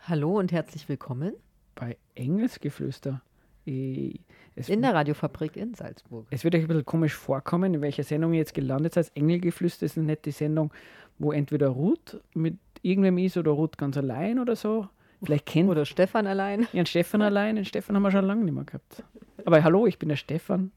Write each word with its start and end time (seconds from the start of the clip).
Hallo 0.00 0.38
und 0.38 0.52
herzlich 0.52 0.88
willkommen 0.88 1.34
bei 1.74 1.96
Engelsgeflüster. 2.14 3.22
Ich, 3.64 4.20
in 4.66 4.82
der 4.82 4.94
Radiofabrik 4.94 5.56
in 5.56 5.74
Salzburg. 5.74 6.26
Es 6.30 6.44
wird 6.44 6.54
euch 6.54 6.62
ein 6.62 6.68
bisschen 6.68 6.86
komisch 6.86 7.14
vorkommen, 7.14 7.74
in 7.74 7.82
welcher 7.82 8.02
Sendung 8.02 8.32
ihr 8.32 8.38
jetzt 8.38 8.54
gelandet 8.54 8.94
seid. 8.94 9.12
Engelgeflüster 9.14 9.86
ist 9.86 9.96
nicht 9.96 10.24
die 10.24 10.30
Sendung, 10.30 10.72
wo 11.18 11.32
entweder 11.32 11.68
Ruth 11.68 12.20
mit 12.34 12.58
irgendwem 12.82 13.18
ist 13.18 13.36
oder 13.36 13.52
Ruth 13.52 13.78
ganz 13.78 13.96
allein 13.96 14.38
oder 14.38 14.56
so. 14.56 14.88
Vielleicht 15.22 15.46
kennt 15.46 15.68
Oder 15.68 15.84
Stefan 15.84 16.26
allein. 16.26 16.66
Ja, 16.72 16.86
Stefan 16.86 17.22
allein. 17.22 17.56
Den 17.56 17.64
Stefan 17.64 17.96
haben 17.96 18.02
wir 18.02 18.10
schon 18.10 18.24
lange 18.24 18.44
nicht 18.44 18.54
mehr 18.54 18.64
gehabt. 18.64 19.02
Aber 19.44 19.62
hallo, 19.62 19.86
ich 19.86 19.98
bin 19.98 20.08
der 20.08 20.16
Stefan. 20.16 20.70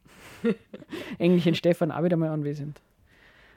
Engelchen 1.20 1.56
Stefan 1.56 1.92
auch 1.92 2.04
wieder 2.04 2.18
mal 2.18 2.30
anwesend. 2.30 2.82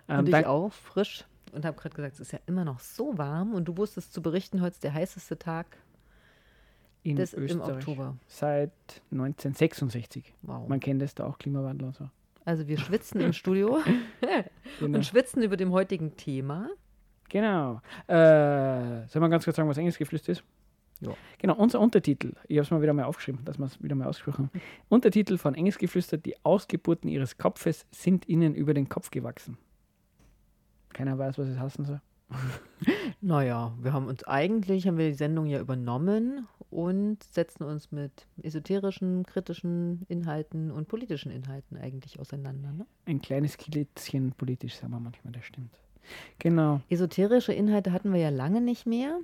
Ähm, 0.09 0.21
und 0.21 0.29
ich 0.29 0.47
auch, 0.47 0.73
frisch. 0.73 1.25
Und 1.53 1.65
habe 1.65 1.77
gerade 1.77 1.95
gesagt, 1.95 2.15
es 2.15 2.21
ist 2.21 2.33
ja 2.33 2.41
immer 2.47 2.65
noch 2.65 2.81
so 2.81 3.17
warm. 3.17 3.55
Und 3.55 3.67
du 3.67 3.77
wusstest 3.77 4.13
zu 4.13 4.23
berichten, 4.23 4.61
heute 4.61 4.75
ist 4.75 4.85
der 4.85 4.95
heißeste 4.95 5.39
Tag 5.39 5.67
in 7.05 7.17
das 7.17 7.33
Österreich. 7.35 7.69
Im 7.69 7.77
Oktober. 7.77 8.17
Seit 8.27 8.73
1966. 9.13 10.35
Wow. 10.43 10.69
Man 10.69 10.81
kennt 10.81 11.03
es 11.03 11.15
da 11.15 11.27
auch, 11.27 11.39
Klimawandel 11.39 11.89
und 11.89 11.97
so. 11.97 12.09
Also 12.45 12.67
wir 12.67 12.79
schwitzen 12.79 13.21
im 13.21 13.33
Studio 13.33 13.79
genau. 14.81 14.99
und 14.99 15.07
schwitzen 15.07 15.43
über 15.43 15.57
dem 15.57 15.71
heutigen 15.73 16.17
Thema. 16.17 16.69
Genau. 17.29 17.81
Äh, 18.07 19.07
soll 19.09 19.21
man 19.21 19.31
ganz 19.31 19.45
kurz 19.45 19.57
sagen, 19.57 19.69
was 19.69 19.79
Engelsgeflüster 19.79 20.33
ist? 20.33 20.45
Ja. 21.01 21.13
Genau, 21.39 21.55
unser 21.57 21.81
Untertitel, 21.81 22.35
ich 22.49 22.57
habe 22.57 22.65
es 22.65 22.71
mal 22.71 22.81
wieder 22.83 22.93
mal 22.93 23.05
aufgeschrieben, 23.05 23.45
dass 23.45 23.59
wir 23.59 23.67
es 23.67 23.83
wieder 23.83 23.95
mal 23.95 24.07
ausgesprochen 24.07 24.51
haben. 24.53 24.63
Untertitel 24.89 25.37
von 25.39 25.55
Engelsgeflüster, 25.55 26.17
die 26.17 26.37
Ausgeburten 26.45 27.09
ihres 27.09 27.37
Kopfes 27.37 27.87
sind 27.91 28.29
ihnen 28.29 28.55
über 28.55 28.75
den 28.75 28.89
Kopf 28.89 29.11
gewachsen. 29.11 29.59
Keiner 30.95 31.19
weiß, 31.19 31.37
was 31.37 31.49
es 31.49 31.59
heißen 31.59 31.85
soll. 31.85 32.01
naja, 33.21 33.75
wir 33.81 33.93
haben 33.93 34.07
uns 34.07 34.25
eigentlich, 34.25 34.87
haben 34.87 34.97
wir 34.97 35.09
die 35.09 35.15
Sendung 35.15 35.47
ja 35.47 35.61
übernommen 35.61 36.49
und 36.71 37.23
setzen 37.23 37.65
uns 37.65 37.93
mit 37.93 38.27
esoterischen, 38.43 39.25
kritischen 39.25 40.07
Inhalten 40.09 40.71
und 40.71 40.89
politischen 40.89 41.31
Inhalten 41.31 41.77
eigentlich 41.77 42.19
auseinander. 42.19 42.73
Ne? 42.73 42.87
Ein 43.07 43.21
kleines 43.21 43.59
Kilitzchen 43.59 44.33
politisch, 44.33 44.77
sagen 44.77 44.93
wir 44.93 45.01
manchmal, 45.01 45.33
das 45.33 45.45
stimmt. 45.45 45.79
Genau. 46.39 46.81
Esoterische 46.89 47.53
Inhalte 47.53 47.93
hatten 47.93 48.13
wir 48.13 48.21
ja 48.21 48.31
lange 48.31 48.61
nicht 48.61 48.87
mehr. 48.87 49.19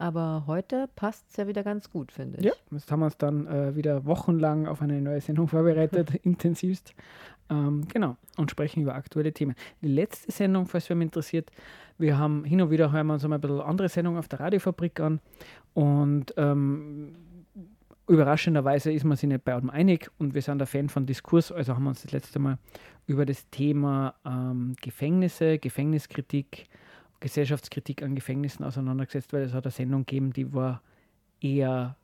Aber 0.00 0.44
heute 0.46 0.88
passt 0.96 1.28
es 1.28 1.36
ja 1.36 1.46
wieder 1.46 1.62
ganz 1.62 1.90
gut, 1.90 2.10
finde 2.10 2.38
ich. 2.38 2.44
Ja, 2.46 2.52
jetzt 2.70 2.90
haben 2.90 3.00
wir 3.00 3.04
uns 3.04 3.18
dann 3.18 3.46
äh, 3.46 3.76
wieder 3.76 4.06
wochenlang 4.06 4.66
auf 4.66 4.80
eine 4.80 4.98
neue 4.98 5.20
Sendung 5.20 5.46
vorbereitet, 5.48 6.14
intensivst. 6.22 6.94
Ähm, 7.50 7.86
genau, 7.92 8.16
und 8.38 8.50
sprechen 8.50 8.80
über 8.80 8.94
aktuelle 8.94 9.30
Themen. 9.34 9.54
Die 9.82 9.88
letzte 9.88 10.32
Sendung, 10.32 10.66
falls 10.66 10.88
wer 10.88 10.96
mich 10.96 11.04
interessiert, 11.04 11.50
wir 11.98 12.16
haben 12.16 12.44
hin 12.44 12.62
und 12.62 12.70
wieder 12.70 12.90
hören 12.92 13.08
wir 13.08 13.12
uns 13.12 13.24
einmal 13.24 13.36
ein 13.38 13.42
bisschen 13.42 13.60
andere 13.60 13.90
Sendungen 13.90 14.18
auf 14.18 14.28
der 14.28 14.40
Radiofabrik 14.40 15.00
an 15.00 15.20
und 15.74 16.32
ähm, 16.38 17.14
überraschenderweise 18.08 18.90
ist 18.90 19.04
man 19.04 19.18
sich 19.18 19.28
nicht 19.28 19.44
bei 19.44 19.52
allem 19.52 19.68
einig 19.68 20.10
und 20.16 20.32
wir 20.32 20.40
sind 20.40 20.62
ein 20.62 20.66
Fan 20.66 20.88
von 20.88 21.04
Diskurs, 21.04 21.52
also 21.52 21.74
haben 21.74 21.82
wir 21.82 21.90
uns 21.90 22.02
das 22.02 22.12
letzte 22.12 22.38
Mal 22.38 22.56
über 23.06 23.26
das 23.26 23.50
Thema 23.50 24.14
ähm, 24.24 24.76
Gefängnisse, 24.80 25.58
Gefängniskritik, 25.58 26.68
Gesellschaftskritik 27.20 28.02
an 28.02 28.14
Gefängnissen 28.14 28.64
auseinandergesetzt, 28.64 29.32
weil 29.32 29.42
es 29.42 29.52
hat 29.52 29.64
eine 29.64 29.72
Sendung 29.72 30.06
gegeben, 30.06 30.32
die 30.32 30.52
war 30.52 30.82
eher 31.40 31.96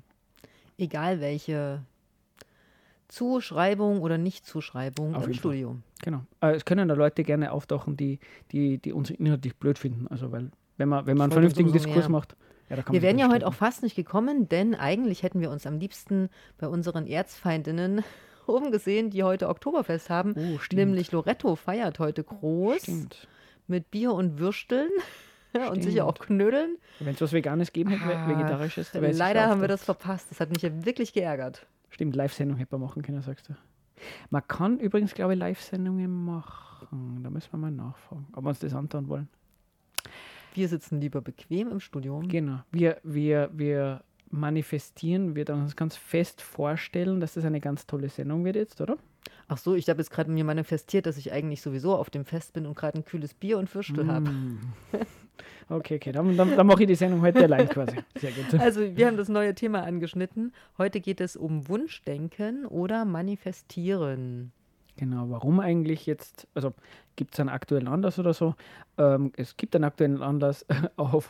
egal 0.78 1.20
welche 1.20 1.82
Zuschreibung 3.08 4.00
oder 4.00 4.18
Nichtzuschreibung 4.18 5.14
Auf 5.14 5.26
im 5.26 5.34
Studium. 5.34 5.82
Genau. 6.02 6.22
Äh, 6.40 6.54
es 6.54 6.64
können 6.64 6.88
da 6.88 6.94
Leute 6.94 7.24
gerne 7.24 7.52
auftauchen, 7.52 7.96
die, 7.96 8.18
die, 8.52 8.78
die 8.78 8.92
uns 8.92 9.10
inhaltlich 9.10 9.56
blöd 9.56 9.78
finden. 9.78 10.08
Also 10.08 10.32
weil 10.32 10.50
wenn 10.76 10.88
man, 10.88 11.06
wenn 11.06 11.16
man 11.16 11.24
einen 11.24 11.32
vernünftigen 11.32 11.72
Diskurs 11.72 11.96
mehr. 11.96 12.08
macht. 12.08 12.36
Ja, 12.68 12.78
wir 12.90 13.02
wären 13.02 13.18
ja 13.18 13.30
heute 13.30 13.46
auch 13.46 13.54
fast 13.54 13.82
nicht 13.82 13.94
gekommen, 13.94 14.48
denn 14.48 14.74
eigentlich 14.74 15.22
hätten 15.22 15.40
wir 15.40 15.50
uns 15.50 15.66
am 15.66 15.78
liebsten 15.78 16.28
bei 16.58 16.66
unseren 16.66 17.06
Erzfeindinnen 17.06 18.02
oben 18.46 18.72
gesehen, 18.72 19.10
die 19.10 19.22
heute 19.22 19.48
Oktoberfest 19.48 20.10
haben. 20.10 20.34
Oh, 20.36 20.58
nämlich 20.72 21.12
Loretto 21.12 21.54
feiert 21.56 21.98
heute 21.98 22.24
groß 22.24 22.82
stimmt. 22.82 23.28
mit 23.66 23.90
Bier 23.90 24.12
und 24.12 24.38
Würsteln. 24.38 24.90
und 25.70 25.82
sicher 25.82 26.04
auch 26.06 26.14
Knödeln. 26.14 26.76
Wenn 27.00 27.14
es 27.14 27.20
was 27.20 27.32
Veganes 27.32 27.72
geben 27.72 27.90
hätte, 27.90 28.16
ah, 28.16 28.28
Vegetarisches. 28.28 28.92
Leider 28.92 29.46
haben 29.46 29.60
wir 29.60 29.68
das 29.68 29.84
verpasst. 29.84 30.30
Das 30.30 30.40
hat 30.40 30.50
mich 30.50 30.62
ja 30.62 30.84
wirklich 30.84 31.12
geärgert. 31.12 31.66
Stimmt, 31.90 32.14
Live-Sendung 32.14 32.58
hätte 32.58 32.74
man 32.76 32.82
machen 32.82 33.02
können, 33.02 33.22
sagst 33.22 33.48
du. 33.48 33.54
Man 34.28 34.46
kann 34.46 34.78
übrigens, 34.78 35.14
glaube 35.14 35.32
ich, 35.32 35.38
Live-Sendungen 35.38 36.24
machen. 36.24 37.20
Da 37.22 37.30
müssen 37.30 37.50
wir 37.52 37.58
mal 37.58 37.70
nachfragen, 37.70 38.26
ob 38.34 38.44
wir 38.44 38.50
uns 38.50 38.58
das 38.58 38.74
antun 38.74 39.08
wollen. 39.08 39.28
Wir 40.56 40.68
sitzen 40.68 41.02
lieber 41.02 41.20
bequem 41.20 41.70
im 41.70 41.80
Studio. 41.80 42.22
Genau. 42.26 42.60
Wir, 42.72 42.96
wir, 43.02 43.50
wir 43.52 44.00
manifestieren, 44.30 45.36
wir 45.36 45.44
dann 45.44 45.60
uns 45.60 45.76
ganz 45.76 45.96
fest 45.96 46.40
vorstellen, 46.40 47.20
dass 47.20 47.34
das 47.34 47.44
eine 47.44 47.60
ganz 47.60 47.86
tolle 47.86 48.08
Sendung 48.08 48.44
wird 48.46 48.56
jetzt, 48.56 48.80
oder? 48.80 48.96
Ach 49.48 49.58
so, 49.58 49.74
ich 49.74 49.86
habe 49.90 50.00
jetzt 50.00 50.10
gerade 50.10 50.30
mir 50.30 50.44
manifestiert, 50.44 51.04
dass 51.04 51.18
ich 51.18 51.30
eigentlich 51.30 51.60
sowieso 51.60 51.94
auf 51.94 52.08
dem 52.08 52.24
Fest 52.24 52.54
bin 52.54 52.64
und 52.64 52.74
gerade 52.74 52.98
ein 52.98 53.04
kühles 53.04 53.34
Bier 53.34 53.58
und 53.58 53.72
Würstel 53.74 54.04
mm. 54.04 54.10
habe. 54.10 54.30
Okay, 55.68 55.96
okay, 55.96 56.12
dann, 56.12 56.36
dann, 56.36 56.56
dann 56.56 56.66
mache 56.66 56.82
ich 56.82 56.86
die 56.86 56.94
Sendung 56.94 57.22
heute 57.22 57.42
allein 57.42 57.68
quasi. 57.68 57.96
Sehr 58.14 58.30
gut. 58.30 58.54
Also, 58.60 58.96
wir 58.96 59.06
haben 59.08 59.16
das 59.16 59.28
neue 59.28 59.52
Thema 59.52 59.82
angeschnitten. 59.82 60.52
Heute 60.78 61.00
geht 61.00 61.20
es 61.20 61.36
um 61.36 61.68
Wunschdenken 61.68 62.66
oder 62.66 63.04
Manifestieren. 63.04 64.52
Genau, 64.96 65.28
warum 65.28 65.60
eigentlich 65.60 66.06
jetzt, 66.06 66.48
also 66.54 66.72
gibt 67.16 67.34
es 67.34 67.40
einen 67.40 67.50
aktuellen 67.50 67.86
Anlass 67.86 68.18
oder 68.18 68.32
so? 68.32 68.54
Ähm, 68.96 69.30
es 69.36 69.56
gibt 69.58 69.74
einen 69.74 69.84
aktuellen 69.84 70.22
Anlass 70.22 70.64
auf, 70.96 71.28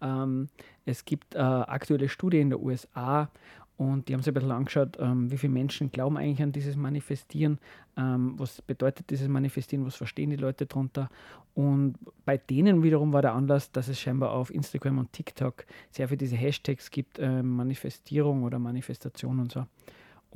ähm, 0.00 0.48
es 0.86 1.04
gibt 1.04 1.34
äh, 1.34 1.38
aktuelle 1.38 2.08
Studie 2.08 2.40
in 2.40 2.50
der 2.50 2.60
USA 2.60 3.30
und 3.76 4.08
die 4.08 4.14
haben 4.14 4.22
sich 4.22 4.30
ein 4.30 4.34
bisschen 4.34 4.50
angeschaut, 4.50 4.96
ähm, 4.98 5.30
wie 5.30 5.36
viele 5.36 5.52
Menschen 5.52 5.92
glauben 5.92 6.16
eigentlich 6.16 6.42
an 6.42 6.52
dieses 6.52 6.76
Manifestieren, 6.76 7.58
ähm, 7.98 8.34
was 8.38 8.62
bedeutet 8.62 9.10
dieses 9.10 9.28
Manifestieren, 9.28 9.84
was 9.84 9.96
verstehen 9.96 10.30
die 10.30 10.36
Leute 10.36 10.64
darunter. 10.64 11.10
Und 11.54 11.96
bei 12.24 12.38
denen 12.38 12.82
wiederum 12.82 13.12
war 13.12 13.20
der 13.20 13.34
Anlass, 13.34 13.70
dass 13.72 13.88
es 13.88 14.00
scheinbar 14.00 14.32
auf 14.32 14.52
Instagram 14.52 14.98
und 14.98 15.12
TikTok 15.12 15.66
sehr 15.90 16.08
viele 16.08 16.18
diese 16.18 16.36
Hashtags 16.36 16.90
gibt, 16.90 17.18
äh, 17.18 17.42
Manifestierung 17.42 18.44
oder 18.44 18.58
Manifestation 18.58 19.40
und 19.40 19.52
so. 19.52 19.66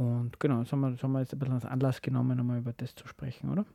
Und 0.00 0.40
genau, 0.40 0.60
das 0.60 0.72
haben 0.72 0.80
wir, 0.80 0.90
das 0.92 1.02
haben 1.02 1.12
wir 1.12 1.20
jetzt 1.20 1.34
ein 1.34 1.38
bisschen 1.38 1.56
als 1.56 1.66
Anlass 1.66 2.00
genommen, 2.00 2.40
um 2.40 2.56
über 2.56 2.72
das 2.72 2.94
zu 2.94 3.06
sprechen, 3.06 3.50
oder? 3.50 3.66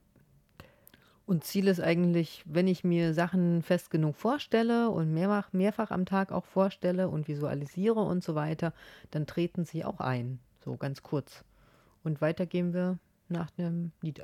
Und 1.27 1.43
Ziel 1.43 1.67
ist 1.67 1.79
eigentlich, 1.79 2.43
wenn 2.47 2.67
ich 2.67 2.83
mir 2.83 3.13
Sachen 3.13 3.61
fest 3.61 3.91
genug 3.91 4.15
vorstelle 4.15 4.89
und 4.89 5.13
mehrfach, 5.13 5.53
mehrfach 5.53 5.91
am 5.91 6.07
Tag 6.07 6.31
auch 6.31 6.45
vorstelle 6.45 7.09
und 7.09 7.27
visualisiere 7.27 7.99
und 7.99 8.23
so 8.23 8.33
weiter, 8.33 8.73
dann 9.11 9.27
treten 9.27 9.65
sie 9.65 9.85
auch 9.85 9.99
ein. 9.99 10.39
So 10.63 10.77
ganz 10.77 11.03
kurz. 11.03 11.45
Und 12.03 12.21
weiter 12.21 12.47
gehen 12.47 12.73
wir 12.73 12.97
nach 13.29 13.51
dem 13.51 13.91
Lied 14.01 14.19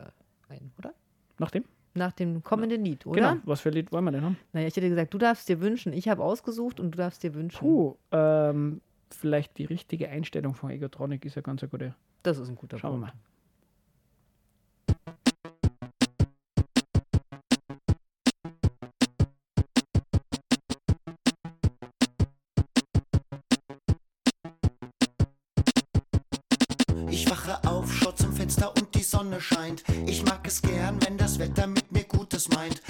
ein, 0.50 0.71
oder? 0.80 0.95
Nach 1.38 1.51
dem? 1.51 1.65
Nach 1.94 2.13
dem 2.13 2.42
kommenden 2.44 2.83
Lied, 2.83 3.06
oder? 3.06 3.33
Genau. 3.33 3.42
Was 3.45 3.62
für 3.62 3.69
ein 3.69 3.75
Lied 3.75 3.92
wollen 3.92 4.06
wir 4.06 4.12
denn 4.12 4.24
haben? 4.24 4.38
Naja, 4.53 4.65
ich 4.65 4.75
hätte 4.75 4.89
gesagt, 4.89 5.13
du 5.13 5.19
darfst 5.19 5.48
dir 5.48 5.62
wünschen. 5.62 5.94
Ich 5.94 6.09
habe 6.09 6.24
ausgesucht 6.24 6.80
und 6.80 6.94
du 6.94 6.98
darfst 6.98 7.21
dir 7.21 7.36
wünschen. 7.36 7.59
Puh, 7.59 7.95
ähm, 8.12 8.81
vielleicht 9.13 9.57
die 9.57 9.65
richtige 9.65 10.09
Einstellung 10.09 10.55
von 10.55 10.69
Egotronic 10.69 11.25
ist 11.25 11.35
ja 11.35 11.41
ganz 11.41 11.61
eine 11.61 11.69
gute. 11.69 11.95
Das 12.23 12.37
ist 12.37 12.49
ein 12.49 12.55
guter 12.55 12.77
Schauen 12.77 12.93
wir 12.93 13.07
mal. 13.07 13.13
Ich 27.09 27.29
wache 27.29 27.57
auf, 27.67 27.91
schau 27.91 28.11
zum 28.13 28.31
Fenster 28.31 28.69
und 28.69 28.95
die 28.95 29.03
Sonne 29.03 29.41
scheint. 29.41 29.83
Ich 30.05 30.23
mag 30.23 30.47
es 30.47 30.61
gern, 30.61 30.97
wenn 31.05 31.17
das 31.17 31.39
Wetter 31.39 31.67
mit 31.67 31.91
mir 31.91 32.03
Gutes 32.03 32.49
meint. 32.49 32.81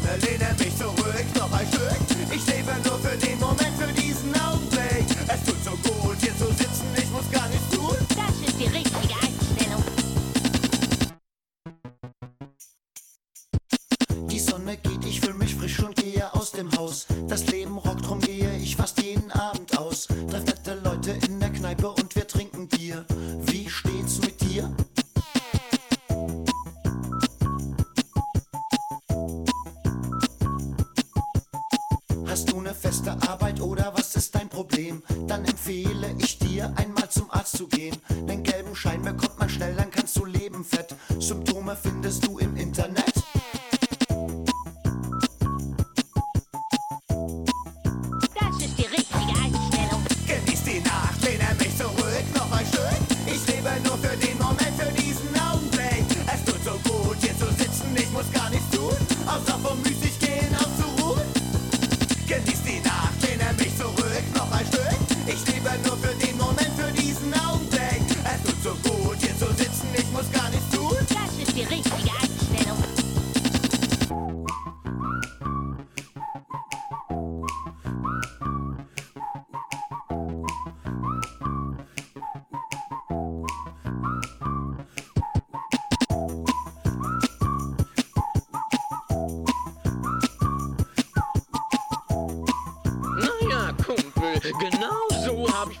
Genieß 0.00 0.20
die 0.20 0.51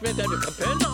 so 0.02 0.08
habe 0.08 0.10
ich 0.10 0.16
mir 0.16 0.22
deine 0.22 0.40
Kapelle 0.40 0.91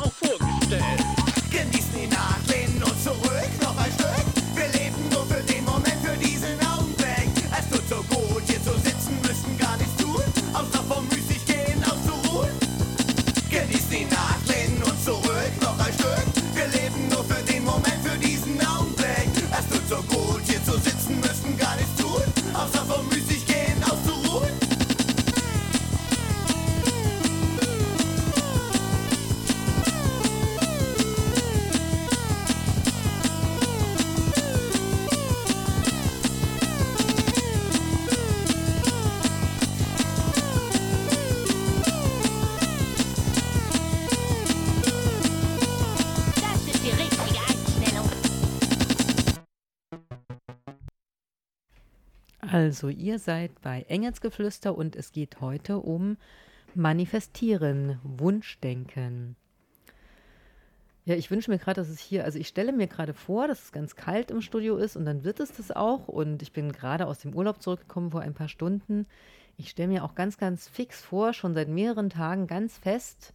Also, 52.59 52.89
ihr 52.89 53.21
seid 53.21 53.53
bei 53.63 53.83
Engelsgeflüster 53.83 54.77
und 54.77 54.97
es 54.97 55.13
geht 55.13 55.41
heute 55.41 55.79
um 55.79 56.17
Manifestieren, 56.75 58.01
Wunschdenken. 58.03 59.37
Ja, 61.05 61.15
ich 61.15 61.31
wünsche 61.31 61.53
mir 61.53 61.59
gerade, 61.59 61.81
dass 61.81 61.89
es 61.89 62.01
hier, 62.01 62.25
also 62.25 62.37
ich 62.37 62.49
stelle 62.49 62.73
mir 62.73 62.89
gerade 62.89 63.15
vor, 63.15 63.47
dass 63.47 63.63
es 63.63 63.71
ganz 63.71 63.95
kalt 63.95 64.33
im 64.33 64.43
Studio 64.43 64.77
ist 64.77 64.97
und 64.97 65.05
dann 65.05 65.23
wird 65.23 65.39
es 65.39 65.53
das 65.53 65.71
auch. 65.71 66.09
Und 66.09 66.43
ich 66.43 66.53
bin 66.53 66.73
gerade 66.73 67.07
aus 67.07 67.21
dem 67.21 67.33
Urlaub 67.33 67.63
zurückgekommen 67.63 68.11
vor 68.11 68.23
ein 68.23 68.35
paar 68.35 68.49
Stunden. 68.49 69.07
Ich 69.57 69.71
stelle 69.71 69.87
mir 69.87 70.03
auch 70.03 70.17
ganz, 70.17 70.37
ganz 70.37 70.67
fix 70.67 71.01
vor, 71.01 71.35
schon 71.35 71.55
seit 71.55 71.69
mehreren 71.69 72.11
Tagen 72.11 72.49
ganz 72.49 72.77
fest, 72.77 73.35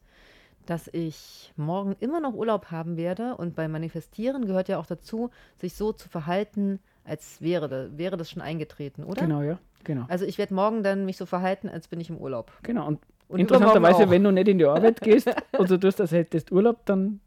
dass 0.65 0.89
ich 0.89 1.53
morgen 1.55 1.95
immer 2.01 2.19
noch 2.19 2.33
Urlaub 2.33 2.71
haben 2.71 2.97
werde. 2.97 3.37
Und 3.37 3.55
beim 3.55 3.71
Manifestieren 3.71 4.47
gehört 4.47 4.67
ja 4.67 4.79
auch 4.79 4.85
dazu, 4.85 5.29
sich 5.61 5.75
so 5.75 5.93
zu 5.93 6.09
verhalten, 6.09 6.81
als 7.05 7.41
wäre, 7.41 7.69
da, 7.69 7.87
wäre 7.97 8.17
das 8.17 8.29
schon 8.29 8.41
eingetreten, 8.41 9.03
oder? 9.03 9.21
Genau, 9.21 9.41
ja. 9.41 9.59
Genau. 9.83 10.05
Also 10.07 10.25
ich 10.25 10.37
werde 10.37 10.53
morgen 10.53 10.83
dann 10.83 11.05
mich 11.05 11.17
so 11.17 11.25
verhalten, 11.25 11.69
als 11.69 11.87
bin 11.87 11.99
ich 11.99 12.09
im 12.09 12.17
Urlaub. 12.17 12.51
Genau. 12.63 12.87
Und, 12.87 12.99
Und 13.27 13.39
interessanterweise, 13.39 14.09
wenn 14.09 14.23
du 14.23 14.31
nicht 14.31 14.47
in 14.47 14.57
die 14.57 14.65
Arbeit 14.65 15.01
gehst 15.01 15.29
und 15.57 15.69
du 15.69 15.77
tust, 15.77 15.99
als 15.99 16.11
hättest 16.11 16.51
Urlaub, 16.51 16.85
dann 16.85 17.19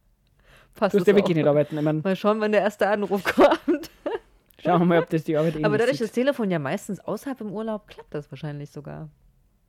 Passt 0.74 0.92
tust 0.92 1.00
das 1.00 1.04
du 1.04 1.10
ja 1.10 1.16
wirklich 1.16 1.36
nicht 1.36 1.46
arbeiten. 1.46 1.76
Ich 1.76 1.84
meine, 1.84 2.00
Mal 2.00 2.16
schauen, 2.16 2.40
wann 2.40 2.52
der 2.52 2.62
erste 2.62 2.88
Anruf 2.88 3.24
kommt. 3.34 3.90
schauen 4.58 4.80
wir 4.80 4.86
mal, 4.86 4.98
ob 5.02 5.10
das 5.10 5.24
die 5.24 5.36
Arbeit 5.36 5.56
eh 5.56 5.64
Aber 5.64 5.78
dadurch, 5.78 5.98
dass 5.98 6.08
das 6.08 6.14
Telefon 6.14 6.50
ja 6.50 6.58
meistens 6.58 7.00
außerhalb 7.00 7.40
im 7.42 7.52
Urlaub, 7.52 7.86
klappt 7.88 8.14
das 8.14 8.30
wahrscheinlich 8.30 8.70
sogar. 8.70 9.08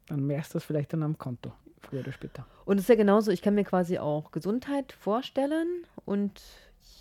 Dann 0.07 0.25
merkst 0.25 0.53
du 0.53 0.57
das 0.57 0.63
vielleicht 0.63 0.93
dann 0.93 1.03
am 1.03 1.17
Konto, 1.17 1.51
früher 1.81 1.99
oder 1.99 2.13
später. 2.13 2.45
Und 2.65 2.77
es 2.77 2.83
ist 2.83 2.89
ja 2.89 2.95
genauso, 2.95 3.31
ich 3.31 3.41
kann 3.41 3.55
mir 3.55 3.65
quasi 3.65 3.97
auch 3.97 4.31
Gesundheit 4.31 4.93
vorstellen 4.93 5.85
und 6.05 6.41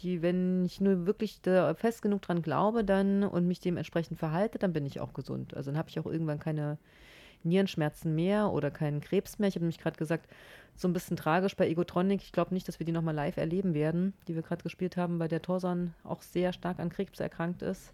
wenn 0.03 0.65
ich 0.65 0.81
nur 0.81 1.07
wirklich 1.07 1.41
fest 1.77 2.03
genug 2.03 2.23
dran 2.23 2.43
glaube 2.43 2.85
dann 2.85 3.25
und 3.25 3.47
mich 3.49 3.61
dementsprechend 3.61 4.19
verhalte, 4.19 4.59
dann 4.59 4.73
bin 4.73 4.87
ich 4.87 5.01
auch 5.01 5.13
gesund. 5.13 5.55
Also 5.55 5.71
dann 5.71 5.79
habe 5.79 5.89
ich 5.89 5.99
auch 5.99 6.07
irgendwann 6.07 6.39
keine 6.39 6.79
Nierenschmerzen 7.43 8.15
mehr 8.15 8.53
oder 8.53 8.71
keinen 8.71 9.01
Krebs 9.01 9.39
mehr. 9.39 9.49
Ich 9.49 9.55
habe 9.55 9.65
nämlich 9.65 9.79
gerade 9.79 9.97
gesagt, 9.97 10.29
so 10.75 10.89
ein 10.89 10.93
bisschen 10.93 11.17
tragisch 11.17 11.57
bei 11.57 11.69
Egotronic. 11.69 12.23
Ich 12.23 12.33
glaube 12.33 12.55
nicht, 12.55 12.67
dass 12.69 12.79
wir 12.79 12.87
die 12.87 12.93
nochmal 12.93 13.15
live 13.15 13.37
erleben 13.37 13.75
werden, 13.75 14.15
die 14.29 14.35
wir 14.35 14.43
gerade 14.43 14.63
gespielt 14.63 14.97
haben, 14.97 15.19
weil 15.19 15.29
der 15.29 15.43
Torsan 15.43 15.95
auch 16.05 16.23
sehr 16.23 16.53
stark 16.53 16.79
an 16.79 16.91
Krebs 16.91 17.21
erkrankt 17.21 17.63
ist. 17.63 17.93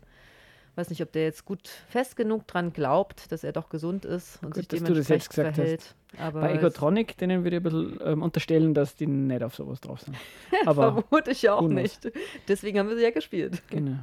Weiß 0.74 0.88
nicht, 0.88 1.02
ob 1.02 1.12
der 1.12 1.24
jetzt 1.24 1.44
gut 1.44 1.68
fest 1.88 2.16
genug 2.16 2.46
dran 2.46 2.72
glaubt, 2.72 3.30
dass 3.30 3.44
er 3.44 3.52
doch 3.52 3.68
gesund 3.68 4.06
ist 4.06 4.42
und 4.42 4.54
Gut, 4.54 4.56
sich 4.56 4.68
dass 4.68 4.82
du 4.82 4.94
das 4.94 5.08
jetzt 5.08 5.36
dementsprechend 5.36 5.54
verhält. 5.54 5.94
Bei 6.32 6.54
Egotronic, 6.54 7.16
denen 7.18 7.44
würde 7.44 7.56
ich 7.56 7.60
ein 7.60 7.62
bisschen 7.62 8.00
ähm, 8.04 8.22
unterstellen, 8.22 8.74
dass 8.74 8.96
die 8.96 9.06
nicht 9.06 9.42
auf 9.42 9.54
sowas 9.54 9.80
drauf 9.80 10.00
sind. 10.00 10.16
Aber 10.66 11.02
Vermute 11.02 11.30
ich 11.30 11.42
ja 11.42 11.54
auch 11.54 11.60
knows? 11.66 11.74
nicht. 11.74 12.12
Deswegen 12.48 12.78
haben 12.78 12.88
wir 12.88 12.96
sie 12.96 13.02
ja 13.02 13.10
gespielt. 13.10 13.62
Genau. 13.70 13.98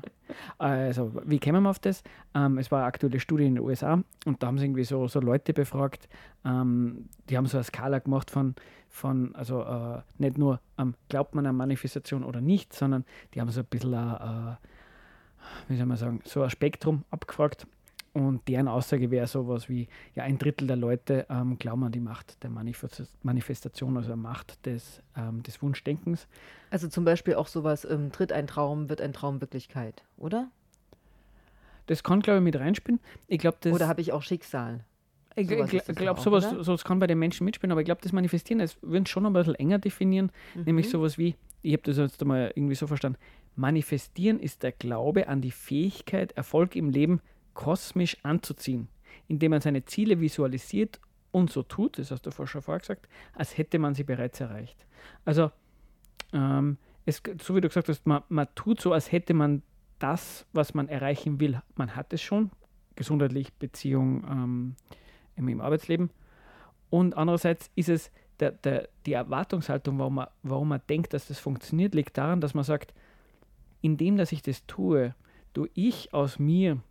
Also, 0.58 1.12
wie 1.26 1.40
kämen 1.40 1.64
wir 1.64 1.70
auf 1.70 1.80
das? 1.80 2.04
Ähm, 2.36 2.58
es 2.58 2.72
war 2.72 2.80
eine 2.80 2.88
aktuelle 2.88 3.20
Studie 3.20 3.46
in 3.46 3.56
den 3.56 3.64
USA 3.64 4.04
und 4.26 4.42
da 4.42 4.48
haben 4.48 4.58
sie 4.58 4.66
irgendwie 4.66 4.84
so, 4.84 5.08
so 5.08 5.20
Leute 5.20 5.54
befragt, 5.54 6.08
ähm, 6.46 7.10
die 7.30 7.38
haben 7.38 7.46
so 7.46 7.58
eine 7.58 7.64
Skala 7.64 8.00
gemacht 8.00 8.32
von, 8.32 8.56
von 8.90 9.36
also 9.36 9.62
äh, 9.62 10.02
nicht 10.18 10.38
nur 10.38 10.60
ähm, 10.78 10.96
glaubt 11.10 11.36
man 11.36 11.46
an 11.46 11.56
Manifestation 11.56 12.24
oder 12.24 12.42
nicht, 12.42 12.74
sondern 12.74 13.06
die 13.34 13.42
haben 13.42 13.50
so 13.50 13.62
ein 13.62 13.68
bisschen, 13.68 13.94
äh, 13.94 14.56
wie 15.68 15.78
soll 15.78 15.86
man 15.86 15.98
sagen, 15.98 16.22
so 16.26 16.42
ein 16.42 16.50
Spektrum 16.50 17.04
abgefragt. 17.12 17.68
Und 18.12 18.48
deren 18.48 18.68
Aussage 18.68 19.12
wäre 19.12 19.28
sowas 19.28 19.70
wie, 19.70 19.88
ja, 20.16 20.24
ein 20.24 20.40
Drittel 20.40 20.68
der 20.68 20.76
Leute 20.78 21.28
ähm, 21.30 21.60
glauben 21.60 21.84
an 21.84 21.92
die 21.92 22.00
Macht 22.00 22.42
der 22.44 22.50
Manifest 22.50 23.04
Manifestation, 23.22 23.96
also 23.98 24.14
an 24.14 24.22
Macht 24.22 24.66
des, 24.66 25.04
ähm, 25.16 25.44
des 25.44 25.62
Wunschdenkens. 25.62 26.28
Also 26.72 26.88
zum 26.88 27.06
Beispiel 27.06 27.36
auch 27.36 27.48
sowas, 27.48 27.86
ähm, 27.86 28.12
tritt 28.12 28.32
ein 28.32 28.48
Traum, 28.48 28.90
wird 28.90 29.00
ein 29.00 29.14
Traum 29.14 29.42
Wirklichkeit, 29.42 30.04
oder? 30.18 30.50
Das 31.86 32.04
kann, 32.04 32.22
glaube 32.22 32.40
ich, 32.40 32.44
mit 32.44 32.56
reinspielen. 32.60 33.00
Ich 33.28 33.40
glaube, 33.40 33.58
das. 33.62 33.74
Oder 33.74 33.88
habe 33.88 34.02
ich 34.02 34.12
auch 34.12 34.22
Schicksal? 34.24 34.84
Ich 35.36 35.48
Sowas 35.48 35.70
glaube, 35.70 35.78
ist 35.78 35.90
das 35.90 35.96
glaub, 35.96 36.18
auch, 36.18 36.24
sowas, 36.24 36.50
sowas 36.50 36.84
kann 36.84 37.00
bei 37.00 37.08
den 37.08 37.20
Menschen 37.20 37.46
mitspielen, 37.46 37.72
aber 37.72 37.82
ich 37.82 37.86
glaube, 37.86 38.02
das 38.02 38.12
Manifestieren, 38.12 38.60
das 38.60 38.78
würden 38.82 39.06
schon 39.06 39.26
ein 39.26 39.34
bisschen 39.34 39.56
enger 39.56 39.78
definieren, 39.80 40.32
Mhm. 40.56 40.64
nämlich 40.64 40.90
sowas 40.90 41.18
wie, 41.18 41.36
ich 41.62 41.74
habe 41.74 41.84
das 41.84 41.98
jetzt 41.98 42.22
einmal 42.22 42.52
irgendwie 42.56 42.76
so 42.76 42.88
verstanden, 42.88 43.20
Manifestieren 43.60 44.40
ist 44.40 44.64
der 44.64 44.72
Glaube 44.72 45.28
an 45.28 45.42
die 45.42 45.52
Fähigkeit, 45.52 46.32
Erfolg 46.32 46.78
im 46.78 46.90
Leben 46.90 47.20
kosmisch 47.54 48.18
anzuziehen, 48.24 48.88
indem 49.28 49.52
man 49.52 49.60
seine 49.60 49.84
Ziele 49.84 50.22
visualisiert 50.22 51.02
und 51.32 51.52
so 51.52 51.64
tut, 51.64 52.00
das 52.00 52.10
hast 52.10 52.26
du 52.26 52.32
vorher 52.32 52.48
schon 52.48 52.62
vorher 52.62 52.80
gesagt, 52.80 53.10
als 53.34 53.58
hätte 53.58 53.78
man 53.78 53.96
sie 53.96 54.06
bereits 54.06 54.40
erreicht. 54.40 54.88
Also, 55.26 55.52
ähm, 56.32 56.78
es, 57.06 57.22
so 57.42 57.54
wie 57.54 57.62
du 57.62 57.68
gesagt 57.68 57.90
hast, 57.90 58.08
man, 58.08 58.24
man 58.30 58.48
tut 58.56 58.80
so, 58.80 58.94
als 58.94 59.12
hätte 59.12 59.34
man 59.34 59.62
das, 60.00 60.46
was 60.54 60.74
man 60.74 60.88
erreichen 60.88 61.42
will, 61.42 61.62
man 61.76 61.98
hat 61.98 62.14
es 62.14 62.22
schon, 62.22 62.52
gesundheitlich, 62.96 63.54
Beziehung, 63.56 64.24
ähm, 64.24 64.76
im, 65.36 65.50
im 65.50 65.60
Arbeitsleben. 65.60 66.12
Und 66.90 67.18
andererseits 67.18 67.70
ist 67.76 67.90
es 67.90 68.10
der, 68.40 68.52
der, 68.52 68.88
die 69.06 69.14
Erwartungshaltung, 69.14 70.00
warum 70.00 70.16
man, 70.16 70.28
warum 70.44 70.70
man 70.70 70.82
denkt, 70.90 71.14
dass 71.14 71.28
das 71.28 71.40
funktioniert, 71.40 71.94
liegt 71.94 72.18
daran, 72.18 72.40
dass 72.40 72.54
man 72.54 72.64
sagt, 72.64 72.94
indem 73.82 74.18
dass 74.18 74.32
ich 74.32 74.42
das 74.42 74.66
tue, 74.66 75.16
tue 75.54 75.70
ich 75.74 76.14
aus 76.14 76.40
mir 76.40 76.82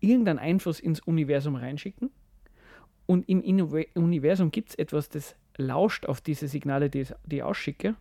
irgendeinen 0.00 0.38
Einfluss 0.38 0.80
ins 0.80 1.00
Universum 1.00 1.56
reinschicken. 1.56 2.10
Und 3.06 3.28
im 3.28 3.40
Universum 3.94 4.50
gibt 4.50 4.70
es 4.70 4.74
etwas, 4.76 5.08
das 5.08 5.36
lauscht 5.56 6.06
auf 6.06 6.20
diese 6.20 6.48
Signale, 6.48 6.90
die, 6.90 7.06
ich 7.30 7.42
ausschicke. 7.42 7.94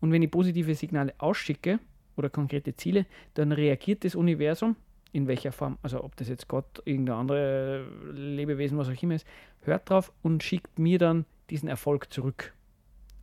Und 0.00 0.12
wenn 0.12 0.22
ich 0.22 0.30
positive 0.30 0.74
Signale 0.74 1.14
ausschicke 1.18 1.78
oder 2.16 2.30
konkrete 2.30 2.74
Ziele, 2.74 3.06
dann 3.34 3.52
reagiert 3.52 4.04
das 4.04 4.14
Universum, 4.14 4.76
in 5.12 5.26
welcher 5.26 5.52
Form, 5.52 5.78
also 5.82 6.02
ob 6.02 6.16
das 6.16 6.28
jetzt 6.28 6.48
Gott, 6.48 6.82
irgendein 6.84 7.16
andere 7.16 7.86
Lebewesen, 8.12 8.78
was 8.78 8.88
auch 8.88 9.02
immer 9.02 9.14
ist, 9.14 9.26
hört 9.62 9.88
drauf 9.90 10.12
und 10.22 10.42
schickt 10.42 10.78
mir 10.78 10.98
dann 10.98 11.26
diesen 11.50 11.68
Erfolg 11.68 12.12
zurück. 12.12 12.54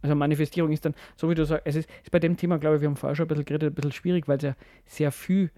Also 0.02 0.16
Manifestierung 0.16 0.72
ist 0.72 0.86
dann, 0.86 0.94
so 1.16 1.30
wie 1.30 1.36
du 1.36 1.46
sagst, 1.46 1.66
es 1.66 1.76
ist, 1.76 1.90
ist 2.04 2.12
bei 2.12 2.20
dem 2.20 2.38
Thema, 2.38 2.58
glaube 2.60 2.76
ich, 2.76 2.82
wir 2.82 2.88
haben 2.90 2.96
vorher 2.96 3.16
schon 3.16 3.26
ein 3.26 3.30
bisschen 3.30 3.46
geredet, 3.46 3.72
ein 3.72 3.76
bisschen 3.76 3.92
schwierig, 3.92 4.28
weil 4.28 4.38
es 4.38 4.44
ja 4.44 4.56
sehr 4.86 5.12
viel 5.12 5.52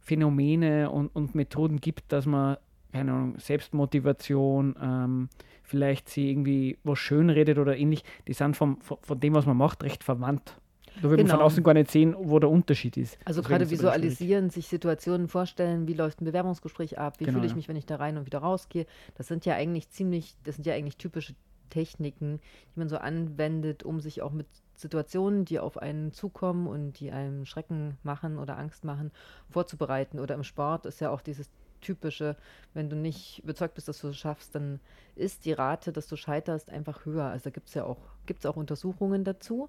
Phänomene 0.00 0.90
und, 0.90 1.08
und 1.14 1.34
Methoden 1.34 1.80
gibt, 1.80 2.12
dass 2.12 2.26
man, 2.26 2.56
keine 2.92 3.12
Ahnung, 3.12 3.38
Selbstmotivation, 3.38 4.76
ähm, 4.80 5.28
vielleicht 5.62 6.08
sie 6.08 6.30
irgendwie 6.30 6.78
was 6.84 6.98
schön 6.98 7.30
redet 7.30 7.58
oder 7.58 7.76
ähnlich, 7.76 8.04
die 8.28 8.34
sind 8.34 8.56
vom, 8.56 8.80
von, 8.80 8.98
von 9.00 9.18
dem, 9.20 9.34
was 9.34 9.46
man 9.46 9.56
macht, 9.56 9.82
recht 9.82 10.04
verwandt. 10.04 10.58
Da 10.96 11.04
würde 11.04 11.16
man 11.22 11.26
Genau. 11.26 11.38
von 11.38 11.46
außen 11.46 11.64
gar 11.64 11.74
nicht 11.74 11.90
sehen, 11.90 12.14
wo 12.16 12.38
der 12.38 12.50
Unterschied 12.50 12.96
ist. 12.96 13.18
Also 13.24 13.40
Deswegen 13.40 13.58
gerade 13.58 13.70
visualisieren, 13.70 14.50
sich 14.50 14.68
Situationen 14.68 15.26
vorstellen, 15.28 15.88
wie 15.88 15.94
läuft 15.94 16.20
ein 16.20 16.24
Bewerbungsgespräch 16.24 16.98
ab, 16.98 17.18
wie 17.18 17.24
Genau, 17.24 17.36
fühle 17.36 17.46
ich 17.46 17.52
ja. 17.52 17.56
mich, 17.56 17.68
wenn 17.68 17.76
ich 17.76 17.86
da 17.86 17.96
rein 17.96 18.16
und 18.16 18.26
wieder 18.26 18.38
rausgehe. 18.38 18.86
Das 19.16 19.26
sind 19.26 19.44
ja 19.44 19.54
eigentlich 19.54 19.88
ziemlich, 19.88 20.36
das 20.44 20.56
sind 20.56 20.66
ja 20.66 20.74
eigentlich 20.74 20.96
typische 20.96 21.34
Techniken, 21.74 22.40
die 22.74 22.78
man 22.78 22.88
so 22.88 22.98
anwendet, 22.98 23.82
um 23.82 24.00
sich 24.00 24.22
auch 24.22 24.30
mit 24.30 24.46
Situationen, 24.76 25.44
die 25.44 25.58
auf 25.58 25.76
einen 25.76 26.12
zukommen 26.12 26.68
und 26.68 27.00
die 27.00 27.10
einem 27.10 27.44
Schrecken 27.46 27.98
machen 28.04 28.38
oder 28.38 28.56
Angst 28.56 28.84
machen, 28.84 29.10
vorzubereiten. 29.50 30.20
Oder 30.20 30.36
im 30.36 30.44
Sport 30.44 30.86
ist 30.86 31.00
ja 31.00 31.10
auch 31.10 31.20
dieses 31.20 31.50
typische, 31.80 32.36
wenn 32.74 32.88
du 32.88 32.96
nicht 32.96 33.42
überzeugt 33.42 33.74
bist, 33.74 33.88
dass 33.88 34.00
du 34.00 34.08
es 34.08 34.16
schaffst, 34.16 34.54
dann 34.54 34.78
ist 35.16 35.44
die 35.44 35.52
Rate, 35.52 35.92
dass 35.92 36.06
du 36.06 36.16
scheiterst, 36.16 36.70
einfach 36.70 37.04
höher. 37.04 37.24
Also 37.24 37.44
da 37.44 37.50
gibt 37.50 37.68
es 37.68 37.74
ja 37.74 37.84
auch, 37.84 37.98
gibt's 38.26 38.46
auch 38.46 38.56
Untersuchungen 38.56 39.24
dazu. 39.24 39.68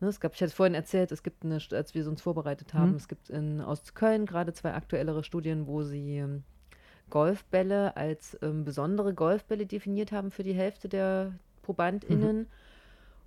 Ne, 0.00 0.08
es 0.08 0.20
gab, 0.20 0.34
ich 0.34 0.42
hatte 0.42 0.52
vorhin 0.52 0.74
erzählt, 0.74 1.12
es 1.12 1.22
gibt 1.22 1.44
eine, 1.44 1.58
als 1.70 1.94
wir 1.94 2.06
uns 2.08 2.20
vorbereitet 2.20 2.74
haben, 2.74 2.90
Mhm. 2.90 2.96
es 2.96 3.08
gibt 3.08 3.30
in, 3.30 3.60
aus 3.60 3.94
Köln 3.94 4.26
gerade 4.26 4.52
zwei 4.52 4.74
aktuellere 4.74 5.22
Studien, 5.22 5.66
wo 5.68 5.84
sie 5.84 6.18
ähm, 6.18 6.42
Golfbälle 7.10 7.96
als 7.96 8.36
ähm, 8.42 8.64
besondere 8.64 9.14
Golfbälle 9.14 9.66
definiert 9.66 10.12
haben 10.12 10.30
für 10.30 10.42
die 10.42 10.54
Hälfte 10.54 10.88
der 10.88 11.32
ProbandInnen. 11.62 12.48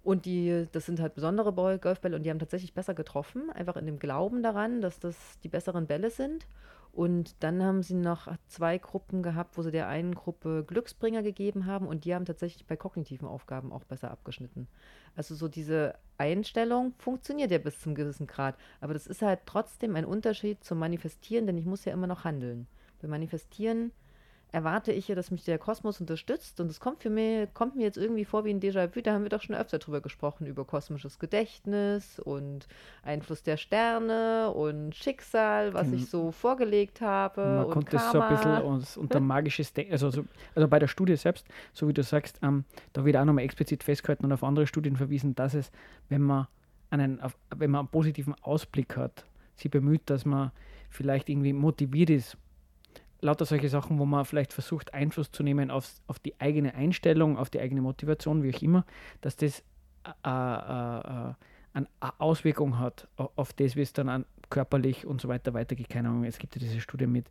Und 0.04 0.26
die, 0.26 0.68
das 0.72 0.86
sind 0.86 1.00
halt 1.00 1.14
besondere 1.14 1.52
Ball, 1.52 1.78
Golfbälle 1.78 2.16
und 2.16 2.24
die 2.24 2.30
haben 2.30 2.40
tatsächlich 2.40 2.74
besser 2.74 2.94
getroffen, 2.94 3.50
einfach 3.50 3.76
in 3.76 3.86
dem 3.86 4.00
Glauben 4.00 4.42
daran, 4.42 4.82
dass 4.82 5.00
das 5.00 5.16
die 5.44 5.50
besseren 5.50 5.88
Bälle 5.88 6.10
sind. 6.10 6.48
Und 6.92 7.44
dann 7.44 7.64
haben 7.64 7.84
sie 7.84 7.94
noch 7.94 8.28
zwei 8.48 8.78
Gruppen 8.78 9.22
gehabt, 9.22 9.58
wo 9.58 9.62
sie 9.62 9.72
der 9.72 9.88
einen 9.88 10.16
Gruppe 10.16 10.64
Glücksbringer 10.66 11.22
gegeben 11.22 11.66
haben 11.66 11.88
und 11.88 12.04
die 12.04 12.16
haben 12.16 12.26
tatsächlich 12.26 12.66
bei 12.66 12.76
kognitiven 12.76 13.28
Aufgaben 13.28 13.72
auch 13.72 13.84
besser 13.84 14.10
abgeschnitten. 14.10 14.68
Also 15.16 15.36
so 15.36 15.48
diese 15.48 15.96
Einstellung 16.18 16.94
funktioniert 16.98 17.52
ja 17.52 17.60
bis 17.60 17.80
zum 17.80 17.94
gewissen 17.94 18.26
Grad. 18.26 18.56
Aber 18.82 18.94
das 18.94 19.06
ist 19.06 19.22
halt 19.22 19.42
trotzdem 19.46 19.96
ein 19.96 20.06
Unterschied 20.06 20.64
zum 20.64 20.80
Manifestieren, 20.80 21.46
denn 21.46 21.58
ich 21.58 21.66
muss 21.66 21.86
ja 21.86 21.94
immer 21.94 22.08
noch 22.08 22.24
handeln. 22.24 22.68
Beim 23.02 23.12
Manifestieren 23.12 23.92
erwarte 24.52 24.92
ich 24.92 25.08
ja, 25.08 25.14
dass 25.14 25.30
mich 25.30 25.44
der 25.46 25.60
Kosmos 25.60 26.02
unterstützt 26.02 26.60
und 26.60 26.72
es 26.72 26.80
kommt 26.80 27.04
für 27.04 27.12
mich, 27.12 27.54
kommt 27.54 27.76
mir 27.76 27.84
jetzt 27.84 27.98
irgendwie 27.98 28.26
vor 28.26 28.46
wie 28.46 28.50
ein 28.50 28.60
Déjà-vu, 28.60 29.02
da 29.02 29.14
haben 29.14 29.22
wir 29.22 29.30
doch 29.30 29.44
schon 29.44 29.56
öfter 29.56 29.78
drüber 29.78 30.02
gesprochen, 30.02 30.48
über 30.48 30.66
kosmisches 30.66 31.20
Gedächtnis 31.20 32.18
und 32.20 32.68
Einfluss 33.04 33.44
der 33.44 33.58
Sterne 33.58 34.50
und 34.52 34.96
Schicksal, 34.96 35.76
was 35.76 35.84
Genau. 35.92 35.98
ich 35.98 36.10
so 36.10 36.32
vorgelegt 36.32 37.00
habe 37.02 37.42
Man 37.46 37.66
und 37.66 37.72
konnte 37.74 37.98
es 37.98 38.12
so 38.12 38.20
ein 38.20 38.28
Karma. 38.28 38.70
bisschen 38.72 39.04
unter 39.04 39.20
magisches 39.20 39.72
Denken, 39.72 39.92
also, 39.92 40.10
so, 40.10 40.26
also 40.56 40.68
bei 40.68 40.80
der 40.80 40.88
Studie 40.88 41.16
selbst, 41.16 41.46
so 41.72 41.88
wie 41.88 41.94
du 41.94 42.02
sagst, 42.02 42.40
ähm, 42.42 42.66
da 42.94 43.06
wird 43.06 43.18
auch 43.18 43.26
nochmal 43.26 43.44
explizit 43.44 43.84
festgehalten 43.84 44.26
und 44.26 44.32
auf 44.34 44.44
andere 44.44 44.66
Studien 44.66 44.96
verwiesen, 44.96 45.36
dass 45.36 45.54
es, 45.54 45.72
wenn 46.10 46.24
man 46.24 46.48
einen, 46.90 47.22
auf, 47.22 47.38
wenn 47.56 47.70
man 47.70 47.82
einen 47.82 47.90
positiven 47.90 48.34
Ausblick 48.42 48.98
hat, 48.98 49.26
sich 49.56 49.70
bemüht, 49.70 50.10
dass 50.10 50.26
man 50.26 50.52
vielleicht 50.90 51.30
irgendwie 51.30 51.54
motiviert 51.54 52.10
ist, 52.10 52.36
lauter 53.22 53.46
solche 53.46 53.70
Sachen, 53.70 54.00
wo 54.00 54.06
man 54.06 54.26
vielleicht 54.26 54.54
versucht, 54.54 54.94
Einfluss 54.94 55.32
zu 55.32 55.44
nehmen 55.44 55.72
aufs, 55.72 56.02
auf 56.08 56.20
die 56.20 56.40
eigene 56.40 56.74
Einstellung, 56.76 57.38
auf 57.38 57.50
die 57.50 57.60
eigene 57.60 57.82
Motivation, 57.82 58.44
wie 58.44 58.56
auch 58.56 58.62
immer, 58.62 58.86
dass 59.22 59.36
das 59.36 59.64
äh, 60.06 60.30
äh, 60.30 61.30
äh, 61.30 61.34
eine 61.74 61.88
Auswirkung 62.18 62.80
hat 62.80 63.08
au- 63.18 63.30
auf 63.36 63.54
das, 63.54 63.76
wie 63.76 63.82
es 63.82 63.94
dann 63.94 64.10
an, 64.10 64.26
körperlich 64.50 65.06
und 65.06 65.22
so 65.22 65.28
weiter 65.28 65.54
weitergeht. 65.54 65.90
Keine 65.90 66.10
Ahnung, 66.10 66.24
es 66.24 66.40
gibt 66.40 66.56
ja 66.56 66.60
diese 66.60 66.82
Studie 66.82 67.06
mit, 67.08 67.30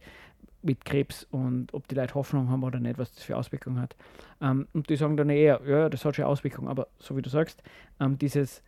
mit 0.63 0.85
Krebs 0.85 1.27
und 1.31 1.75
ob 1.75 1.89
die 1.89 1.95
Leute 1.95 2.15
Hoffnung 2.15 2.49
haben 2.49 2.63
oder 2.63 2.79
nicht, 2.79 2.99
was 2.99 3.13
das 3.13 3.25
für 3.25 3.37
Auswirkungen 3.37 3.81
hat. 3.81 3.97
Ähm, 4.41 4.69
und 4.73 4.89
die 4.89 4.97
sagen 4.97 5.17
dann 5.17 5.31
eher, 5.31 5.61
ja, 5.67 5.89
das 5.89 6.05
hat 6.05 6.17
schon 6.17 6.25
Auswirkungen, 6.27 6.69
aber 6.69 6.89
so 6.99 7.17
wie 7.17 7.23
du 7.23 7.31
sagst, 7.31 7.63
ähm, 7.99 8.19
dieses 8.19 8.63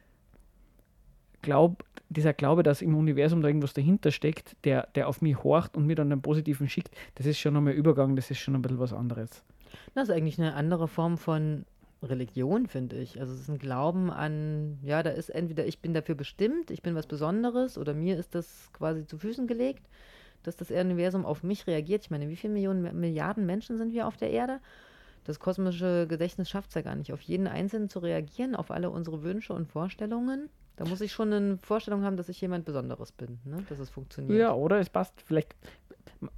Glaub, 1.43 1.85
dieser 2.09 2.33
Glaube, 2.33 2.63
dass 2.63 2.83
im 2.83 2.97
Universum 2.97 3.41
da 3.41 3.49
irgendwas 3.49 3.73
dahinter 3.73 4.11
steckt, 4.11 4.57
der, 4.65 4.89
der 4.95 5.09
auf 5.09 5.23
mich 5.23 5.43
horcht 5.43 5.77
und 5.77 5.87
mir 5.87 5.95
dann 5.95 6.11
einen 6.11 6.23
positiven 6.23 6.69
schickt, 6.69 6.91
das 7.15 7.27
ist 7.27 7.39
schon 7.39 7.55
nochmal 7.55 7.73
Übergang, 7.73 8.17
das 8.17 8.31
ist 8.31 8.39
schon 8.39 8.55
ein 8.55 8.63
bisschen 8.63 8.81
was 8.81 8.93
anderes. 8.93 9.43
Das 9.95 10.09
ist 10.09 10.15
eigentlich 10.15 10.39
eine 10.39 10.55
andere 10.55 10.89
Form 10.89 11.17
von 11.17 11.65
Religion, 12.03 12.67
finde 12.67 12.97
ich. 12.97 13.21
Also 13.21 13.35
es 13.35 13.41
ist 13.43 13.49
ein 13.49 13.59
Glauben 13.59 14.11
an, 14.11 14.79
ja, 14.83 15.03
da 15.03 15.11
ist 15.11 15.29
entweder 15.29 15.67
ich 15.67 15.81
bin 15.81 15.95
dafür 15.95 16.15
bestimmt, 16.15 16.71
ich 16.71 16.83
bin 16.83 16.95
was 16.95 17.07
Besonderes 17.07 17.79
oder 17.79 17.95
mir 17.95 18.19
ist 18.19 18.35
das 18.35 18.71
quasi 18.73 19.07
zu 19.07 19.19
Füßen 19.19 19.47
gelegt, 19.47 19.87
dass 20.43 20.57
das 20.57 20.71
Universum 20.71 21.27
auf 21.27 21.43
mich 21.43 21.67
reagiert. 21.67 22.05
Ich 22.05 22.11
meine, 22.11 22.29
wie 22.29 22.37
viele 22.37 22.55
Millionen, 22.55 22.99
Milliarden 22.99 23.47
Menschen 23.47 23.77
sind 23.77 23.93
wir 23.93 24.07
auf 24.07 24.17
der 24.17 24.31
Erde? 24.31 24.61
Das 25.25 25.39
kosmische 25.39 26.07
Gedächtnis 26.09 26.49
schafft 26.49 26.71
es 26.71 26.75
ja 26.75 26.83
gar 26.83 26.97
nicht, 26.97 27.13
auf 27.13 27.21
jeden 27.21 27.47
Einzelnen 27.47 27.91
zu 27.91 27.99
reagieren, 27.99 28.57
auf 28.57 28.71
alle 28.71 28.91
unsere 28.91 29.23
Wünsche 29.23 29.53
und 29.53 29.69
Vorstellungen. 29.69 30.49
Da 30.81 30.87
muss 30.87 31.03
ich 31.03 31.13
schon 31.13 31.31
eine 31.31 31.59
Vorstellung 31.59 32.05
haben, 32.05 32.17
dass 32.17 32.31
ich 32.31 32.41
jemand 32.41 32.65
Besonderes 32.65 33.13
bin, 33.13 33.39
ne? 33.45 33.63
dass 33.69 33.79
es 33.79 33.91
funktioniert. 33.91 34.39
Ja, 34.39 34.55
oder 34.55 34.79
es 34.79 34.89
passt 34.89 35.13
vielleicht 35.21 35.55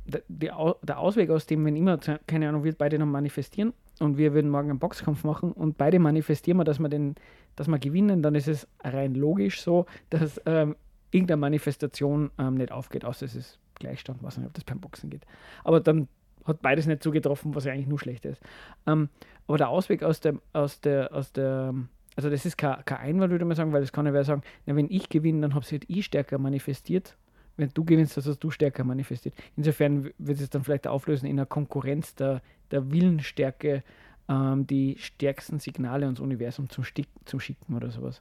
der, 0.08 0.99
Ausweg 0.99 1.30
aus 1.30 1.46
dem, 1.46 1.64
wenn 1.64 1.76
immer, 1.76 1.96
keine 2.26 2.49
Ahnung, 2.49 2.64
wir 2.64 2.75
beide 2.75 2.99
noch 2.99 3.06
manifestieren 3.06 3.72
und 4.00 4.18
wir 4.18 4.34
würden 4.34 4.50
morgen 4.50 4.70
einen 4.70 4.80
Boxkampf 4.80 5.22
machen 5.22 5.52
und 5.52 5.78
beide 5.78 6.00
manifestieren 6.00 6.58
wir, 6.58 6.64
dass 6.64 6.80
wir, 6.80 6.88
den, 6.88 7.14
dass 7.54 7.68
wir 7.68 7.78
gewinnen, 7.78 8.20
dann 8.20 8.34
ist 8.34 8.49
es 8.49 8.66
rein 8.82 9.14
logisch 9.14 9.62
so, 9.62 9.87
dass 10.11 10.40
ähm, 10.44 10.75
irgendeine 11.12 11.37
Manifestation 11.37 12.32
ähm, 12.37 12.54
nicht 12.54 12.72
aufgeht, 12.72 13.04
außer 13.04 13.26
es 13.26 13.37
ist 13.37 13.61
Gleichstand, 13.76 14.25
weiß 14.25 14.38
nicht, 14.38 14.49
ob 14.49 14.54
das 14.54 14.64
beim 14.64 14.80
Boxen 14.80 15.08
geht. 15.08 15.22
Aber 15.62 15.78
dann 15.78 16.08
hat 16.44 16.62
beides 16.62 16.87
nicht 16.87 17.04
zugetroffen, 17.04 17.54
was 17.54 17.64
ja 17.64 17.72
eigentlich 17.72 17.87
nur 17.87 18.00
schlecht 18.00 18.25
ist. 18.25 18.42
Ähm, 18.88 19.08
aber 19.46 19.58
der 19.58 19.68
Ausweg 19.68 20.02
aus 20.02 20.18
der, 20.18 20.34
aus 20.52 20.80
der, 20.80 21.14
aus 21.14 21.30
der, 21.30 21.75
also 22.16 22.31
das 22.31 22.45
ist 22.45 22.57
kein, 22.59 22.85
kein 22.85 22.99
Einwand, 22.99 23.31
würde 23.31 23.45
man 23.45 23.57
sagen, 23.57 23.73
weil 23.73 23.81
das 23.81 23.92
kann 23.92 24.07
ja 24.07 24.12
wer 24.12 24.25
sagen, 24.25 24.42
na, 24.66 24.76
wenn 24.76 24.90
ich 24.90 25.09
gewinne, 25.09 25.40
dann 25.40 25.54
habe 25.54 25.64
ich 25.64 25.73
halt 25.73 25.85
ich 25.88 26.04
stärker 26.04 26.38
manifestiert 26.38 27.16
wenn 27.57 27.71
du 27.73 27.85
gewinnst, 27.85 28.16
dass 28.16 28.38
du 28.38 28.50
stärker 28.50 28.85
manifestiert. 28.85 29.35
Insofern 29.57 30.11
wird 30.19 30.40
es 30.40 30.50
dann 30.50 30.64
vielleicht 30.64 30.87
auflösen 30.87 31.26
in 31.26 31.38
einer 31.38 31.47
Konkurrenz 31.47 32.14
der, 32.14 32.42
der 32.71 32.90
Willensstärke, 32.90 33.83
ähm, 34.28 34.66
die 34.66 34.97
stärksten 34.99 35.59
Signale 35.59 36.07
ans 36.07 36.21
Universum 36.21 36.71
zum, 36.71 36.85
Stick, 36.85 37.09
zum 37.25 37.40
Schicken 37.40 37.75
oder 37.75 37.90
sowas. 37.90 38.21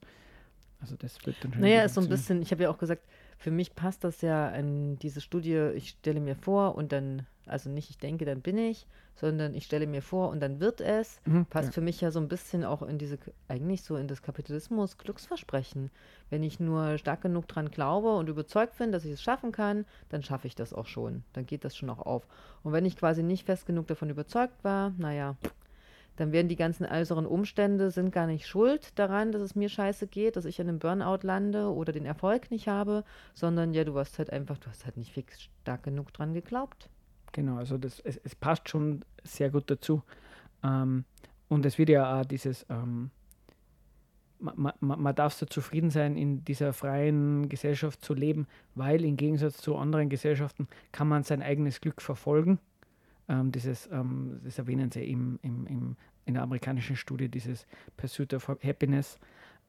Also 0.81 0.95
das 0.97 1.23
wird 1.25 1.37
dann 1.41 1.53
schon. 1.53 1.61
Naja, 1.61 1.83
ist 1.83 1.93
so 1.93 2.01
ein 2.01 2.09
bisschen, 2.09 2.41
ich 2.41 2.51
habe 2.51 2.63
ja 2.63 2.69
auch 2.69 2.77
gesagt, 2.77 3.03
für 3.41 3.51
mich 3.51 3.75
passt 3.75 4.03
das 4.03 4.21
ja 4.21 4.49
an 4.49 4.97
diese 4.99 5.19
Studie, 5.19 5.71
ich 5.75 5.89
stelle 5.89 6.19
mir 6.19 6.35
vor 6.35 6.75
und 6.75 6.91
dann 6.91 7.25
also 7.47 7.69
nicht, 7.69 7.89
ich 7.89 7.97
denke, 7.97 8.25
dann 8.25 8.41
bin 8.41 8.57
ich, 8.57 8.87
sondern 9.15 9.53
ich 9.53 9.65
stelle 9.65 9.87
mir 9.87 10.01
vor 10.01 10.29
und 10.29 10.39
dann 10.39 10.59
wird 10.59 10.79
es. 10.79 11.19
Mhm, 11.25 11.45
Passt 11.45 11.69
ja. 11.69 11.73
für 11.73 11.81
mich 11.81 11.99
ja 12.01 12.11
so 12.11 12.19
ein 12.19 12.27
bisschen 12.27 12.63
auch 12.63 12.81
in 12.81 12.97
diese, 12.97 13.17
eigentlich 13.47 13.83
so 13.83 13.95
in 13.95 14.07
das 14.07 14.21
Kapitalismus 14.21 14.97
Glücksversprechen. 14.97 15.91
Wenn 16.29 16.43
ich 16.43 16.59
nur 16.59 16.97
stark 16.97 17.21
genug 17.21 17.47
dran 17.47 17.71
glaube 17.71 18.15
und 18.15 18.29
überzeugt 18.29 18.77
bin, 18.77 18.91
dass 18.91 19.05
ich 19.05 19.11
es 19.11 19.21
schaffen 19.21 19.51
kann, 19.51 19.85
dann 20.09 20.23
schaffe 20.23 20.47
ich 20.47 20.55
das 20.55 20.73
auch 20.73 20.85
schon. 20.85 21.23
Dann 21.33 21.45
geht 21.45 21.65
das 21.65 21.75
schon 21.75 21.89
auch 21.89 21.99
auf. 21.99 22.27
Und 22.63 22.73
wenn 22.73 22.85
ich 22.85 22.95
quasi 22.95 23.23
nicht 23.23 23.45
fest 23.45 23.65
genug 23.65 23.87
davon 23.87 24.09
überzeugt 24.09 24.63
war, 24.63 24.93
naja, 24.97 25.35
dann 26.21 26.31
werden 26.31 26.49
die 26.49 26.55
ganzen 26.55 26.85
äußeren 26.85 27.25
Umstände 27.25 27.89
sind 27.89 28.11
gar 28.11 28.27
nicht 28.27 28.45
schuld 28.45 28.97
daran, 28.99 29.31
dass 29.31 29.41
es 29.41 29.55
mir 29.55 29.69
scheiße 29.69 30.05
geht, 30.05 30.35
dass 30.35 30.45
ich 30.45 30.59
in 30.59 30.69
einem 30.69 30.77
Burnout 30.77 31.21
lande 31.23 31.73
oder 31.73 31.91
den 31.91 32.05
Erfolg 32.05 32.51
nicht 32.51 32.67
habe, 32.67 33.03
sondern 33.33 33.73
ja, 33.73 33.83
du 33.83 33.95
warst 33.95 34.19
halt 34.19 34.29
einfach, 34.29 34.59
du 34.59 34.69
hast 34.69 34.85
halt 34.85 34.97
nicht 34.97 35.11
fix 35.11 35.41
stark 35.41 35.81
genug 35.81 36.13
dran 36.13 36.35
geglaubt. 36.35 36.89
Genau, 37.31 37.55
also 37.57 37.79
das, 37.79 37.99
es, 38.01 38.17
es 38.23 38.35
passt 38.35 38.69
schon 38.69 39.03
sehr 39.23 39.49
gut 39.49 39.71
dazu. 39.71 40.03
Ähm, 40.63 41.05
und 41.49 41.65
es 41.65 41.79
wird 41.79 41.89
ja 41.89 42.19
auch 42.21 42.25
dieses, 42.25 42.67
ähm, 42.69 43.09
man, 44.37 44.73
man, 44.79 45.01
man 45.01 45.15
darf 45.15 45.33
so 45.33 45.47
zufrieden 45.47 45.89
sein, 45.89 46.17
in 46.17 46.45
dieser 46.45 46.71
freien 46.71 47.49
Gesellschaft 47.49 48.05
zu 48.05 48.13
leben, 48.13 48.45
weil 48.75 49.03
im 49.05 49.17
Gegensatz 49.17 49.57
zu 49.57 49.75
anderen 49.75 50.09
Gesellschaften 50.09 50.67
kann 50.91 51.07
man 51.07 51.23
sein 51.23 51.41
eigenes 51.41 51.81
Glück 51.81 51.99
verfolgen. 51.99 52.59
Ähm, 53.31 53.51
ähm, 53.91 54.41
das 54.43 54.57
erwähnen 54.57 54.91
sie 54.91 55.09
im, 55.09 55.39
im, 55.41 55.65
im, 55.67 55.95
in 56.25 56.35
der 56.35 56.43
amerikanischen 56.43 56.95
Studie, 56.95 57.29
dieses 57.29 57.65
Pursuit 57.97 58.33
of 58.33 58.47
Happiness. 58.47 59.19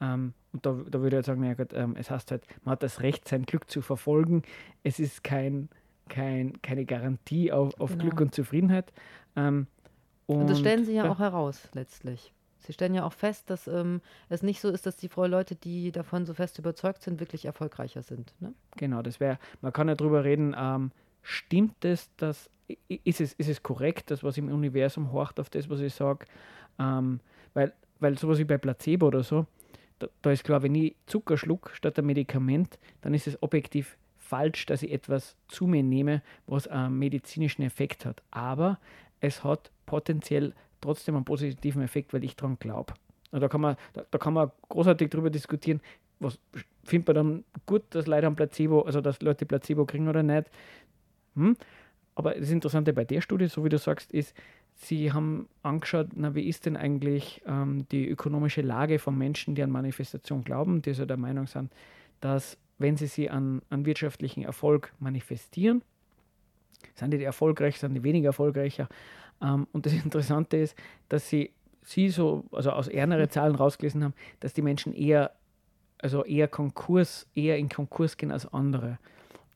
Ähm, 0.00 0.34
und 0.52 0.66
da, 0.66 0.72
da 0.90 1.00
würde 1.00 1.18
ich 1.18 1.26
sagen, 1.26 1.44
ja 1.44 1.54
Gott, 1.54 1.72
ähm, 1.72 1.96
es 1.98 2.10
heißt 2.10 2.30
halt, 2.30 2.46
man 2.64 2.72
hat 2.72 2.82
das 2.82 3.00
Recht, 3.00 3.28
sein 3.28 3.44
Glück 3.44 3.70
zu 3.70 3.82
verfolgen. 3.82 4.42
Es 4.82 4.98
ist 4.98 5.24
kein 5.24 5.68
kein, 6.12 6.60
keine 6.62 6.84
Garantie 6.84 7.52
auf, 7.52 7.78
auf 7.80 7.92
genau. 7.92 8.04
Glück 8.04 8.20
und 8.20 8.34
Zufriedenheit. 8.34 8.92
Ähm, 9.34 9.66
und, 10.26 10.42
und, 10.42 10.50
das 10.50 10.60
stellen 10.60 10.84
sie 10.84 10.94
ja, 10.94 11.04
ja, 11.04 11.10
auch 11.10 11.18
heraus 11.18 11.68
letztlich. 11.72 12.32
Sie 12.58 12.72
stellen 12.72 12.94
ja 12.94 13.04
auch 13.04 13.12
fest, 13.12 13.50
dass 13.50 13.66
ähm, 13.66 14.00
es 14.28 14.42
nicht 14.42 14.60
so 14.60 14.68
ist, 14.68 14.86
dass 14.86 14.96
die 14.96 15.10
Leute, 15.16 15.56
die 15.56 15.90
davon 15.90 16.26
so 16.26 16.34
fest 16.34 16.58
überzeugt 16.58 17.02
sind, 17.02 17.18
wirklich 17.18 17.46
erfolgreicher 17.46 18.02
sind. 18.02 18.34
Ne? 18.40 18.54
Genau, 18.76 19.02
das 19.02 19.18
wäre, 19.18 19.38
man 19.62 19.72
kann 19.72 19.88
ja 19.88 19.96
drüber 19.96 20.22
reden, 20.22 20.54
ähm, 20.56 20.92
stimmt 21.22 21.84
es, 21.84 22.10
dass, 22.16 22.50
ist 22.88 23.20
es, 23.20 23.32
ist 23.34 23.48
es 23.48 23.62
korrekt, 23.62 24.10
das, 24.10 24.22
was 24.22 24.38
im 24.38 24.48
Universum 24.48 25.12
horcht 25.12 25.38
auf 25.40 25.50
das, 25.50 25.68
was 25.68 25.80
ich 25.80 25.94
sage? 25.94 26.26
Ähm, 26.78 27.20
weil, 27.54 27.72
weil 28.00 28.18
sowas 28.18 28.38
wie 28.38 28.44
bei 28.44 28.58
Placebo 28.58 29.06
oder 29.06 29.22
so, 29.22 29.46
da, 29.98 30.08
da, 30.22 30.32
ist 30.32 30.44
klar, 30.44 30.62
wenn 30.62 30.74
ich 30.74 30.96
Zucker 31.06 31.36
schluck 31.36 31.70
statt 31.74 31.98
ein 31.98 32.06
Medikament, 32.06 32.78
dann 33.02 33.14
ist 33.14 33.26
es 33.26 33.40
objektiv 33.42 33.96
falsch, 34.18 34.66
dass 34.66 34.82
ich 34.82 34.92
etwas 34.92 35.36
zu 35.48 35.66
mir 35.66 35.82
nehme, 35.82 36.22
was 36.46 36.66
einen 36.66 36.98
medizinischen 36.98 37.62
Effekt 37.62 38.04
hat. 38.04 38.22
Aber 38.30 38.78
es 39.20 39.44
hat 39.44 39.70
potenziell 39.86 40.54
trotzdem 40.80 41.16
einen 41.16 41.24
positiven 41.24 41.82
Effekt, 41.82 42.12
weil 42.12 42.24
ich 42.24 42.34
daran 42.36 42.58
glaube. 42.58 42.94
Da 43.30 43.48
kann, 43.48 43.60
man, 43.60 43.76
da, 43.94 44.04
da, 44.10 44.18
kann 44.18 44.34
man 44.34 44.50
großartig 44.68 45.08
darüber 45.08 45.30
diskutieren, 45.30 45.80
was 46.18 46.38
findet 46.84 47.08
man 47.08 47.14
dann 47.14 47.44
gut, 47.66 47.82
dass 47.90 48.06
Leute 48.06 48.26
ein 48.26 48.36
Placebo, 48.36 48.82
also 48.82 49.00
dass 49.00 49.22
Leute 49.22 49.46
Placebo 49.46 49.86
kriegen 49.86 50.08
oder 50.08 50.22
nicht. 50.22 50.50
Hm? 51.34 51.56
Aber 52.14 52.34
das 52.34 52.50
Interessante 52.50 52.92
bei 52.92 53.04
der 53.04 53.20
Studie, 53.20 53.46
so 53.46 53.64
wie 53.64 53.68
du 53.70 53.78
sagst, 53.78 54.12
ist, 54.12 54.34
sie 54.74 55.12
haben 55.12 55.48
angeschaut, 55.62 56.08
na, 56.14 56.34
wie 56.34 56.48
ist 56.48 56.66
denn 56.66 56.76
eigentlich 56.76 57.42
ähm, 57.46 57.86
die 57.90 58.08
ökonomische 58.08 58.62
Lage 58.62 58.98
von 58.98 59.16
Menschen, 59.16 59.54
die 59.54 59.62
an 59.62 59.70
Manifestation 59.70 60.44
glauben, 60.44 60.82
die 60.82 60.92
so 60.92 61.06
der 61.06 61.16
Meinung 61.16 61.46
sind, 61.46 61.72
dass 62.20 62.58
wenn 62.82 62.96
sie 62.96 63.06
sie 63.06 63.30
an, 63.30 63.62
an 63.70 63.86
wirtschaftlichen 63.86 64.42
Erfolg 64.42 64.92
manifestieren. 64.98 65.82
Sind 66.94 67.12
die 67.12 67.22
erfolgreich, 67.22 67.78
sind 67.78 67.94
die 67.94 68.02
weniger 68.02 68.28
erfolgreicher. 68.28 68.88
Ähm, 69.40 69.66
und 69.72 69.86
das 69.86 69.92
Interessante 70.04 70.58
ist, 70.58 70.76
dass 71.08 71.28
sie, 71.28 71.52
sie 71.82 72.10
so, 72.10 72.44
also 72.52 72.70
aus 72.72 72.88
ärmeren 72.88 73.30
Zahlen 73.30 73.54
rausgelesen 73.54 74.04
haben, 74.04 74.14
dass 74.40 74.52
die 74.52 74.62
Menschen 74.62 74.92
eher, 74.92 75.32
also 75.98 76.24
eher 76.24 76.48
Konkurs, 76.48 77.26
eher 77.34 77.56
in 77.56 77.68
Konkurs 77.68 78.16
gehen 78.16 78.32
als 78.32 78.52
andere. 78.52 78.98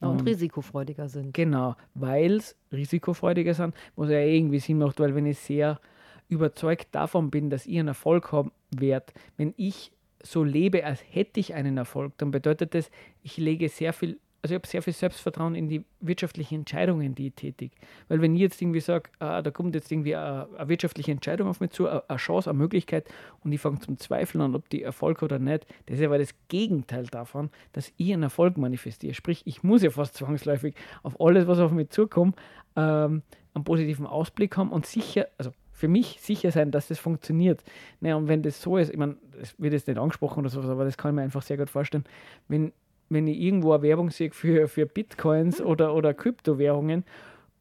Und, 0.01 0.09
und 0.09 0.27
risikofreudiger 0.27 1.09
sind. 1.09 1.33
Genau, 1.33 1.75
weil 1.95 2.37
es 2.37 2.57
risikofreudiger 2.73 3.55
sind, 3.55 3.75
was 3.97 4.11
ja 4.11 4.21
irgendwie 4.21 4.59
Sinn 4.59 4.79
macht, 4.79 5.01
weil 5.01 5.15
wenn 5.15 5.27
ich 5.27 5.39
sehr 5.39 5.81
überzeugt 6.29 6.89
davon 6.93 7.31
bin, 7.31 7.51
dass 7.51 7.67
ich 7.67 7.79
einen 7.79 7.89
Erfolg 7.89 8.33
haben 8.33 8.53
werde, 8.71 9.13
wenn 9.37 9.55
ich 9.57 9.93
so 10.23 10.43
lebe, 10.43 10.85
als 10.85 11.03
hätte 11.09 11.41
ich 11.41 11.55
einen 11.55 11.77
Erfolg, 11.77 12.13
dann 12.19 12.31
bedeutet 12.31 12.75
das, 12.75 12.91
ich 13.23 13.37
lege 13.37 13.69
sehr 13.69 13.93
viel, 13.93 14.19
also 14.47 14.55
ich 14.55 14.61
habe 14.61 14.69
sehr 14.69 14.83
viel 14.83 14.93
Selbstvertrauen 14.93 15.57
in 15.57 15.69
die 15.69 15.85
wirtschaftlichen 15.99 16.61
Entscheidungen, 16.61 17.17
die 17.17 17.27
ich 17.27 17.35
tätige. 17.35 17.75
Weil 18.07 18.23
wenn 18.23 18.37
ich 18.37 18.43
jetzt 18.43 18.63
irgendwie 18.63 18.79
sage, 18.79 19.11
ah, 19.19 19.43
da 19.43 19.51
kommt 19.51 19.75
jetzt 19.75 19.91
irgendwie 19.91 20.15
eine, 20.15 20.47
eine, 20.57 20.69
wirtschaftliche 20.69 21.11
Entscheidung 21.11 21.49
auf 21.49 21.59
mich 21.59 21.71
zu, 21.71 21.89
eine 21.89 22.17
Chance, 22.17 22.49
eine 22.49 22.59
Möglichkeit 22.59 23.09
und 23.43 23.51
ich 23.51 23.61
fange 23.61 23.81
zum 23.81 23.99
Zweifeln 23.99 24.41
an, 24.41 24.55
ob 24.55 24.69
die 24.69 24.85
Erfolg 24.85 25.23
oder 25.23 25.41
nicht, 25.41 25.67
das 25.87 25.97
ist 25.97 26.03
ja 26.03 26.17
das 26.17 26.33
Gegenteil 26.47 27.07
davon, 27.07 27.51
dass 27.73 27.93
ich 27.97 28.13
einen 28.13 28.23
Erfolg 28.23 28.57
manifestiere. 28.57 29.15
Sprich, 29.15 29.43
ich 29.47 29.65
muss 29.65 29.83
ja 29.83 29.91
fast 29.91 30.15
zwangsläufig 30.15 30.77
auf 31.03 31.21
alles, 31.21 31.49
was 31.49 31.59
auf 31.59 31.73
mich 31.73 31.91
zukommt, 31.91 32.37
ähm, 32.77 33.23
einen 33.53 33.65
positiven 33.65 34.07
Ausblick 34.07 34.57
haben 34.57 34.71
und 34.71 34.87
sicher, 34.87 35.27
also 35.39 35.51
für 35.73 35.89
mich 35.89 36.21
sicher 36.21 36.53
sein, 36.53 36.71
dass 36.71 36.87
das 36.87 37.01
funktioniert. 37.01 37.65
Naja, 38.01 38.15
und 38.15 38.29
wenn 38.29 38.43
das 38.43 38.63
so 38.63 38.77
ist, 38.77 38.91
ich 38.91 38.97
meine, 38.97 39.17
es 39.43 39.59
wird 39.61 39.73
jetzt 39.73 39.89
nicht 39.89 39.99
angesprochen 39.99 40.41
oder 40.41 40.51
sowas, 40.51 40.71
aber 40.71 40.85
das 40.85 40.97
kann 40.97 41.11
ich 41.11 41.17
mir 41.17 41.23
einfach 41.23 41.43
sehr 41.43 41.57
gut 41.57 41.69
vorstellen, 41.69 42.05
wenn, 42.47 42.73
wenn 43.09 43.27
ich 43.27 43.39
irgendwo 43.39 43.73
eine 43.73 43.83
Werbung 43.83 44.11
sehe 44.11 44.31
für, 44.31 44.69
für 44.69 44.87
Bitcoins 44.87 45.61
hm. 45.61 45.67
oder, 45.67 45.95
oder 45.95 46.15
Kryptowährungen 46.15 47.05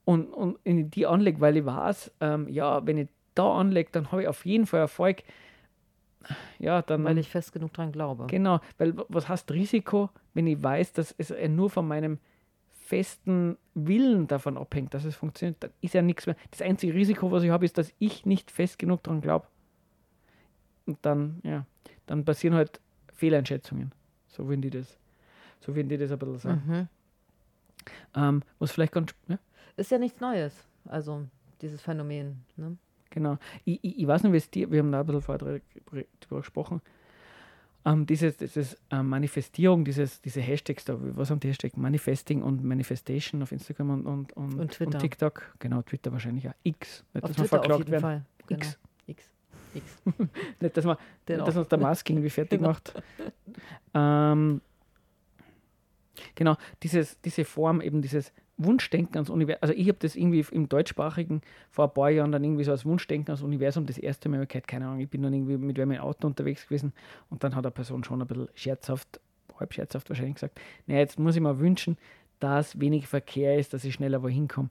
und, 0.05 0.27
und 0.27 0.58
in 0.63 0.89
die 0.89 1.05
anlege, 1.05 1.41
weil 1.41 1.58
ich 1.58 1.65
weiß, 1.65 2.12
ähm, 2.21 2.47
ja, 2.49 2.86
wenn 2.86 2.97
ich 2.97 3.08
da 3.34 3.53
anlege, 3.53 3.89
dann 3.91 4.12
habe 4.12 4.23
ich 4.23 4.27
auf 4.27 4.45
jeden 4.45 4.65
Fall 4.65 4.79
Erfolg. 4.79 5.23
Ja, 6.58 6.81
dann, 6.81 7.03
weil 7.03 7.19
ich 7.19 7.29
fest 7.29 7.53
genug 7.53 7.73
dran 7.73 7.91
glaube. 7.91 8.25
Genau, 8.27 8.60
weil 8.77 8.95
was 9.10 9.29
heißt 9.29 9.51
Risiko, 9.51 10.10
wenn 10.34 10.47
ich 10.47 10.62
weiß, 10.62 10.93
dass 10.93 11.13
es 11.17 11.34
nur 11.49 11.69
von 11.69 11.88
meinem 11.88 12.17
festen 12.86 13.58
Willen 13.73 14.27
davon 14.27 14.58
abhängt, 14.58 14.93
dass 14.93 15.05
es 15.05 15.15
funktioniert, 15.15 15.58
dann 15.60 15.71
ist 15.81 15.93
ja 15.93 16.01
nichts 16.01 16.27
mehr. 16.27 16.36
Das 16.51 16.62
einzige 16.62 16.93
Risiko, 16.93 17.31
was 17.31 17.43
ich 17.43 17.49
habe, 17.49 17.65
ist, 17.65 17.77
dass 17.77 17.91
ich 17.99 18.25
nicht 18.25 18.51
fest 18.51 18.79
genug 18.79 19.03
daran 19.03 19.21
glaube. 19.21 19.47
Und 20.86 20.99
dann, 21.01 21.41
ja, 21.43 21.65
dann 22.05 22.25
passieren 22.25 22.55
halt 22.55 22.79
Fehleinschätzungen. 23.13 23.91
So 24.27 24.47
würden 24.47 24.62
die 24.62 24.69
das, 24.69 24.97
so 25.65 25.75
würden 25.75 25.89
die 25.89 25.97
das 25.97 26.12
ein 26.12 26.19
bisschen 26.19 26.39
sagen. 26.39 26.62
Mhm. 26.65 26.88
Ähm, 28.15 28.43
was 28.60 28.71
vielleicht 28.71 28.93
ganz. 28.93 29.13
Ja? 29.28 29.38
Ist 29.78 29.91
ja 29.91 29.97
nichts 29.97 30.19
Neues, 30.21 30.54
also 30.86 31.25
dieses 31.62 31.82
Phänomen. 31.82 32.43
Ne? 32.58 32.78
Genau. 33.10 33.38
Ich, 33.63 33.80
ich, 33.84 33.99
ich 33.99 34.08
weiß 34.08 34.23
nicht, 34.23 34.34
wie 34.34 34.38
es 34.38 34.49
dir, 34.49 34.71
wir 34.71 34.80
haben 34.80 34.91
da 34.91 35.01
ein 35.01 35.06
bisschen 35.06 35.21
vorher 35.21 35.62
drüber 36.19 36.38
gesprochen. 36.41 36.82
ähm, 37.86 38.06
dieses, 38.06 38.38
dieses 38.38 38.78
ähm, 38.91 39.08
Manifestierung, 39.10 39.86
dieses, 39.86 40.21
diese 40.21 40.41
Hashtags 40.41 40.86
da, 40.86 40.97
was 40.99 41.30
haben 41.30 41.39
die 41.39 41.49
Hashtags? 41.49 41.78
Manifesting 41.78 42.41
und 42.41 42.63
Manifestation 42.63 43.41
auf 43.43 43.51
Instagram 43.51 43.89
und, 43.91 44.06
und, 44.08 44.34
und, 44.34 44.60
Und 44.60 44.71
Twitter. 44.71 44.97
TikTok. 44.97 45.56
Genau, 45.60 45.82
Twitter 45.84 46.12
wahrscheinlich 46.12 46.49
auch. 46.49 46.54
X. 46.63 47.04
Nicht, 47.13 47.23
Auf 47.23 47.32
dass 47.32 47.47
Twitter 47.47 47.71
auf 47.71 47.78
jeden 47.80 47.91
werden. 47.91 48.01
Fall. 48.01 48.25
Genau. 48.47 48.60
X. 48.60 48.80
X. 49.08 49.32
X. 49.75 50.01
Nicht, 50.62 50.78
dass, 50.78 50.84
Den 50.86 51.38
nicht, 51.38 51.47
dass 51.47 51.58
uns 51.58 51.67
der 51.67 51.78
Mask 51.80 52.10
irgendwie 52.10 52.30
fertig 52.30 52.60
Genau. 52.60 52.69
macht. 52.71 52.93
Ähm, 53.93 54.62
genau, 56.36 56.56
dieses, 56.84 57.19
diese 57.21 57.45
Form, 57.45 57.82
eben 57.82 58.01
dieses 58.01 58.34
Wunschdenken 58.58 59.15
ans 59.15 59.30
Universum. 59.30 59.60
Also 59.62 59.73
ich 59.73 59.88
habe 59.88 59.97
das 59.99 60.15
irgendwie 60.15 60.45
im 60.51 60.69
deutschsprachigen 60.69 61.41
vor 61.69 61.86
ein 61.86 61.93
paar 61.93 62.10
Jahren 62.10 62.32
dann 62.32 62.43
irgendwie 62.43 62.63
so 62.63 62.71
als 62.71 62.86
Wunschdenken 62.86 63.30
ans 63.30 63.41
Universum 63.41 63.86
das 63.86 63.97
erste 63.97 64.30
Mal 64.30 64.45
gehört. 64.45 64.67
Keine 64.67 64.88
Ahnung, 64.88 64.99
ich 64.99 65.10
bin 65.10 65.21
dann 65.23 65.34
irgendwie 65.34 65.58
mit 65.58 65.78
im 65.78 65.91
Auto 65.93 66.28
unterwegs 66.28 66.65
gewesen 66.67 66.93
und 67.30 67.43
dann 67.43 67.56
hat 67.56 67.65
eine 67.65 67.71
Person 67.71 68.04
schon 68.04 68.21
ein 68.21 68.28
bisschen 68.28 68.47
scherzhaft, 68.56 69.19
halb 69.60 69.73
scherzhaft 69.73 70.10
wahrscheinlich 70.10 70.36
gesagt, 70.36 70.60
naja, 70.88 71.01
jetzt 71.01 71.19
muss 71.19 71.36
ich 71.36 71.41
mir 71.41 71.60
wünschen, 71.60 71.97
dass 72.39 72.80
wenig 72.80 73.08
Verkehr 73.08 73.58
ist, 73.58 73.73
dass 73.73 73.84
ich 73.84 73.93
schneller 73.93 74.23
wohin 74.23 74.47
komme. 74.47 74.69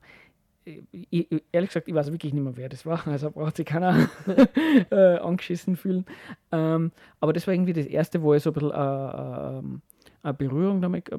Ich, 0.65 0.83
ich, 1.11 1.43
ehrlich 1.53 1.69
gesagt, 1.69 1.89
ich 1.89 1.95
weiß 1.95 2.11
wirklich 2.11 2.33
nicht 2.33 2.43
mehr, 2.43 2.57
wer 2.57 2.71
das 2.71 2.87
war. 2.87 3.07
Also 3.07 3.31
braucht 3.31 3.57
sich 3.57 3.67
keiner 3.67 4.09
äh, 4.91 5.19
angeschissen 5.19 5.77
fühlen. 5.77 6.07
Ähm, 6.53 6.91
aber 7.21 7.35
das 7.35 7.47
war 7.47 7.53
irgendwie 7.53 7.75
das 7.75 7.85
Erste, 7.85 8.23
wo 8.23 8.33
ich 8.33 8.43
so 8.43 8.51
ein 8.51 8.55
bisschen 8.55 8.71
äh, 8.71 9.59
ähm, 9.59 9.83
eine 10.25 10.35
Berührung 10.35 10.81
damit, 10.81 11.11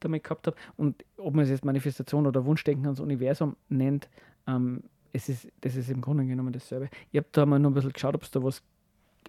damit 0.00 0.24
gehabt 0.24 0.46
habe. 0.46 0.56
Und 0.76 1.04
ob 1.16 1.34
man 1.34 1.44
es 1.44 1.50
jetzt 1.50 1.64
Manifestation 1.64 2.26
oder 2.26 2.44
Wunschdenken 2.44 2.84
ans 2.86 3.00
Universum 3.00 3.56
nennt, 3.68 4.08
ähm, 4.46 4.82
es 5.12 5.28
ist, 5.28 5.48
das 5.60 5.76
ist 5.76 5.90
im 5.90 6.00
Grunde 6.00 6.26
genommen 6.26 6.52
dasselbe. 6.52 6.88
Ich 7.12 7.18
habe 7.18 7.28
da 7.32 7.46
mal 7.46 7.58
noch 7.58 7.70
ein 7.70 7.74
bisschen 7.74 7.92
geschaut, 7.92 8.14
ob 8.14 8.22
es 8.22 8.30
da 8.30 8.42
was, 8.42 8.62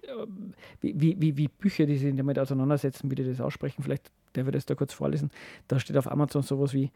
ähm, 0.06 0.52
wie, 0.80 1.00
wie, 1.00 1.20
wie, 1.20 1.36
wie 1.36 1.48
Bücher, 1.48 1.86
die 1.86 1.96
sich 1.96 2.14
damit 2.16 2.38
auseinandersetzen, 2.38 3.10
wie 3.10 3.14
die 3.14 3.24
das 3.24 3.40
aussprechen. 3.40 3.82
Vielleicht 3.82 4.10
darf 4.32 4.46
ich 4.46 4.52
das 4.52 4.66
da 4.66 4.74
kurz 4.74 4.92
vorlesen. 4.92 5.30
Da 5.68 5.78
steht 5.78 5.96
auf 5.96 6.10
Amazon 6.10 6.42
sowas 6.42 6.74
wie 6.74 6.90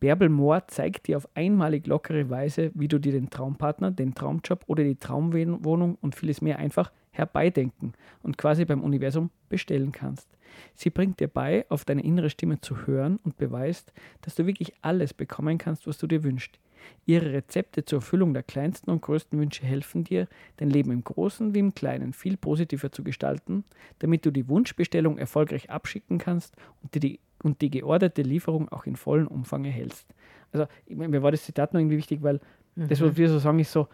Bärbel 0.00 0.30
Mohr 0.30 0.66
zeigt 0.66 1.06
dir 1.06 1.18
auf 1.18 1.28
einmalig 1.34 1.86
lockere 1.86 2.30
Weise, 2.30 2.70
wie 2.74 2.88
du 2.88 2.98
dir 2.98 3.12
den 3.12 3.28
Traumpartner, 3.28 3.90
den 3.90 4.14
Traumjob 4.14 4.64
oder 4.66 4.82
die 4.82 4.96
Traumwohnung 4.96 5.98
und 6.00 6.14
vieles 6.14 6.40
mehr 6.40 6.58
einfach 6.58 6.90
herbeidenken 7.10 7.92
und 8.22 8.38
quasi 8.38 8.64
beim 8.64 8.82
Universum 8.82 9.30
bestellen 9.50 9.92
kannst. 9.92 10.28
Sie 10.74 10.90
bringt 10.90 11.20
dir 11.20 11.28
bei, 11.28 11.66
auf 11.68 11.84
deine 11.84 12.02
innere 12.02 12.30
Stimme 12.30 12.60
zu 12.60 12.86
hören 12.86 13.18
und 13.24 13.36
beweist, 13.36 13.92
dass 14.22 14.34
du 14.34 14.46
wirklich 14.46 14.72
alles 14.80 15.12
bekommen 15.12 15.58
kannst, 15.58 15.86
was 15.86 15.98
du 15.98 16.06
dir 16.06 16.24
wünschst. 16.24 16.58
Ihre 17.04 17.34
Rezepte 17.34 17.84
zur 17.84 17.98
Erfüllung 17.98 18.32
der 18.32 18.42
kleinsten 18.42 18.90
und 18.90 19.02
größten 19.02 19.38
Wünsche 19.38 19.66
helfen 19.66 20.04
dir, 20.04 20.28
dein 20.56 20.70
Leben 20.70 20.92
im 20.92 21.04
Großen 21.04 21.54
wie 21.54 21.58
im 21.58 21.74
Kleinen 21.74 22.14
viel 22.14 22.38
positiver 22.38 22.90
zu 22.90 23.04
gestalten, 23.04 23.64
damit 23.98 24.24
du 24.24 24.30
die 24.30 24.48
Wunschbestellung 24.48 25.18
erfolgreich 25.18 25.68
abschicken 25.68 26.16
kannst 26.16 26.56
und 26.82 26.94
dir 26.94 27.00
die, 27.00 27.20
und 27.42 27.60
die 27.60 27.70
georderte 27.70 28.22
Lieferung 28.22 28.68
auch 28.68 28.86
in 28.86 28.96
vollem 28.96 29.26
Umfang 29.26 29.64
erhältst. 29.64 30.06
Also, 30.52 30.66
mir 30.88 31.22
war 31.22 31.30
das 31.30 31.44
Zitat 31.44 31.72
noch 31.72 31.80
irgendwie 31.80 31.96
wichtig, 31.96 32.22
weil 32.22 32.40
das, 32.76 33.00
was 33.00 33.16
wir 33.16 33.28
so 33.28 33.38
sagen, 33.38 33.58
ist 33.58 33.72
so, 33.72 33.88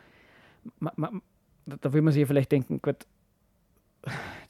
ma, 0.79 0.93
ma, 0.97 1.11
da 1.67 1.93
will 1.93 2.03
man 2.03 2.13
sich 2.13 2.21
ja 2.21 2.27
vielleicht 2.27 2.53
denken, 2.53 2.81
Gott, 2.83 3.07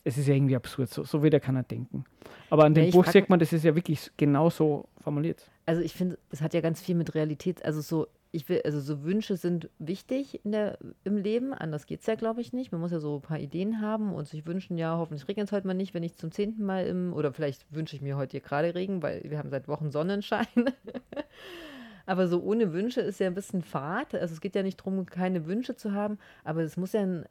es 0.05 0.19
ist 0.19 0.29
ja 0.29 0.35
irgendwie 0.35 0.57
absurd, 0.57 0.91
so, 0.91 1.05
so 1.05 1.23
will 1.23 1.31
keiner 1.41 1.63
denken. 1.63 2.05
Aber 2.51 2.65
an 2.65 2.75
Ja, 2.75 2.83
dem 2.83 2.91
Buch 2.93 3.07
sieht 3.07 3.29
man, 3.29 3.39
das 3.39 3.53
ist 3.53 3.65
ja 3.65 3.75
wirklich 3.75 4.11
genau 4.17 4.51
so 4.51 4.89
formuliert. 5.01 5.51
Also 5.65 5.81
ich 5.83 5.95
finde, 5.95 6.19
es 6.31 6.43
hat 6.43 6.55
ja 6.55 6.61
ganz 6.61 6.81
viel 6.81 6.95
mit 6.95 7.15
Realität, 7.15 7.65
also 7.65 7.81
so, 7.81 8.07
ich 8.37 8.49
will, 8.51 8.61
also 8.64 8.81
so 8.81 9.03
Wünsche 9.03 9.37
sind 9.37 9.70
wichtig 9.79 10.44
in 10.44 10.53
der, 10.53 10.79
im 11.05 11.16
Leben, 11.16 11.55
anders 11.55 11.87
geht 11.87 12.01
es 12.01 12.07
ja, 12.07 12.16
glaube 12.16 12.42
ich, 12.42 12.53
nicht. 12.53 12.70
Man 12.70 12.83
muss 12.83 12.92
ja 12.92 13.01
so 13.01 13.16
ein 13.16 13.22
paar 13.22 13.38
Ideen 13.38 13.81
haben 13.81 14.14
und 14.14 14.29
sich 14.29 14.46
wünschen, 14.46 14.77
ja, 14.77 14.96
hoffentlich 14.99 15.27
regnet 15.27 15.49
es 15.49 15.53
heute 15.53 15.66
mal 15.66 15.75
nicht, 15.75 15.94
wenn 15.94 16.03
ich 16.03 16.16
zum 16.16 16.31
zehnten 16.31 16.64
Mal 16.64 16.87
im, 16.87 17.14
oder 17.14 17.33
vielleicht 17.33 17.64
wünsche 17.75 17.96
ich 17.96 18.03
mir 18.03 18.16
heute 18.18 18.33
hier 18.33 18.40
gerade 18.40 18.75
Regen, 18.75 19.03
weil 19.03 19.22
wir 19.25 19.38
haben 19.38 19.49
seit 19.49 19.68
Wochen 19.68 19.90
Sonnenschein. 19.90 20.46
aber 22.07 22.29
so 22.29 22.42
ohne 22.42 22.75
Wünsche 22.75 23.01
ist 23.01 23.20
ja 23.20 23.27
ein 23.27 23.35
bisschen 23.35 23.62
fad. 23.62 24.14
Also 24.14 24.35
es 24.35 24.42
geht 24.42 24.55
ja 24.55 24.62
nicht 24.62 24.81
darum, 24.81 25.07
keine 25.07 25.46
Wünsche 25.46 25.75
zu 25.75 25.92
haben, 25.92 26.18
aber 26.44 26.61
es 26.61 26.77
muss 26.77 26.92
ja 26.92 27.01
ein 27.01 27.25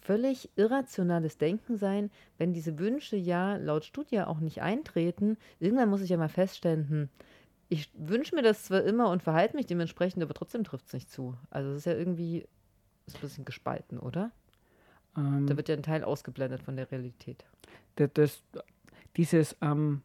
völlig 0.00 0.50
irrationales 0.56 1.38
Denken 1.38 1.76
sein, 1.76 2.10
wenn 2.36 2.52
diese 2.52 2.80
Wünsche 2.80 3.16
ja 3.16 3.56
laut 3.56 3.84
Studie 3.84 4.22
auch 4.22 4.40
nicht 4.40 4.60
eintreten. 4.60 5.36
Irgendwann 5.60 5.90
muss 5.90 6.02
ich 6.02 6.10
ja 6.10 6.16
mal 6.16 6.28
feststellen, 6.28 6.88
hm, 6.88 7.08
ich 7.68 7.90
wünsche 7.94 8.34
mir 8.34 8.42
das 8.42 8.64
zwar 8.64 8.82
immer 8.84 9.10
und 9.10 9.22
verhalte 9.22 9.56
mich 9.56 9.66
dementsprechend, 9.66 10.22
aber 10.22 10.34
trotzdem 10.34 10.64
trifft 10.64 10.86
es 10.86 10.92
nicht 10.94 11.10
zu. 11.10 11.34
Also 11.50 11.70
es 11.70 11.78
ist 11.78 11.84
ja 11.86 11.94
irgendwie 11.94 12.46
ist 13.06 13.16
ein 13.16 13.20
bisschen 13.22 13.44
gespalten, 13.44 13.98
oder? 13.98 14.30
Ähm, 15.16 15.46
Da 15.46 15.56
wird 15.56 15.68
ja 15.68 15.74
ein 15.76 15.82
Teil 15.82 16.04
ausgeblendet 16.04 16.62
von 16.62 16.76
der 16.76 16.90
Realität. 16.90 17.44
das, 17.96 18.10
das, 18.14 18.42
dieses, 19.16 19.56
ähm, 19.62 20.02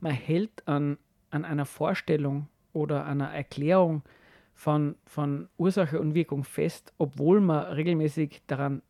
man 0.00 0.12
hält 0.12 0.66
an, 0.66 0.98
an 1.30 1.44
einer 1.44 1.66
Vorstellung 1.66 2.48
oder 2.72 3.04
einer 3.06 3.28
Erklärung 3.32 4.02
von, 4.54 4.94
von 5.04 5.48
Ursache 5.56 6.00
und 6.00 6.14
Wirkung 6.14 6.44
fest, 6.44 6.92
obwohl 6.98 7.40
man 7.40 7.64
regelmäßig 7.72 8.42
daran, 8.46 8.82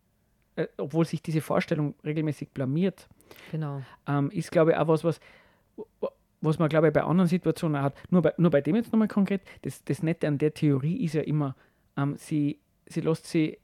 äh, 0.57 0.67
obwohl 0.77 1.05
sich 1.07 1.23
diese 1.23 1.41
Vorstellung 1.41 1.95
regelmäßig 2.05 2.51
blamiert, 2.51 3.09
Genau. 3.51 3.83
ähm, 4.07 4.31
ist, 4.31 4.51
glaube 4.53 4.73
ich, 4.73 4.77
auch 4.77 4.89
was, 4.89 5.03
was, 5.05 5.21
was 6.45 6.59
man, 6.59 6.69
glaube 6.69 6.89
ich, 6.89 6.93
bei 6.93 7.03
anderen 7.03 7.29
Situationen 7.29 7.83
hat. 7.83 7.95
Nur 8.11 8.23
bei, 8.23 8.33
nur 8.37 8.51
bei 8.51 8.61
dem 8.61 8.77
jetzt 8.77 8.93
nochmal 8.93 9.09
konkret, 9.09 9.43
das, 9.63 9.83
das 9.85 10.03
Nette 10.03 10.29
an 10.29 10.39
der 10.39 10.55
Theorie 10.55 11.05
ist 11.05 11.15
ja 11.15 11.23
immer, 11.23 11.57
ähm, 11.97 12.15
sie, 12.17 12.59
sie 12.87 13.01
lässt 13.01 13.27
sie, 13.27 13.53
äh, 13.53 13.59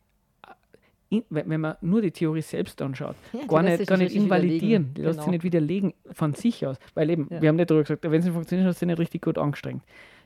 in, 1.11 1.25
wenn, 1.31 1.61
man 1.61 1.77
nur 1.81 2.03
die 2.03 2.11
Theorie 2.13 2.43
selbst 2.43 2.81
anschaut, 2.83 3.17
Ja, 3.33 3.47
gar 3.47 3.63
nicht, 3.63 3.87
gar 3.87 3.97
nicht 3.99 4.15
invalidieren, 4.15 4.95
die 4.95 5.03
lässt 5.03 5.19
sie 5.19 5.25
Genau. 5.25 5.31
nicht 5.33 5.45
widerlegen 5.45 5.95
von 6.13 6.35
sich 6.35 6.67
aus. 6.67 6.77
Weil 6.95 7.11
eben, 7.11 7.29
Ja. 7.31 7.43
wir 7.43 7.49
haben 7.49 7.57
nicht 7.57 7.71
darüber 7.71 7.83
gesagt, 7.85 8.11
wenn 8.11 8.23
sie 8.23 8.31
funktioniert, 8.31 8.69
hast 8.69 8.77
du 8.77 8.81
sie 8.81 8.87
nicht 8.87 8.99
richtig 8.99 9.23
gut 9.23 9.39
angestrengt. 9.39 9.83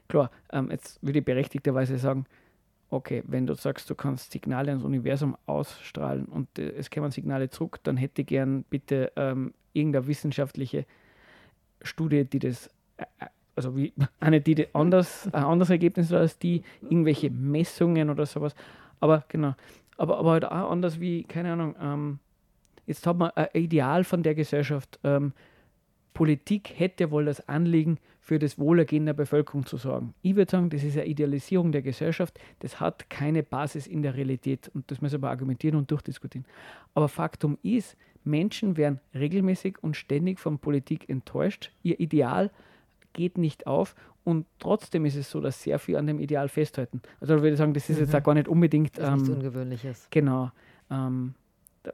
Klar, 0.09 0.31
ähm, 0.53 0.71
jetzt 0.71 1.03
würde 1.03 1.21
ich 1.21 1.25
berechtigterweise 1.25 1.97
sagen, 1.99 2.27
okay, 2.91 3.23
wenn 3.27 3.47
du 3.47 3.55
sagst, 3.55 3.89
du 3.91 3.95
kannst 3.95 4.31
Signale 4.33 4.71
ans 4.71 4.85
Universum 4.85 5.37
ausstrahlen 5.47 6.27
und 6.27 6.59
äh, 6.59 6.73
es 6.77 6.91
kommen 6.91 7.11
Signale 7.11 7.49
zurück, 7.51 7.81
dann 7.83 7.97
hätte 7.97 8.23
ich 8.23 8.29
gern 8.29 8.65
bitte 8.69 9.13
ähm, 9.17 9.55
irgendeine 9.73 10.07
wissenschaftliche 10.07 10.87
Studie, 11.85 12.25
die 12.25 12.39
das, 12.39 12.69
äh, 12.97 13.05
äh, 13.21 13.27
also 13.57 13.77
wie, 13.77 13.93
eine, 14.21 14.41
die 14.41 14.67
anders, 14.75 15.29
ein 15.33 15.45
anderes 15.45 15.71
Ergebnis 15.71 16.11
hat 16.11 16.21
als 16.21 16.39
die, 16.39 16.63
irgendwelche 16.83 17.31
Messungen 17.31 18.11
oder 18.11 18.27
sowas. 18.27 18.55
Aber 19.01 19.25
genau, 19.29 19.55
aber, 19.97 20.19
aber 20.19 20.33
halt 20.33 20.45
auch 20.45 20.71
anders 20.71 21.01
wie, 21.01 21.25
keine 21.25 21.53
Ahnung, 21.53 21.77
ähm, 21.81 22.19
jetzt 22.87 23.07
hat 23.07 23.17
man 23.17 23.31
ein 23.31 23.49
Ideal 23.53 24.05
von 24.05 24.23
der 24.23 24.35
Gesellschaft. 24.35 24.99
Ähm, 25.05 25.33
Politik 26.15 26.73
hätte 26.77 27.11
wohl 27.11 27.25
das 27.25 27.49
Anliegen, 27.49 27.99
für 28.25 28.39
das 28.39 28.59
Wohlergehen 28.59 29.05
der 29.05 29.13
Bevölkerung 29.13 29.67
zu 29.67 29.77
sorgen. 29.77 30.15
Ich 30.23 30.35
würde 30.35 30.51
sagen, 30.51 30.71
das 30.71 30.83
ist 30.83 30.97
eine 30.97 31.05
Idealisierung 31.05 31.73
der 31.73 31.83
Gesellschaft, 31.83 32.41
das 32.61 32.81
hat 32.81 33.11
keine 33.11 33.43
Basis 33.43 33.87
in 33.87 34.01
der 34.01 34.15
Realität 34.15 34.71
und 34.73 34.91
das 34.91 35.03
müssen 35.03 35.21
wir 35.21 35.29
argumentieren 35.29 35.77
und 35.77 35.91
durchdiskutieren. 35.91 36.47
Aber 36.95 37.09
Faktum 37.09 37.59
ist, 37.63 37.99
Menschen 38.25 38.77
werden 38.77 39.01
regelmäßig 39.15 39.83
und 39.83 39.97
ständig 39.97 40.41
von 40.41 40.59
Politik 40.59 41.09
enttäuscht. 41.09 41.71
Ihr 41.83 42.01
Ideal 42.01 42.51
geht 43.13 43.39
nicht 43.39 43.67
auf 43.67 43.95
und 44.25 44.47
trotzdem 44.59 45.05
ist 45.05 45.17
es 45.17 45.31
so, 45.31 45.41
dass 45.41 45.63
sehr 45.63 45.79
viel 45.79 45.97
an 45.97 46.07
dem 46.07 46.19
Ideal 46.19 46.49
festhalten. 46.49 47.01
Also 47.21 47.35
da 47.37 47.43
würde 47.43 47.53
ich 47.53 47.59
sagen, 47.59 47.75
das 47.75 47.89
ist 47.91 47.99
jetzt 48.01 48.15
auch 48.15 48.23
gar 48.23 48.35
nicht 48.35 48.49
unbedingt 48.49 48.97
Das 48.99 49.05
ist 49.09 49.13
nichts 49.15 49.29
ähm, 49.29 49.35
Ungewöhnliches. 49.37 50.09
Genau. 50.11 50.51
Ähm, 50.91 51.35
da 51.83 51.93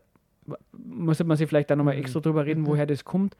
muss 0.72 1.22
man 1.24 1.36
sich 1.36 1.48
vielleicht 1.48 1.70
auch 1.72 1.76
nochmal 1.76 1.94
Mhm. 1.94 2.00
extra 2.02 2.20
drüber 2.20 2.46
reden, 2.46 2.66
woher 2.66 2.86
das 2.86 3.04
kommt. 3.04 3.36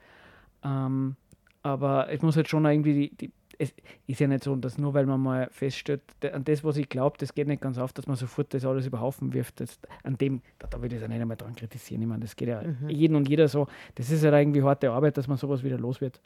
Ähm, 0.64 1.16
aber 1.62 2.10
es 2.10 2.20
muss 2.22 2.36
halt 2.36 2.48
schon 2.48 2.64
irgendwie 2.64 3.08
die, 3.08 3.16
die. 3.16 3.32
Es 3.62 3.74
ist 4.06 4.20
ja 4.20 4.26
nicht 4.26 4.42
so, 4.42 4.56
dass 4.56 4.78
nur 4.78 4.94
weil 4.94 5.04
man 5.04 5.20
mal 5.20 5.48
feststellt, 5.50 6.00
an 6.32 6.44
das, 6.44 6.64
was 6.64 6.78
ich 6.78 6.88
glaube, 6.88 7.18
das 7.18 7.34
geht 7.34 7.46
nicht 7.46 7.60
ganz 7.60 7.76
auf, 7.76 7.92
dass 7.92 8.06
man 8.06 8.16
sofort 8.16 8.54
das 8.54 8.64
alles 8.64 8.86
über 8.86 8.96
den 8.96 9.02
Haufen 9.02 9.34
wirft. 9.34 9.60
Das, 9.60 9.78
an 10.02 10.16
dem, 10.16 10.40
da, 10.58 10.66
da 10.66 10.80
will 10.80 10.88
ich 10.90 10.96
es 10.96 11.02
ja 11.02 11.08
nicht 11.08 11.20
einmal 11.20 11.36
dran 11.36 11.54
kritisieren. 11.54 12.00
Ich 12.00 12.08
meine, 12.08 12.22
das 12.22 12.34
geht 12.36 12.48
ja 12.48 12.62
jeden 12.88 13.16
und 13.16 13.28
jeder 13.28 13.48
so. 13.48 13.66
Das 13.96 14.10
ist 14.10 14.24
ja 14.24 14.34
irgendwie 14.38 14.62
harte 14.62 14.90
Arbeit, 14.90 15.18
dass 15.18 15.28
man 15.28 15.36
sowas 15.36 15.62
wieder 15.62 15.76
los 15.78 16.00
wird. 16.00 16.18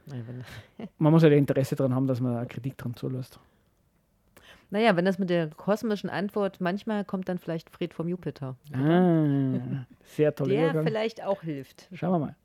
Man 0.99 1.12
muss 1.12 1.25
halt 1.25 1.33
Interesse 1.33 1.75
daran 1.75 1.92
haben, 1.92 2.07
dass 2.07 2.20
man 2.20 2.47
Kritik 2.47 2.79
dran 2.79 2.94
zulässt. 2.94 3.40
Naja, 4.70 4.97
wenn 4.97 5.05
das 5.05 5.18
mit 5.18 5.29
der 5.29 5.49
kosmischen 5.49 6.11
Antwort, 6.11 6.61
manchmal 6.61 7.05
kommt 7.05 7.29
dann 7.29 7.38
vielleicht 7.38 7.68
Fred 7.70 7.94
vom 7.94 8.09
Jupiter. 8.09 8.57
Ah, 8.73 9.85
sehr 10.05 10.35
toller 10.35 10.51
Der 10.51 10.64
Übergang. 10.70 10.87
vielleicht 10.87 11.25
auch 11.25 11.42
hilft. 11.42 11.88
Schauen 11.92 12.12
wir 12.12 12.18
mal. 12.18 12.37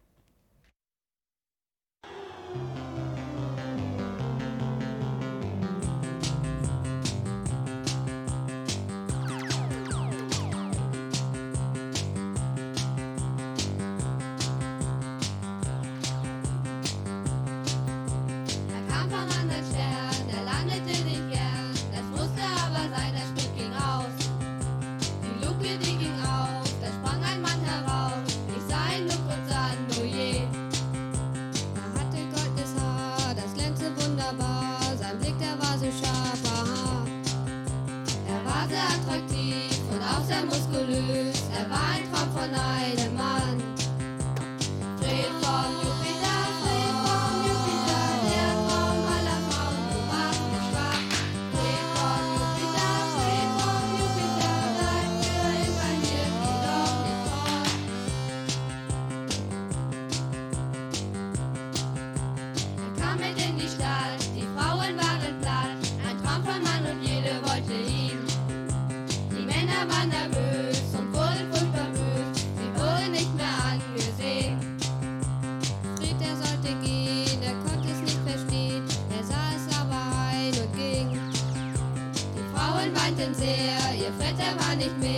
er 84.50 84.60
war 84.60 84.76
nicht 84.76 84.98
mehr. 85.00 85.09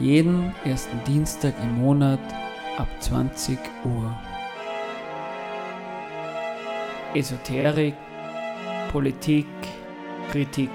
Jeden 0.00 0.54
ersten 0.62 1.02
Dienstag 1.04 1.54
im 1.62 1.78
Monat 1.78 2.20
ab 2.76 2.86
20 3.00 3.58
Uhr. 3.86 4.14
Esoterik, 7.14 7.94
Politik, 8.92 9.46
Kritik. 10.30 10.68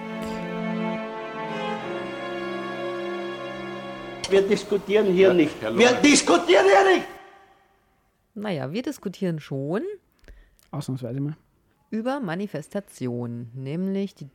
Wir 4.28 4.42
diskutieren 4.42 5.14
hier 5.14 5.34
nicht. 5.36 5.62
Wir 5.62 5.92
diskutieren 6.02 6.66
hier 6.66 6.96
nicht! 6.96 7.08
Naja, 8.34 8.72
wir 8.72 8.82
diskutieren 8.82 9.40
schon 9.40 9.84
Ausnahmsweise 10.72 11.20
mal. 11.20 11.38
über 11.92 12.20
Manifestation, 12.22 13.52
nämlich 13.54 14.16
die, 14.16 14.30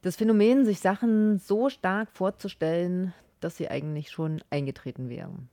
das 0.00 0.16
Phänomen, 0.16 0.64
sich 0.64 0.80
Sachen 0.80 1.38
so 1.38 1.68
stark 1.68 2.08
vorzustellen, 2.12 3.12
dass 3.44 3.56
sie 3.56 3.68
eigentlich 3.68 4.10
schon 4.10 4.42
eingetreten 4.50 5.08
wären. 5.08 5.48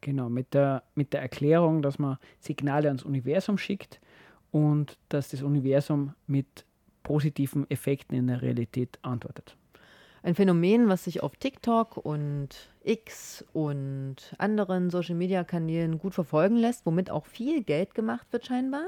Genau, 0.00 0.28
mit 0.28 0.52
der, 0.52 0.82
mit 0.94 1.12
der 1.12 1.22
Erklärung, 1.22 1.80
dass 1.80 1.98
man 1.98 2.18
Signale 2.38 2.88
ans 2.88 3.04
Universum 3.04 3.56
schickt 3.56 4.00
und 4.50 4.98
dass 5.08 5.30
das 5.30 5.42
Universum 5.42 6.14
mit 6.26 6.64
positiven 7.02 7.68
Effekten 7.70 8.16
in 8.16 8.26
der 8.26 8.42
Realität 8.42 8.98
antwortet. 9.02 9.56
Ein 10.22 10.34
Phänomen, 10.34 10.88
was 10.88 11.04
sich 11.04 11.22
auf 11.22 11.36
TikTok 11.36 11.98
und 11.98 12.48
X 12.82 13.44
und 13.52 14.34
anderen 14.38 14.88
Social-Media-Kanälen 14.88 15.98
gut 15.98 16.14
verfolgen 16.14 16.56
lässt, 16.56 16.86
womit 16.86 17.10
auch 17.10 17.26
viel 17.26 17.62
Geld 17.62 17.94
gemacht 17.94 18.26
wird 18.30 18.46
scheinbar. 18.46 18.84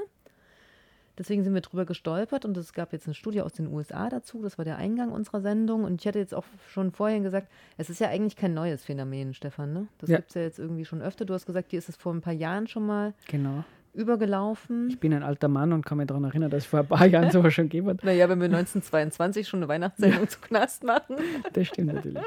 Deswegen 1.17 1.43
sind 1.43 1.53
wir 1.53 1.61
drüber 1.61 1.85
gestolpert 1.85 2.45
und 2.45 2.55
es 2.57 2.73
gab 2.73 2.93
jetzt 2.93 3.07
eine 3.07 3.13
Studie 3.15 3.41
aus 3.41 3.53
den 3.53 3.67
USA 3.67 4.07
dazu. 4.09 4.41
Das 4.43 4.57
war 4.57 4.65
der 4.65 4.77
Eingang 4.77 5.11
unserer 5.11 5.41
Sendung. 5.41 5.83
Und 5.83 5.99
ich 6.01 6.07
hatte 6.07 6.19
jetzt 6.19 6.33
auch 6.35 6.45
schon 6.69 6.91
vorhin 6.91 7.23
gesagt, 7.23 7.47
es 7.77 7.89
ist 7.89 7.99
ja 7.99 8.09
eigentlich 8.09 8.35
kein 8.35 8.53
neues 8.53 8.83
Phänomen, 8.85 9.33
Stefan. 9.33 9.73
Ne? 9.73 9.87
Das 9.97 10.09
Ja. 10.09 10.17
gibt 10.17 10.29
es 10.29 10.35
ja 10.35 10.41
jetzt 10.43 10.59
irgendwie 10.59 10.85
schon 10.85 11.01
öfter. 11.01 11.25
Du 11.25 11.33
hast 11.33 11.45
gesagt, 11.47 11.71
dir 11.71 11.79
ist 11.79 11.89
es 11.89 11.95
vor 11.95 12.13
ein 12.13 12.21
paar 12.21 12.33
Jahren 12.33 12.67
schon 12.67 12.85
mal 12.85 13.13
Genau. 13.27 13.63
übergelaufen. 13.93 14.89
Ich 14.89 14.99
bin 14.99 15.13
ein 15.13 15.23
alter 15.23 15.47
Mann 15.47 15.73
und 15.73 15.85
kann 15.85 15.97
mich 15.97 16.07
daran 16.07 16.23
erinnern, 16.23 16.49
dass 16.49 16.63
es 16.63 16.69
vor 16.69 16.79
ein 16.81 16.87
paar 16.87 17.05
Jahren 17.07 17.31
sowas 17.31 17.53
schon 17.53 17.65
gegeben 17.65 17.89
hat. 17.89 17.99
Naja, 18.03 18.29
wenn 18.29 18.39
wir 18.39 18.45
1922 18.45 19.47
schon 19.47 19.59
eine 19.59 19.67
Weihnachtssendung 19.67 20.27
zu 20.29 20.39
Knast 20.39 20.83
machen. 20.83 21.17
Das 21.53 21.67
stimmt 21.67 21.93
natürlich. 21.93 22.23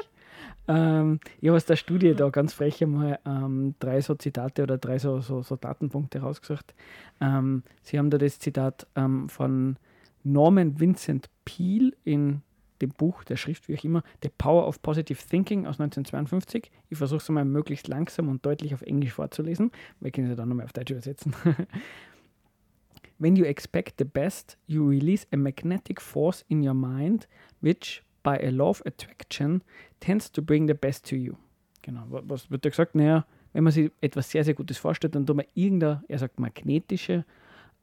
Ähm, 0.71 1.19
ich 1.41 1.49
habe 1.49 1.57
aus 1.57 1.65
der 1.65 1.75
Studie 1.75 2.13
da 2.15 2.29
ganz 2.29 2.53
frech 2.53 2.81
einmal 2.81 3.19
ähm, 3.25 3.75
drei 3.79 3.99
so 3.99 4.15
Zitate 4.15 4.63
oder 4.63 4.77
drei 4.77 4.99
so, 4.99 5.19
so, 5.19 5.41
so 5.41 5.57
Datenpunkte 5.57 6.19
rausgesucht. 6.19 6.73
Ähm, 7.19 7.63
Sie 7.83 7.99
haben 7.99 8.09
da 8.09 8.17
das 8.17 8.39
Zitat 8.39 8.87
ähm, 8.95 9.27
von 9.27 9.75
Norman 10.23 10.79
Vincent 10.79 11.29
Peale 11.43 11.91
in 12.05 12.41
dem 12.81 12.91
Buch, 12.91 13.23
der 13.25 13.35
Schrift, 13.35 13.67
wie 13.67 13.77
auch 13.77 13.83
immer, 13.83 14.03
The 14.23 14.29
Power 14.29 14.67
of 14.67 14.81
Positive 14.81 15.19
Thinking 15.27 15.65
aus 15.65 15.79
1952. 15.79 16.71
Ich 16.89 16.97
versuche 16.97 17.21
es 17.21 17.29
mal 17.29 17.45
möglichst 17.45 17.87
langsam 17.87 18.29
und 18.29 18.45
deutlich 18.45 18.73
auf 18.73 18.81
Englisch 18.81 19.13
vorzulesen. 19.13 19.71
Wir 19.99 20.11
können 20.11 20.31
es 20.31 20.37
dann 20.37 20.49
nochmal 20.49 20.65
auf 20.65 20.73
Deutsch 20.73 20.91
übersetzen. 20.91 21.35
When 23.19 23.35
you 23.35 23.45
expect 23.45 23.95
the 23.99 24.05
best, 24.05 24.57
you 24.65 24.87
release 24.87 25.27
a 25.31 25.37
magnetic 25.37 26.01
force 26.01 26.43
in 26.47 26.67
your 26.67 26.73
mind, 26.73 27.27
which, 27.59 28.03
by 28.23 28.37
a 28.41 28.49
law 28.49 28.69
of 28.69 28.81
attraction, 28.85 29.63
tends 29.99 30.31
to 30.31 30.41
bring 30.41 30.67
the 30.67 30.73
best 30.73 31.07
to 31.09 31.15
you. 31.15 31.35
Genau, 31.81 32.03
wa- 32.09 32.21
was 32.25 32.49
wird 32.51 32.65
da 32.65 32.69
gesagt? 32.69 32.95
Naja, 32.95 33.25
wenn 33.53 33.63
man 33.63 33.73
sich 33.73 33.91
etwas 34.01 34.29
sehr, 34.29 34.43
sehr 34.43 34.53
Gutes 34.53 34.77
vorstellt, 34.77 35.15
dann 35.15 35.25
tut 35.25 35.35
man 35.35 35.45
irgendeine, 35.53 36.03
er 36.07 36.19
sagt 36.19 36.39
magnetische 36.39 37.25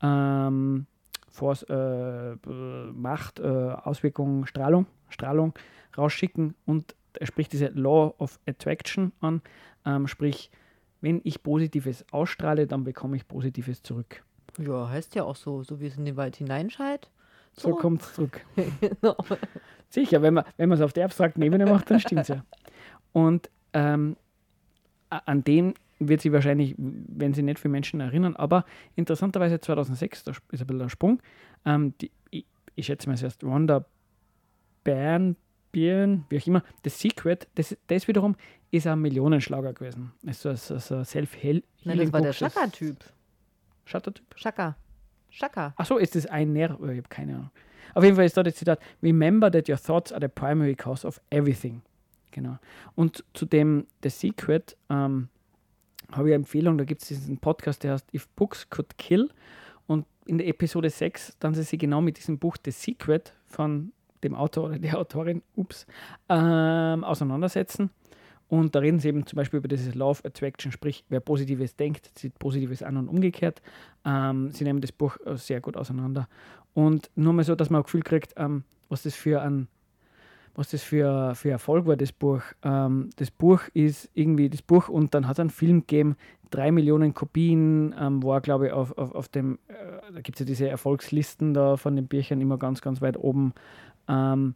ähm, 0.02 0.86
Force, 1.28 1.62
äh, 1.64 2.36
Macht, 2.92 3.38
äh, 3.40 3.42
Auswirkung, 3.44 4.46
Strahlung, 4.46 4.86
Strahlung 5.08 5.54
rausschicken 5.96 6.54
und 6.64 6.94
er 7.18 7.26
spricht 7.26 7.52
diese 7.52 7.68
Law 7.68 8.14
of 8.18 8.38
Attraction 8.46 9.12
an, 9.20 9.42
ähm, 9.84 10.06
sprich, 10.06 10.50
wenn 11.00 11.20
ich 11.24 11.42
Positives 11.42 12.04
ausstrahle, 12.12 12.66
dann 12.66 12.84
bekomme 12.84 13.16
ich 13.16 13.26
Positives 13.26 13.82
zurück. 13.82 14.22
Ja, 14.58 14.88
heißt 14.88 15.14
ja 15.14 15.24
auch 15.24 15.36
so, 15.36 15.62
so 15.62 15.80
wie 15.80 15.86
es 15.86 15.96
in 15.96 16.04
den 16.04 16.16
Wald 16.16 16.36
hineinschallt. 16.36 17.10
So 17.60 17.74
kommt 17.74 18.02
es 18.02 18.14
zurück. 18.14 18.40
Genau. 18.80 19.16
Sicher, 19.90 20.20
wenn 20.22 20.34
man 20.34 20.44
wenn 20.58 20.70
es 20.72 20.80
auf 20.82 20.92
der 20.92 21.06
abstrakten 21.06 21.40
Ebene 21.42 21.64
macht, 21.66 21.90
dann 21.90 21.98
stimmt 22.00 22.22
es 22.22 22.28
ja. 22.28 22.44
Und 23.12 23.48
ähm, 23.72 24.16
an 25.08 25.42
den 25.44 25.74
wird 25.98 26.20
sie 26.20 26.32
wahrscheinlich, 26.32 26.74
wenn 26.76 27.32
sie 27.34 27.42
nicht 27.42 27.58
viele 27.58 27.72
Menschen 27.72 28.00
erinnern, 28.00 28.36
aber 28.36 28.64
interessanterweise 28.96 29.60
2006, 29.60 30.24
da 30.24 30.32
ist 30.52 30.60
ein 30.60 30.66
bisschen 30.66 30.82
ein 30.82 30.90
Sprung, 30.90 31.20
ähm, 31.64 31.94
die, 32.00 32.10
ich, 32.30 32.44
ich 32.76 32.86
schätze 32.86 33.08
mal, 33.08 33.14
es 33.14 33.22
heißt 33.24 33.42
Rhonda 33.42 33.84
Byrne, 34.84 35.34
Byrne, 35.72 36.24
wie 36.28 36.38
auch 36.38 36.46
immer, 36.46 36.62
The 36.84 36.90
Secret, 36.90 37.48
das, 37.56 37.76
das 37.88 38.06
wiederum 38.08 38.36
ist 38.70 38.86
ein 38.86 39.00
Millionenschlager 39.00 39.72
gewesen. 39.72 40.12
Also, 40.26 40.54
so, 40.54 40.78
so, 40.78 40.96
so 40.98 41.04
self-healing 41.04 41.62
Nein, 41.84 41.98
das 41.98 42.12
war 42.12 42.20
der 42.20 42.28
Book, 42.30 42.38
das- 42.38 42.52
Schaka-Typ. 43.86 44.24
Schaka. 45.30 45.74
Ach 45.76 45.86
so, 45.86 45.98
ist 45.98 46.14
das 46.14 46.26
ein 46.26 46.52
Nerv? 46.52 46.72
Ich 46.80 46.88
habe 46.88 47.02
keine 47.08 47.34
Ahnung. 47.34 47.50
Auf 47.94 48.04
jeden 48.04 48.16
Fall 48.16 48.26
ist 48.26 48.36
da 48.36 48.42
das 48.42 48.54
Zitat: 48.54 48.80
Remember 49.02 49.50
that 49.50 49.68
your 49.68 49.78
thoughts 49.78 50.12
are 50.12 50.20
the 50.20 50.28
primary 50.28 50.74
cause 50.74 51.06
of 51.06 51.20
everything. 51.30 51.82
Genau. 52.30 52.58
Und 52.94 53.24
zu 53.34 53.46
dem 53.46 53.86
The 54.02 54.10
Secret 54.10 54.76
ähm, 54.90 55.28
habe 56.12 56.28
ich 56.28 56.34
eine 56.34 56.42
Empfehlung: 56.42 56.78
da 56.78 56.84
gibt 56.84 57.02
es 57.02 57.08
diesen 57.08 57.38
Podcast, 57.38 57.82
der 57.82 57.92
heißt 57.92 58.12
If 58.14 58.28
Books 58.28 58.68
Could 58.70 58.98
Kill. 58.98 59.30
Und 59.86 60.06
in 60.26 60.38
der 60.38 60.46
Episode 60.46 60.90
6 60.90 61.36
dann 61.40 61.54
sie 61.54 61.62
sich 61.62 61.78
genau 61.78 62.00
mit 62.00 62.18
diesem 62.18 62.38
Buch 62.38 62.56
The 62.62 62.70
Secret 62.70 63.32
von 63.46 63.92
dem 64.22 64.34
Autor 64.34 64.64
oder 64.64 64.78
der 64.78 64.98
Autorin, 64.98 65.42
ups, 65.56 65.86
ähm, 66.28 67.04
auseinandersetzen. 67.04 67.90
Und 68.48 68.74
da 68.74 68.78
reden 68.78 68.98
sie 68.98 69.08
eben 69.08 69.26
zum 69.26 69.36
Beispiel 69.36 69.58
über 69.58 69.68
dieses 69.68 69.94
Law 69.94 70.10
of 70.10 70.24
Attraction, 70.24 70.72
sprich, 70.72 71.04
wer 71.08 71.20
Positives 71.20 71.76
denkt, 71.76 72.10
zieht 72.14 72.38
Positives 72.38 72.82
an 72.82 72.96
und 72.96 73.08
umgekehrt. 73.08 73.60
Ähm, 74.06 74.50
sie 74.50 74.64
nehmen 74.64 74.80
das 74.80 74.90
Buch 74.90 75.18
äh, 75.26 75.36
sehr 75.36 75.60
gut 75.60 75.76
auseinander. 75.76 76.28
Und 76.72 77.10
nur 77.14 77.34
mal 77.34 77.44
so, 77.44 77.54
dass 77.54 77.68
man 77.68 77.80
ein 77.80 77.84
Gefühl 77.84 78.02
kriegt, 78.02 78.32
ähm, 78.36 78.64
was 78.88 79.02
das 79.02 79.14
für 79.14 79.42
ein, 79.42 79.68
was 80.54 80.70
das 80.70 80.82
für, 80.82 81.34
für 81.34 81.50
Erfolg 81.50 81.86
war, 81.86 81.96
das 81.96 82.12
Buch. 82.12 82.40
Ähm, 82.62 83.10
das 83.16 83.30
Buch 83.30 83.60
ist 83.74 84.10
irgendwie 84.14 84.48
das 84.48 84.62
Buch 84.62 84.88
und 84.88 85.14
dann 85.14 85.28
hat 85.28 85.36
es 85.36 85.40
einen 85.40 85.50
Film 85.50 85.80
gegeben, 85.80 86.16
drei 86.50 86.72
Millionen 86.72 87.12
Kopien, 87.12 87.94
ähm, 88.00 88.22
war 88.22 88.40
glaube 88.40 88.68
ich 88.68 88.72
auf, 88.72 88.96
auf, 88.96 89.14
auf 89.14 89.28
dem, 89.28 89.58
äh, 89.68 89.74
da 90.14 90.20
gibt 90.22 90.36
es 90.36 90.40
ja 90.40 90.46
diese 90.46 90.68
Erfolgslisten 90.68 91.52
da 91.52 91.76
von 91.76 91.96
den 91.96 92.06
Büchern 92.06 92.40
immer 92.40 92.56
ganz, 92.56 92.80
ganz 92.80 93.02
weit 93.02 93.18
oben. 93.18 93.52
Ähm, 94.08 94.54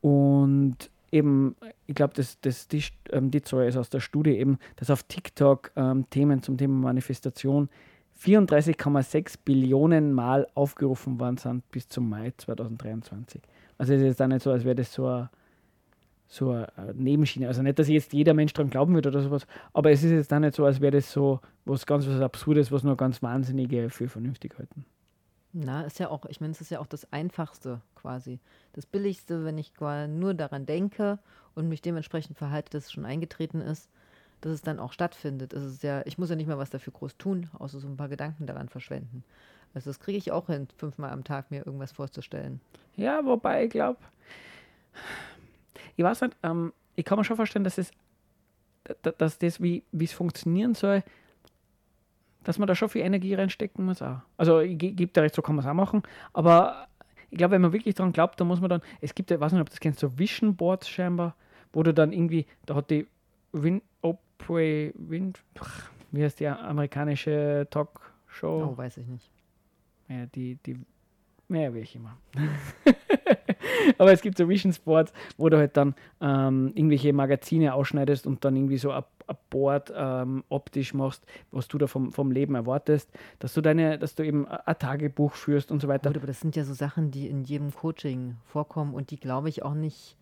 und 0.00 0.90
eben, 1.12 1.56
ich 1.86 1.94
glaube, 1.94 2.14
das, 2.14 2.40
das, 2.40 2.68
die, 2.68 2.82
ähm, 3.10 3.30
die 3.30 3.42
Zahl 3.42 3.66
ist 3.66 3.76
aus 3.76 3.90
der 3.90 4.00
Studie 4.00 4.32
eben, 4.38 4.58
dass 4.76 4.90
auf 4.90 5.02
TikTok 5.02 5.72
ähm, 5.76 6.08
Themen 6.10 6.42
zum 6.42 6.56
Thema 6.56 6.74
Manifestation 6.74 7.68
34,6 8.22 9.38
Billionen 9.44 10.12
Mal 10.12 10.46
aufgerufen 10.54 11.20
worden 11.20 11.36
sind 11.36 11.70
bis 11.70 11.88
zum 11.88 12.08
Mai 12.08 12.32
2023. 12.36 13.40
Also 13.78 13.92
es 13.92 14.00
ist 14.00 14.06
jetzt 14.06 14.22
auch 14.22 14.26
nicht 14.26 14.42
so, 14.42 14.50
als 14.50 14.64
wäre 14.64 14.74
das 14.74 14.92
so 14.92 15.06
eine, 15.06 15.30
so 16.26 16.50
eine 16.50 16.68
Nebenschiene. 16.94 17.46
Also 17.46 17.62
nicht, 17.62 17.78
dass 17.78 17.88
jetzt 17.88 18.12
jeder 18.12 18.34
Mensch 18.34 18.52
dran 18.52 18.70
glauben 18.70 18.94
würde 18.94 19.10
oder 19.10 19.22
sowas, 19.22 19.46
aber 19.72 19.92
es 19.92 20.02
ist 20.02 20.10
jetzt 20.10 20.32
auch 20.32 20.40
nicht 20.40 20.54
so, 20.54 20.64
als 20.64 20.80
wäre 20.80 20.92
das 20.92 21.12
so 21.12 21.40
was 21.64 21.86
ganz 21.86 22.08
was 22.08 22.20
Absurdes, 22.20 22.72
was 22.72 22.82
nur 22.82 22.96
ganz 22.96 23.22
Wahnsinnige 23.22 23.88
für 23.88 24.08
vernünftig 24.08 24.58
halten. 24.58 24.84
Na, 25.52 25.82
ist 25.82 25.98
ja 25.98 26.10
auch, 26.10 26.24
ich 26.26 26.40
meine, 26.40 26.52
es 26.52 26.60
ist 26.60 26.70
ja 26.70 26.78
auch 26.78 26.86
das 26.86 27.10
Einfachste 27.12 27.80
quasi. 27.94 28.38
Das 28.74 28.86
Billigste, 28.86 29.44
wenn 29.44 29.58
ich 29.58 29.72
nur 29.80 30.34
daran 30.34 30.66
denke 30.66 31.18
und 31.54 31.68
mich 31.68 31.80
dementsprechend 31.82 32.36
verhalte, 32.36 32.70
dass 32.70 32.86
es 32.86 32.92
schon 32.92 33.06
eingetreten 33.06 33.60
ist, 33.60 33.88
dass 34.40 34.52
es 34.52 34.62
dann 34.62 34.78
auch 34.78 34.92
stattfindet. 34.92 35.52
Es 35.52 35.64
ist 35.64 35.82
ja, 35.82 36.02
ich 36.06 36.18
muss 36.18 36.30
ja 36.30 36.36
nicht 36.36 36.46
mal 36.46 36.58
was 36.58 36.70
dafür 36.70 36.92
groß 36.92 37.16
tun, 37.16 37.48
außer 37.58 37.80
so 37.80 37.88
ein 37.88 37.96
paar 37.96 38.08
Gedanken 38.08 38.46
daran 38.46 38.68
verschwenden. 38.68 39.24
Also 39.74 39.90
das 39.90 40.00
kriege 40.00 40.18
ich 40.18 40.30
auch 40.32 40.46
hin, 40.46 40.68
fünfmal 40.76 41.10
am 41.10 41.24
Tag 41.24 41.50
mir 41.50 41.66
irgendwas 41.66 41.92
vorzustellen. 41.92 42.60
Ja, 42.96 43.24
wobei 43.24 43.64
ich 43.64 43.70
glaube, 43.70 43.98
ich 45.96 46.04
weiß 46.04 46.20
nicht, 46.22 46.36
ähm, 46.42 46.72
ich 46.94 47.04
kann 47.04 47.18
mir 47.18 47.24
schon 47.24 47.36
vorstellen, 47.36 47.64
dass 47.64 47.78
es, 47.78 47.90
da- 49.02 49.12
dass 49.12 49.38
das, 49.38 49.60
wie 49.60 49.82
es 49.98 50.12
funktionieren 50.12 50.74
soll, 50.74 51.02
dass 52.48 52.58
man 52.58 52.66
da 52.66 52.74
schon 52.74 52.88
viel 52.88 53.02
Energie 53.02 53.34
reinstecken 53.34 53.84
muss 53.84 54.00
auch. 54.00 54.20
Also 54.38 54.60
ich 54.60 54.78
ge- 54.78 54.92
gebe 54.92 55.12
dir 55.12 55.20
recht, 55.22 55.34
so 55.34 55.42
kann 55.42 55.54
man 55.54 55.62
es 55.64 55.70
auch 55.70 55.74
machen, 55.74 56.02
aber 56.32 56.88
ich 57.30 57.36
glaube, 57.36 57.52
wenn 57.52 57.60
man 57.60 57.74
wirklich 57.74 57.94
dran 57.94 58.10
glaubt, 58.12 58.40
dann 58.40 58.48
muss 58.48 58.58
man 58.62 58.70
dann, 58.70 58.80
es 59.02 59.14
gibt 59.14 59.30
ja, 59.30 59.36
ich 59.36 59.40
weiß 59.42 59.52
nicht, 59.52 59.60
ob 59.60 59.68
das 59.68 59.80
kennst, 59.80 60.00
so 60.00 60.18
Vision 60.18 60.56
Boards 60.56 60.88
scheinbar, 60.88 61.36
wo 61.74 61.82
du 61.82 61.92
dann 61.92 62.10
irgendwie, 62.10 62.46
da 62.64 62.74
hat 62.74 62.88
die 62.90 63.06
Win, 63.52 63.82
Oprah, 64.00 64.90
Win, 64.94 65.34
wie 66.10 66.24
heißt 66.24 66.40
die 66.40 66.46
amerikanische 66.48 67.66
Talkshow? 67.70 68.70
Oh, 68.72 68.78
weiß 68.78 68.96
ich 68.96 69.06
nicht. 69.06 69.30
Ja, 70.08 70.24
die, 70.34 70.54
die, 70.64 70.78
ja, 71.50 71.74
wie 71.74 71.80
ich 71.80 71.94
immer. 71.96 72.16
Aber 73.98 74.12
es 74.12 74.22
gibt 74.22 74.38
so 74.38 74.48
Vision 74.48 74.72
Sports, 74.72 75.12
wo 75.36 75.48
du 75.50 75.58
halt 75.58 75.76
dann 75.76 75.94
ähm, 76.22 76.72
irgendwelche 76.74 77.12
Magazine 77.12 77.74
ausschneidest 77.74 78.26
und 78.26 78.42
dann 78.44 78.56
irgendwie 78.56 78.78
so 78.78 78.90
ein 78.90 79.04
Board 79.50 79.92
ähm, 79.94 80.44
optisch 80.48 80.94
machst, 80.94 81.24
was 81.50 81.68
du 81.68 81.78
da 81.78 81.86
vom, 81.86 82.12
vom 82.12 82.30
Leben 82.30 82.54
erwartest, 82.54 83.10
dass 83.38 83.54
du 83.54 83.60
deine, 83.60 83.98
dass 83.98 84.14
du 84.14 84.24
eben 84.24 84.46
ein 84.46 84.78
Tagebuch 84.78 85.34
führst 85.34 85.70
und 85.70 85.80
so 85.80 85.88
weiter. 85.88 86.10
Gut, 86.10 86.18
aber 86.18 86.26
das 86.26 86.40
sind 86.40 86.56
ja 86.56 86.64
so 86.64 86.74
Sachen, 86.74 87.10
die 87.10 87.28
in 87.28 87.44
jedem 87.44 87.74
Coaching 87.74 88.36
vorkommen 88.44 88.94
und 88.94 89.10
die 89.10 89.18
glaube 89.18 89.48
ich 89.48 89.62
auch 89.62 89.74
nicht, 89.74 90.16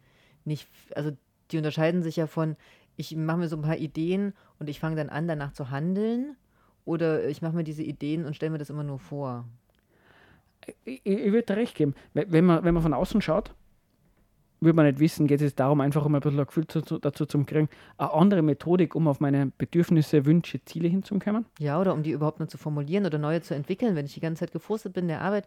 nicht, 0.45 0.69
also 0.95 1.13
die 1.51 1.59
unterscheiden 1.59 2.03
sich 2.03 2.17
ja 2.17 2.27
von, 2.27 2.57
ich 2.97 3.15
mache 3.15 3.39
mir 3.39 3.49
so 3.49 3.57
ein 3.57 3.63
paar 3.63 3.77
Ideen 3.77 4.33
und 4.59 4.69
ich 4.69 4.81
fange 4.81 4.97
dann 4.97 5.11
an, 5.11 5.29
danach 5.29 5.53
zu 5.53 5.71
handeln 5.71 6.37
oder 6.85 7.29
ich 7.29 7.43
mache 7.43 7.55
mir 7.55 7.65
diese 7.65 7.83
Ideen 7.83 8.25
und 8.25 8.35
stelle 8.35 8.51
mir 8.51 8.59
das 8.59 8.71
immer 8.71 8.85
nur 8.85 8.99
vor. 8.99 9.45
ich, 10.85 11.05
ich 11.05 11.33
würde 11.33 11.57
recht 11.57 11.75
geben. 11.75 11.95
Wenn 12.15 12.45
man, 12.45 12.65
wenn 12.65 12.75
man 12.75 12.83
von 12.83 12.95
außen 12.95 13.21
schaut, 13.21 13.55
würde 14.61 14.75
man 14.75 14.87
nicht 14.87 14.99
wissen, 14.99 15.27
geht 15.27 15.43
es 15.43 15.55
darum, 15.55 15.81
einfach 15.81 16.05
um 16.05 16.15
ein 16.15 16.21
bisschen 16.21 16.41
ein 16.41 16.47
Gefühl 16.47 16.67
zu, 16.67 16.81
zu, 16.81 16.99
dazu 16.99 17.27
zu 17.27 17.43
kriegen, 17.45 17.69
eine 17.99 18.13
andere 18.13 18.43
Methodik, 18.43 18.95
um 18.95 19.09
auf 19.09 19.21
meine 19.21 19.53
Bedürfnisse, 19.59 20.25
Wünsche, 20.25 20.65
Ziele 20.65 20.89
hinzukommen. 20.89 21.47
Ja, 21.59 21.81
oder 21.81 21.93
um 21.93 22.03
die 22.03 22.11
überhaupt 22.11 22.39
nur 22.39 22.49
zu 22.49 22.59
formulieren 22.59 23.07
oder 23.07 23.19
neue 23.19 23.43
zu 23.43 23.55
entwickeln, 23.55 23.97
wenn 23.97 24.07
ich 24.07 24.15
die 24.15 24.21
ganze 24.21 24.41
Zeit 24.41 24.53
gefrustet 24.53 24.93
bin 24.95 25.05
in 25.05 25.09
der 25.09 25.21
Arbeit. 25.21 25.47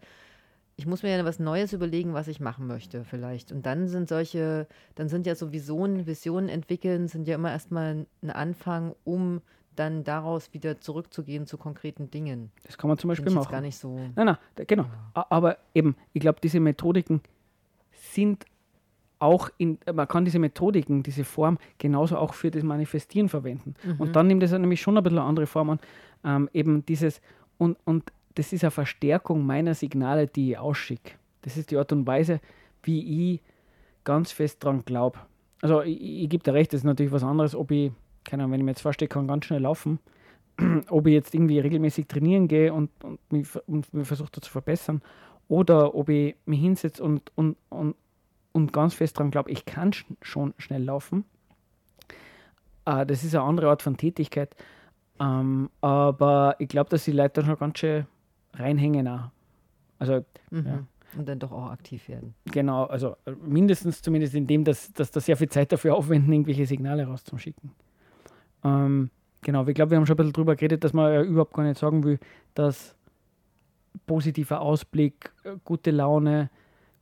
Ich 0.76 0.86
muss 0.86 1.02
mir 1.02 1.14
ja 1.14 1.24
was 1.24 1.38
Neues 1.38 1.72
überlegen, 1.72 2.14
was 2.14 2.28
ich 2.28 2.40
machen 2.40 2.66
möchte, 2.66 3.04
vielleicht. 3.04 3.52
Und 3.52 3.66
dann 3.66 3.88
sind 3.88 4.08
solche, 4.08 4.66
dann 4.94 5.08
sind 5.08 5.26
ja 5.26 5.34
so 5.34 5.52
Visionen, 5.52 6.06
Visionen 6.06 6.48
entwickeln, 6.48 7.06
sind 7.08 7.28
ja 7.28 7.34
immer 7.34 7.50
erstmal 7.50 8.06
ein 8.22 8.30
Anfang, 8.30 8.94
um 9.04 9.42
dann 9.76 10.04
daraus 10.04 10.52
wieder 10.52 10.80
zurückzugehen 10.80 11.46
zu 11.46 11.58
konkreten 11.58 12.10
Dingen. 12.10 12.50
Das 12.64 12.78
kann 12.78 12.88
man 12.88 12.98
zum 12.98 13.08
Beispiel 13.08 13.26
Finde 13.26 13.40
ich 13.40 13.44
jetzt 13.44 13.46
machen. 13.46 13.52
gar 13.52 13.60
nicht 13.60 13.76
so. 13.76 13.96
Nein, 14.16 14.26
nein, 14.26 14.36
genau. 14.66 14.86
Aber 15.14 15.58
eben, 15.74 15.96
ich 16.12 16.20
glaube, 16.20 16.38
diese 16.42 16.60
Methodiken 16.60 17.20
sind 17.92 18.44
auch 19.20 19.50
in, 19.58 19.78
man 19.92 20.08
kann 20.08 20.24
diese 20.24 20.38
Methodiken, 20.38 21.02
diese 21.02 21.24
Form 21.24 21.58
genauso 21.78 22.16
auch 22.16 22.34
für 22.34 22.50
das 22.50 22.62
Manifestieren 22.62 23.28
verwenden. 23.28 23.74
Und 23.98 24.16
dann 24.16 24.26
nimmt 24.26 24.42
es 24.42 24.52
nämlich 24.52 24.80
schon 24.80 24.96
ein 24.96 25.02
bisschen 25.04 25.18
eine 25.18 25.28
andere 25.28 25.46
Form 25.46 25.70
an. 25.70 25.80
Ähm, 26.24 26.48
eben 26.52 26.84
dieses, 26.86 27.20
und, 27.58 27.76
und 27.84 28.12
das 28.34 28.52
ist 28.52 28.64
eine 28.64 28.70
Verstärkung 28.70 29.44
meiner 29.44 29.74
Signale, 29.74 30.26
die 30.26 30.52
ich 30.52 30.58
ausschicke. 30.58 31.12
Das 31.42 31.56
ist 31.56 31.70
die 31.70 31.76
Art 31.76 31.92
und 31.92 32.06
Weise, 32.06 32.40
wie 32.82 33.34
ich 33.34 33.40
ganz 34.04 34.32
fest 34.32 34.64
dran 34.64 34.84
glaube. 34.84 35.18
Also 35.60 35.82
ich, 35.82 36.00
ich, 36.22 36.28
gebe 36.28 36.42
dir 36.42 36.54
recht, 36.54 36.72
das 36.72 36.80
ist 36.80 36.84
natürlich 36.84 37.12
was 37.12 37.22
anderes, 37.22 37.54
ob 37.54 37.70
ich, 37.70 37.92
keine 38.24 38.42
Ahnung, 38.42 38.52
wenn 38.52 38.60
ich 38.60 38.64
mir 38.64 38.70
jetzt 38.72 38.82
vorstelle, 38.82 39.08
kann 39.08 39.28
ganz 39.28 39.44
schnell 39.44 39.60
laufen, 39.60 39.98
ob 40.88 41.06
ich 41.06 41.12
jetzt 41.12 41.34
irgendwie 41.34 41.58
regelmäßig 41.58 42.06
trainieren 42.06 42.48
gehe 42.48 42.72
und, 42.72 42.90
und 43.04 43.20
mich, 43.30 43.48
und 43.66 43.92
mich 43.92 44.06
versuche 44.06 44.32
zu 44.32 44.50
verbessern 44.50 45.02
oder 45.48 45.94
ob 45.94 46.08
ich 46.08 46.36
mich 46.46 46.60
hinsetze 46.60 47.02
und, 47.02 47.30
und, 47.34 47.56
und, 47.68 47.94
und 48.52 48.72
ganz 48.72 48.94
fest 48.94 49.16
daran 49.16 49.30
glaube, 49.30 49.50
ich 49.50 49.64
kann 49.64 49.92
sch 49.92 50.04
schon 50.22 50.54
schnell 50.58 50.84
laufen. 50.84 51.24
Äh, 52.84 53.06
das 53.06 53.24
ist 53.24 53.34
eine 53.34 53.44
andere 53.44 53.68
Art 53.68 53.82
von 53.82 53.96
Tätigkeit. 53.96 54.54
Ähm, 55.20 55.70
aber 55.80 56.56
ich 56.58 56.68
glaube, 56.68 56.90
dass 56.90 57.04
die 57.04 57.12
Leute 57.12 57.40
da 57.40 57.46
schon 57.46 57.58
ganz 57.58 57.78
schön 57.78 58.06
reinhängen 58.54 59.06
auch. 59.06 59.30
Also 59.98 60.24
Mhm. 60.50 60.66
Ja. 60.66 60.84
Und 61.18 61.28
dann 61.28 61.40
doch 61.40 61.50
auch 61.50 61.70
aktiv 61.70 62.08
werden. 62.08 62.34
genau, 62.44 62.84
also 62.84 63.16
äh, 63.24 63.32
mindestens 63.32 64.00
zumindest 64.00 64.34
in 64.34 64.46
dem, 64.46 64.62
dass, 64.62 64.92
dass 64.92 65.10
da 65.10 65.18
sehr 65.18 65.36
viel 65.36 65.48
Zeit 65.48 65.72
dafür 65.72 65.96
aufwenden, 65.96 66.32
irgendwelche 66.32 66.66
Signale 66.66 67.04
rauszuschicken. 67.04 67.72
Ähm, 68.62 69.10
genau, 69.42 69.66
ich 69.66 69.74
glaube, 69.74 69.90
wir 69.90 69.98
haben 69.98 70.06
schon 70.06 70.14
ein 70.14 70.18
bisschen 70.18 70.32
drüber 70.32 70.54
geredet, 70.54 70.84
dass 70.84 70.92
man 70.92 71.12
ja 71.12 71.22
überhaupt 71.22 71.52
gar 71.52 71.64
nicht 71.64 71.80
sagen 71.80 72.04
will, 72.04 72.20
dass 72.54 72.94
positiver 74.06 74.60
Ausblick, 74.60 75.32
äh, 75.42 75.56
gute 75.64 75.90
Laune, 75.90 76.48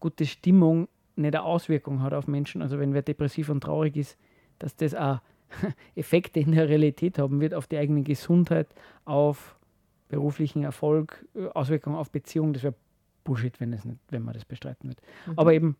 gute 0.00 0.24
Stimmung 0.24 0.88
nicht 1.18 1.34
eine 1.34 1.42
Auswirkung 1.42 2.02
hat 2.02 2.12
auf 2.14 2.26
Menschen. 2.26 2.62
Also 2.62 2.78
wenn 2.78 2.94
wer 2.94 3.02
depressiv 3.02 3.48
und 3.48 3.60
traurig 3.60 3.96
ist, 3.96 4.18
dass 4.58 4.76
das 4.76 4.94
auch 4.94 5.20
Effekte 5.94 6.40
in 6.40 6.52
der 6.52 6.68
Realität 6.68 7.18
haben 7.18 7.40
wird 7.40 7.54
auf 7.54 7.66
die 7.66 7.78
eigene 7.78 8.02
Gesundheit, 8.02 8.68
auf 9.04 9.56
beruflichen 10.08 10.64
Erfolg, 10.64 11.26
äh, 11.34 11.46
Auswirkungen 11.48 11.96
auf 11.96 12.10
Beziehungen. 12.10 12.52
Das 12.52 12.62
wäre 12.62 12.74
Bullshit, 13.24 13.58
wenn, 13.60 13.72
es 13.72 13.84
nicht, 13.84 13.98
wenn 14.10 14.22
man 14.22 14.34
das 14.34 14.44
bestreiten 14.44 14.88
wird. 14.88 15.00
Aber 15.36 15.52
eben, 15.52 15.76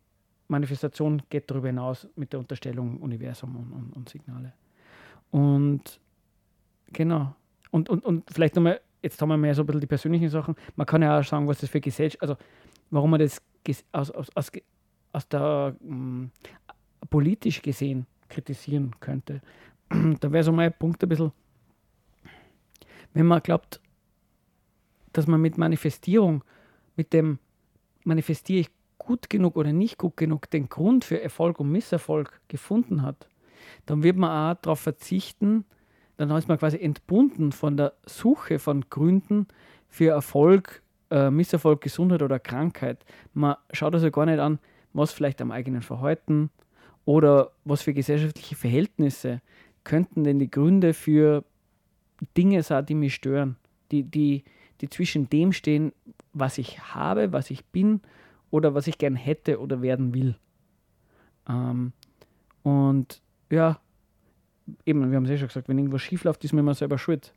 Manifestation 0.48 1.22
geht 1.28 1.50
darüber 1.50 1.68
hinaus 1.68 2.08
mit 2.16 2.32
der 2.32 2.40
Unterstellung 2.40 2.98
Universum 2.98 3.56
und, 3.56 3.72
und, 3.72 3.96
und 3.96 4.08
Signale. 4.08 4.52
Und 5.30 6.00
genau. 6.92 7.34
Und, 7.70 7.90
und, 7.90 8.04
und 8.04 8.24
vielleicht 8.30 8.56
nochmal, 8.56 8.80
jetzt 9.02 9.20
haben 9.20 9.28
wir 9.28 9.36
mehr 9.36 9.54
so 9.54 9.62
ein 9.62 9.66
bisschen 9.66 9.80
die 9.80 9.86
persönlichen 9.86 10.30
Sachen. 10.30 10.56
Man 10.76 10.86
kann 10.86 11.02
ja 11.02 11.18
auch 11.18 11.24
sagen, 11.24 11.46
was 11.46 11.60
das 11.60 11.68
für 11.68 11.80
Gesellschaft, 11.80 12.22
also 12.22 12.36
warum 12.90 13.10
man 13.10 13.20
das 13.20 13.42
aus, 13.92 14.10
aus, 14.10 14.34
aus, 14.34 14.50
aus 15.12 15.28
der 15.28 15.76
mh, 15.80 16.28
politisch 17.10 17.62
gesehen 17.62 18.06
kritisieren 18.28 18.92
könnte. 19.00 19.40
da 20.20 20.32
wäre 20.32 20.44
so 20.44 20.52
mein 20.52 20.72
Punkt 20.72 21.02
ein 21.02 21.08
bisschen, 21.08 21.32
wenn 23.14 23.26
man 23.26 23.42
glaubt, 23.42 23.80
dass 25.12 25.26
man 25.26 25.40
mit 25.40 25.58
Manifestierung, 25.58 26.44
mit 26.96 27.12
dem 27.12 27.38
manifestiere 28.04 28.60
ich 28.60 28.70
gut 28.98 29.30
genug 29.30 29.56
oder 29.56 29.72
nicht 29.72 29.98
gut 29.98 30.16
genug 30.16 30.50
den 30.50 30.68
Grund 30.68 31.04
für 31.04 31.20
Erfolg 31.22 31.60
und 31.60 31.72
Misserfolg 31.72 32.40
gefunden 32.48 33.02
hat, 33.02 33.28
dann 33.86 34.02
wird 34.02 34.16
man 34.16 34.56
auch 34.56 34.60
darauf 34.60 34.80
verzichten, 34.80 35.64
dann 36.16 36.30
ist 36.32 36.48
man 36.48 36.58
quasi 36.58 36.78
entbunden 36.78 37.52
von 37.52 37.76
der 37.76 37.94
Suche 38.06 38.58
von 38.58 38.84
Gründen 38.90 39.46
für 39.88 40.10
Erfolg, 40.10 40.82
äh, 41.10 41.30
Misserfolg, 41.30 41.80
Gesundheit 41.80 42.22
oder 42.22 42.38
Krankheit. 42.38 43.04
Man 43.32 43.56
schaut 43.72 43.94
also 43.94 44.10
gar 44.10 44.26
nicht 44.26 44.40
an, 44.40 44.58
was 44.92 45.12
vielleicht 45.12 45.40
am 45.40 45.50
eigenen 45.50 45.82
Verhalten 45.82 46.50
oder 47.04 47.52
was 47.64 47.82
für 47.82 47.94
gesellschaftliche 47.94 48.56
Verhältnisse 48.56 49.40
könnten 49.84 50.24
denn 50.24 50.38
die 50.38 50.50
Gründe 50.50 50.92
für 50.92 51.44
Dinge 52.36 52.62
sein, 52.62 52.84
die 52.84 52.94
mich 52.94 53.14
stören, 53.14 53.56
die, 53.90 54.02
die, 54.02 54.44
die 54.80 54.88
zwischen 54.88 55.28
dem 55.30 55.52
stehen, 55.52 55.92
was 56.32 56.58
ich 56.58 56.80
habe, 56.94 57.32
was 57.32 57.50
ich 57.50 57.64
bin 57.64 58.00
oder 58.50 58.74
was 58.74 58.86
ich 58.86 58.98
gern 58.98 59.16
hätte 59.16 59.60
oder 59.60 59.82
werden 59.82 60.14
will. 60.14 60.36
Ähm, 61.48 61.92
und 62.62 63.22
ja, 63.50 63.80
eben, 64.84 65.10
wir 65.10 65.16
haben 65.16 65.24
es 65.24 65.30
eh 65.30 65.38
schon 65.38 65.48
gesagt, 65.48 65.68
wenn 65.68 65.78
irgendwas 65.78 66.02
schief 66.02 66.24
läuft, 66.24 66.44
ist 66.44 66.52
man 66.52 66.60
immer 66.60 66.74
selber 66.74 66.98
schuld. 66.98 67.32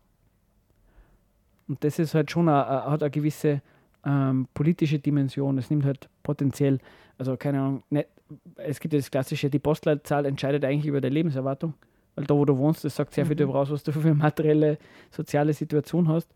Und 1.68 1.84
das 1.84 2.00
ist 2.00 2.14
halt 2.14 2.32
schon, 2.32 2.50
a, 2.50 2.92
hat 2.92 3.02
eine 3.02 3.12
gewisse 3.12 3.62
ähm, 4.06 4.48
politische 4.54 5.00
Dimension. 5.00 5.58
Es 5.58 5.70
nimmt 5.70 5.86
halt 5.86 6.10
potenziell, 6.24 6.80
also 7.18 7.38
keine 7.38 7.60
Ahnung, 7.60 7.84
nicht, 7.90 8.08
es 8.56 8.80
gibt 8.80 8.94
das 8.94 9.12
klassische, 9.12 9.50
die 9.50 9.60
Postleitzahl 9.60 10.26
entscheidet 10.26 10.64
eigentlich 10.66 10.86
über 10.86 11.02
deine 11.02 11.14
Lebenserwartung. 11.14 11.74
Weil 12.16 12.26
da, 12.26 12.36
wo 12.36 12.46
du 12.46 12.58
wohnst, 12.58 12.84
das 12.84 12.96
sagt 12.96 13.14
sehr 13.14 13.26
viel 13.26 13.36
darüber 13.36 13.60
aus, 13.60 13.72
was 13.72 13.84
du 13.84 13.92
für 13.92 14.02
eine 14.02 14.16
materielle, 14.16 14.78
soziale 15.12 15.54
Situation 15.54 16.08
hast. 16.08 16.30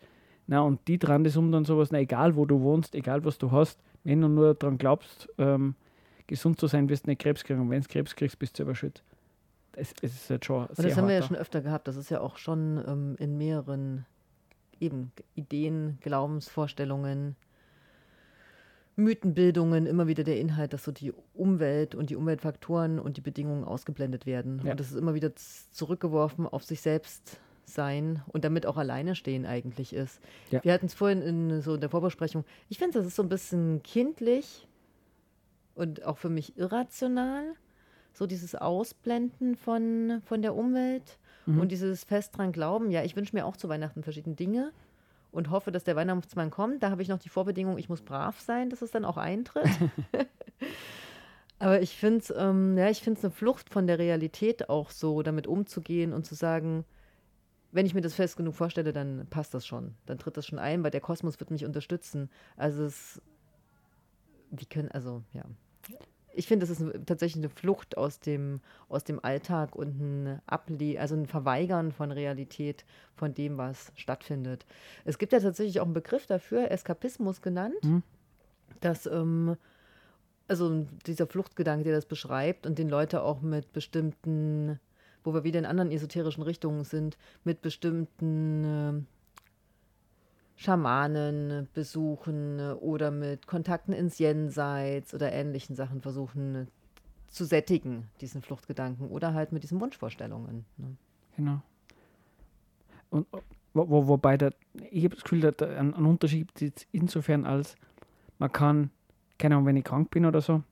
Na, 0.47 0.61
und 0.61 0.87
die 0.87 0.99
dran 0.99 1.23
das 1.23 1.37
um 1.37 1.51
dann 1.51 1.65
sowas, 1.65 1.91
na, 1.91 1.99
egal 1.99 2.35
wo 2.35 2.45
du 2.45 2.61
wohnst, 2.61 2.95
egal 2.95 3.25
was 3.25 3.37
du 3.37 3.51
hast, 3.51 3.79
wenn 4.03 4.21
du 4.21 4.27
nur 4.27 4.53
daran 4.53 4.77
glaubst, 4.77 5.27
ähm, 5.37 5.75
gesund 6.27 6.59
zu 6.59 6.67
sein, 6.67 6.87
wirst 6.87 7.05
du 7.05 7.09
nicht 7.09 7.21
Krebs 7.21 7.43
kriegen. 7.43 7.59
Und 7.61 7.69
wenn 7.71 7.81
du 7.81 7.87
Krebs 7.87 8.15
kriegst, 8.15 8.37
bist 8.39 8.59
du 8.59 8.75
schuld. 8.75 9.03
Es, 9.73 9.93
es 10.01 10.13
ist 10.13 10.29
halt 10.29 10.45
schon 10.45 10.65
Und 10.67 10.75
sehr 10.75 10.85
das 10.85 10.97
haben 10.97 11.07
wir 11.07 11.15
ja 11.15 11.21
schon 11.21 11.35
öfter 11.35 11.61
gehabt. 11.61 11.87
Das 11.87 11.97
ist 11.97 12.09
ja 12.09 12.21
auch 12.21 12.37
schon 12.37 12.81
ähm, 12.87 13.15
in 13.19 13.37
mehreren 13.37 14.05
eben 14.79 15.11
Ideen, 15.35 15.97
Glaubensvorstellungen, 16.01 17.35
Mythenbildungen 18.95 19.85
immer 19.85 20.07
wieder 20.07 20.23
der 20.23 20.39
Inhalt, 20.39 20.73
dass 20.73 20.83
so 20.83 20.91
die 20.91 21.13
Umwelt 21.33 21.95
und 21.95 22.09
die 22.09 22.15
Umweltfaktoren 22.15 22.99
und 22.99 23.17
die 23.17 23.21
Bedingungen 23.21 23.63
ausgeblendet 23.63 24.25
werden. 24.25 24.61
Ja. 24.63 24.71
Und 24.71 24.79
das 24.79 24.91
ist 24.91 24.97
immer 24.97 25.13
wieder 25.13 25.33
zurückgeworfen 25.71 26.47
auf 26.47 26.63
sich 26.63 26.81
selbst 26.81 27.39
sein 27.65 28.21
und 28.27 28.45
damit 28.45 28.65
auch 28.65 28.77
alleine 28.77 29.15
stehen 29.15 29.45
eigentlich 29.45 29.93
ist. 29.93 30.21
Ja. 30.51 30.63
Wir 30.63 30.71
hatten 30.73 30.85
es 30.85 30.93
vorhin 30.93 31.21
in 31.21 31.61
so 31.61 31.75
in 31.75 31.81
der 31.81 31.89
Vorbesprechung. 31.89 32.45
Ich 32.69 32.77
finde, 32.77 32.99
das 32.99 33.07
ist 33.07 33.15
so 33.15 33.23
ein 33.23 33.29
bisschen 33.29 33.81
kindlich 33.83 34.67
und 35.73 36.05
auch 36.05 36.17
für 36.17 36.29
mich 36.29 36.57
irrational. 36.57 37.43
So 38.13 38.27
dieses 38.27 38.55
Ausblenden 38.55 39.57
von, 39.57 40.21
von 40.25 40.41
der 40.41 40.55
Umwelt 40.55 41.19
und 41.47 41.71
dieses 41.71 42.05
fest 42.05 42.37
dran 42.37 42.53
glauben. 42.53 42.89
Ja, 42.89 43.03
ich 43.03 43.15
wünsche 43.17 43.35
mir 43.35 43.45
auch 43.45 43.57
zu 43.57 43.67
Weihnachten 43.67 44.03
verschiedene 44.03 44.35
Dinge 44.35 44.71
und 45.35 45.49
hoffe, 45.49 45.71
dass 45.71 45.83
der 45.83 45.95
Weihnachtsmann 45.95 46.49
kommt. 46.49 46.81
Da 46.81 46.89
habe 46.89 47.01
ich 47.01 47.09
noch 47.09 47.19
die 47.19 47.29
Vorbedingung, 47.29 47.77
ich 47.77 47.89
muss 47.89 48.01
brav 48.01 48.39
sein, 48.39 48.69
dass 48.69 48.81
es 48.81 48.91
dann 48.91 49.05
auch 49.05 49.17
eintritt. 49.17 49.69
Aber 51.59 51.81
ich 51.81 51.95
finde 51.97 52.19
es 52.19 52.33
ähm, 52.35 52.77
ja, 52.77 52.89
ich 52.89 53.01
find's 53.01 53.23
eine 53.23 53.31
Flucht 53.31 53.69
von 53.69 53.87
der 53.87 53.99
Realität 53.99 54.69
auch 54.69 54.89
so, 54.89 55.21
damit 55.21 55.47
umzugehen 55.47 56.13
und 56.13 56.25
zu 56.25 56.35
sagen, 56.35 56.85
wenn 57.71 57.85
ich 57.85 57.93
mir 57.93 58.01
das 58.01 58.15
fest 58.15 58.37
genug 58.37 58.55
vorstelle, 58.55 58.93
dann 58.93 59.27
passt 59.29 59.53
das 59.53 59.67
schon. 59.67 59.95
Dann 60.05 60.17
tritt 60.17 60.37
das 60.37 60.45
schon 60.45 60.59
ein, 60.59 60.83
weil 60.83 60.91
der 60.91 61.01
Kosmos 61.01 61.39
wird 61.39 61.51
mich 61.51 61.65
unterstützen. 61.65 62.29
Also 62.55 62.85
es, 62.85 63.21
wie 64.51 64.65
können, 64.65 64.89
also 64.91 65.23
ja. 65.33 65.43
Ich 66.35 66.47
finde, 66.47 66.65
das 66.65 66.79
ist 66.79 67.05
tatsächlich 67.05 67.43
eine 67.43 67.49
Flucht 67.49 67.97
aus 67.97 68.19
dem, 68.19 68.61
aus 68.89 69.03
dem 69.03 69.23
Alltag 69.23 69.75
und 69.75 69.99
ein 69.99 70.41
Able 70.45 70.99
also 70.99 71.15
ein 71.15 71.27
Verweigern 71.27 71.91
von 71.91 72.11
Realität, 72.11 72.85
von 73.15 73.33
dem, 73.33 73.57
was 73.57 73.91
stattfindet. 73.95 74.65
Es 75.05 75.17
gibt 75.17 75.33
ja 75.33 75.39
tatsächlich 75.39 75.79
auch 75.79 75.85
einen 75.85 75.93
Begriff 75.93 76.27
dafür, 76.27 76.71
Eskapismus 76.71 77.41
genannt, 77.41 77.75
dass 78.81 79.05
ähm, 79.05 79.55
also 80.47 80.85
dieser 81.07 81.27
Fluchtgedanke, 81.27 81.85
der 81.85 81.95
das 81.95 82.05
beschreibt 82.05 82.65
und 82.67 82.77
den 82.77 82.89
Leute 82.89 83.23
auch 83.23 83.41
mit 83.41 83.73
bestimmten, 83.73 84.79
wo 85.23 85.33
wir 85.33 85.43
wieder 85.43 85.59
in 85.59 85.65
anderen 85.65 85.91
esoterischen 85.91 86.43
Richtungen 86.43 86.83
sind, 86.83 87.17
mit 87.43 87.61
bestimmten 87.61 88.63
ähm, 88.65 89.07
Schamanen 90.55 91.67
besuchen 91.73 92.59
oder 92.59 93.11
mit 93.11 93.45
Kontakten 93.45 93.93
ins 93.93 94.19
Jenseits 94.19 95.13
oder 95.13 95.31
ähnlichen 95.31 95.75
Sachen 95.75 96.01
versuchen 96.01 96.67
zu 97.27 97.43
sättigen, 97.43 98.07
diesen 98.21 98.41
Fluchtgedanken 98.41 99.09
oder 99.09 99.33
halt 99.33 99.51
mit 99.51 99.63
diesen 99.63 99.81
Wunschvorstellungen. 99.81 100.65
Ne? 100.77 100.95
Genau. 101.35 101.61
Und 103.09 103.27
wo, 103.73 103.89
wo, 103.89 104.07
wobei 104.07 104.37
der, 104.37 104.53
ich 104.89 105.03
habe 105.03 105.15
das 105.15 105.23
Gefühl, 105.23 105.41
da 105.41 105.65
ein, 105.65 105.93
ein 105.93 106.05
Unterschied 106.05 106.49
es 106.61 106.87
insofern 106.93 107.45
als 107.45 107.75
man 108.39 108.51
kann, 108.51 108.89
keine 109.37 109.55
Ahnung, 109.55 109.67
wenn 109.67 109.77
ich 109.77 109.83
krank 109.83 110.11
bin 110.11 110.25
oder 110.25 110.41
so, 110.41 110.63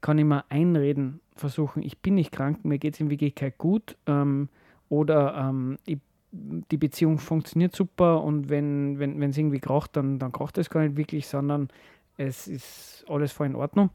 kann 0.00 0.18
ich 0.18 0.24
mir 0.24 0.44
einreden, 0.50 1.20
versuchen, 1.36 1.82
ich 1.82 1.98
bin 1.98 2.14
nicht 2.14 2.32
krank, 2.32 2.64
mir 2.64 2.78
geht 2.78 2.94
es 2.94 3.00
in 3.00 3.10
Wirklichkeit 3.10 3.56
gut 3.58 3.96
ähm, 4.06 4.48
oder 4.88 5.36
ähm, 5.36 5.78
ich, 5.86 5.98
die 6.32 6.76
Beziehung 6.76 7.18
funktioniert 7.18 7.74
super 7.74 8.22
und 8.22 8.48
wenn 8.48 8.94
es 8.94 8.98
wenn, 9.00 9.32
irgendwie 9.32 9.58
kracht, 9.58 9.96
dann, 9.96 10.18
dann 10.18 10.32
kracht 10.32 10.58
es 10.58 10.70
gar 10.70 10.82
nicht 10.82 10.96
wirklich, 10.96 11.26
sondern 11.26 11.68
es 12.16 12.46
ist 12.46 13.04
alles 13.08 13.32
voll 13.32 13.46
in 13.46 13.56
Ordnung 13.56 13.90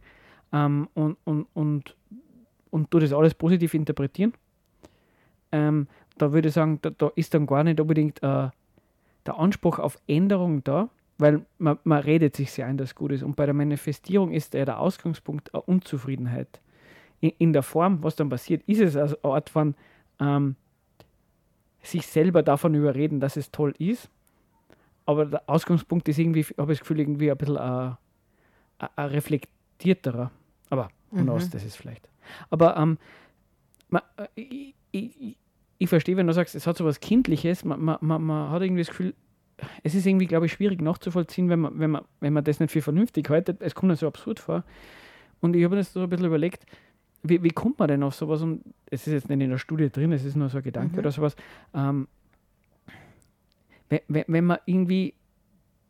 ähm, 0.51 0.89
und, 0.93 1.17
und, 1.23 1.47
und, 1.53 1.95
und 2.71 2.93
du 2.93 2.99
das 2.99 3.13
alles 3.13 3.33
positiv 3.33 3.73
interpretieren. 3.73 4.33
Ähm, 5.51 5.87
da 6.17 6.33
würde 6.33 6.49
ich 6.49 6.53
sagen, 6.53 6.79
da, 6.81 6.89
da 6.89 7.11
ist 7.15 7.33
dann 7.33 7.45
gar 7.45 7.63
nicht 7.63 7.79
unbedingt 7.79 8.21
äh, 8.23 8.49
der 9.25 9.37
Anspruch 9.39 9.79
auf 9.79 9.99
Änderung 10.07 10.63
da, 10.63 10.89
weil 11.17 11.45
man, 11.57 11.79
man 11.83 12.01
redet 12.01 12.35
sich 12.35 12.51
sehr 12.51 12.67
ein, 12.67 12.77
dass 12.77 12.95
gut 12.95 13.11
ist. 13.11 13.23
Und 13.23 13.35
bei 13.35 13.45
der 13.45 13.53
Manifestierung 13.53 14.31
ist 14.31 14.53
ja 14.53 14.65
der 14.65 14.79
Ausgangspunkt 14.79 15.53
eine 15.53 15.61
Unzufriedenheit. 15.61 16.59
In, 17.21 17.31
in 17.37 17.53
der 17.53 17.63
Form, 17.63 18.03
was 18.03 18.15
dann 18.15 18.29
passiert, 18.29 18.63
ist 18.67 18.81
es 18.81 18.95
also 18.95 19.15
eine 19.23 19.33
Art 19.33 19.49
von 19.49 19.75
ähm, 20.19 20.55
sich 21.85 22.07
selber 22.07 22.43
davon 22.43 22.73
überreden, 22.73 23.19
dass 23.19 23.37
es 23.37 23.51
toll 23.51 23.73
ist. 23.77 24.09
Aber 25.05 25.25
der 25.25 25.43
Ausgangspunkt 25.47 26.07
ist 26.09 26.17
irgendwie, 26.17 26.43
habe 26.57 26.71
ich 26.71 26.79
das 26.79 26.87
Gefühl, 26.87 26.99
irgendwie 26.99 27.31
ein 27.31 27.37
bisschen 27.37 27.57
äh, 27.57 27.59
ein, 27.59 27.97
ein 28.95 29.09
reflektierterer. 29.09 30.31
Aber 30.69 30.89
who 31.11 31.21
knows, 31.21 31.49
das 31.49 31.63
ist 31.63 31.77
vielleicht. 31.77 32.09
Aber 32.49 32.75
ähm, 32.77 32.97
man, 33.89 34.01
äh, 34.17 34.27
ich, 34.35 34.75
ich, 34.91 35.37
ich 35.77 35.89
verstehe, 35.89 36.17
wenn 36.17 36.27
du 36.27 36.33
sagst, 36.33 36.55
es 36.55 36.65
hat 36.65 36.77
so 36.77 36.85
was 36.85 36.99
Kindliches, 36.99 37.63
man, 37.65 37.81
man, 37.81 37.97
man, 38.01 38.23
man 38.23 38.49
hat 38.49 38.61
irgendwie 38.61 38.81
das 38.81 38.89
Gefühl, 38.89 39.13
es 39.83 39.95
ist 39.95 40.05
irgendwie, 40.05 40.25
glaube 40.25 40.47
ich, 40.47 40.53
schwierig 40.53 40.81
nachzuvollziehen, 40.81 41.49
wenn 41.49 41.59
man, 41.59 41.79
wenn 41.79 41.91
man, 41.91 42.03
wenn 42.19 42.33
man 42.33 42.43
das 42.43 42.59
nicht 42.59 42.71
für 42.71 42.81
vernünftig 42.81 43.29
haltet. 43.29 43.61
Es 43.61 43.75
kommt 43.75 43.89
mir 43.89 43.95
so 43.95 44.07
absurd 44.07 44.39
vor. 44.39 44.63
Und 45.39 45.55
ich 45.55 45.63
habe 45.63 45.75
mir 45.75 45.81
das 45.81 45.93
so 45.93 46.01
ein 46.01 46.09
bisschen 46.09 46.25
überlegt, 46.25 46.65
wie, 47.29 47.43
wie 47.43 47.49
kommt 47.49 47.79
man 47.79 47.87
denn 47.87 48.03
auf 48.03 48.15
sowas? 48.15 48.41
Und 48.41 48.61
es 48.87 49.07
ist 49.07 49.13
jetzt 49.13 49.29
nicht 49.29 49.41
in 49.41 49.49
der 49.49 49.57
Studie 49.57 49.89
drin, 49.89 50.11
es 50.11 50.25
ist 50.25 50.35
nur 50.35 50.49
so 50.49 50.57
ein 50.57 50.63
Gedanke 50.63 50.99
oder 50.99 51.11
sowas. 51.11 51.35
Ähm, 51.73 52.07
wenn, 53.89 54.23
wenn, 54.27 54.45
man 54.45 54.57
irgendwie 54.65 55.13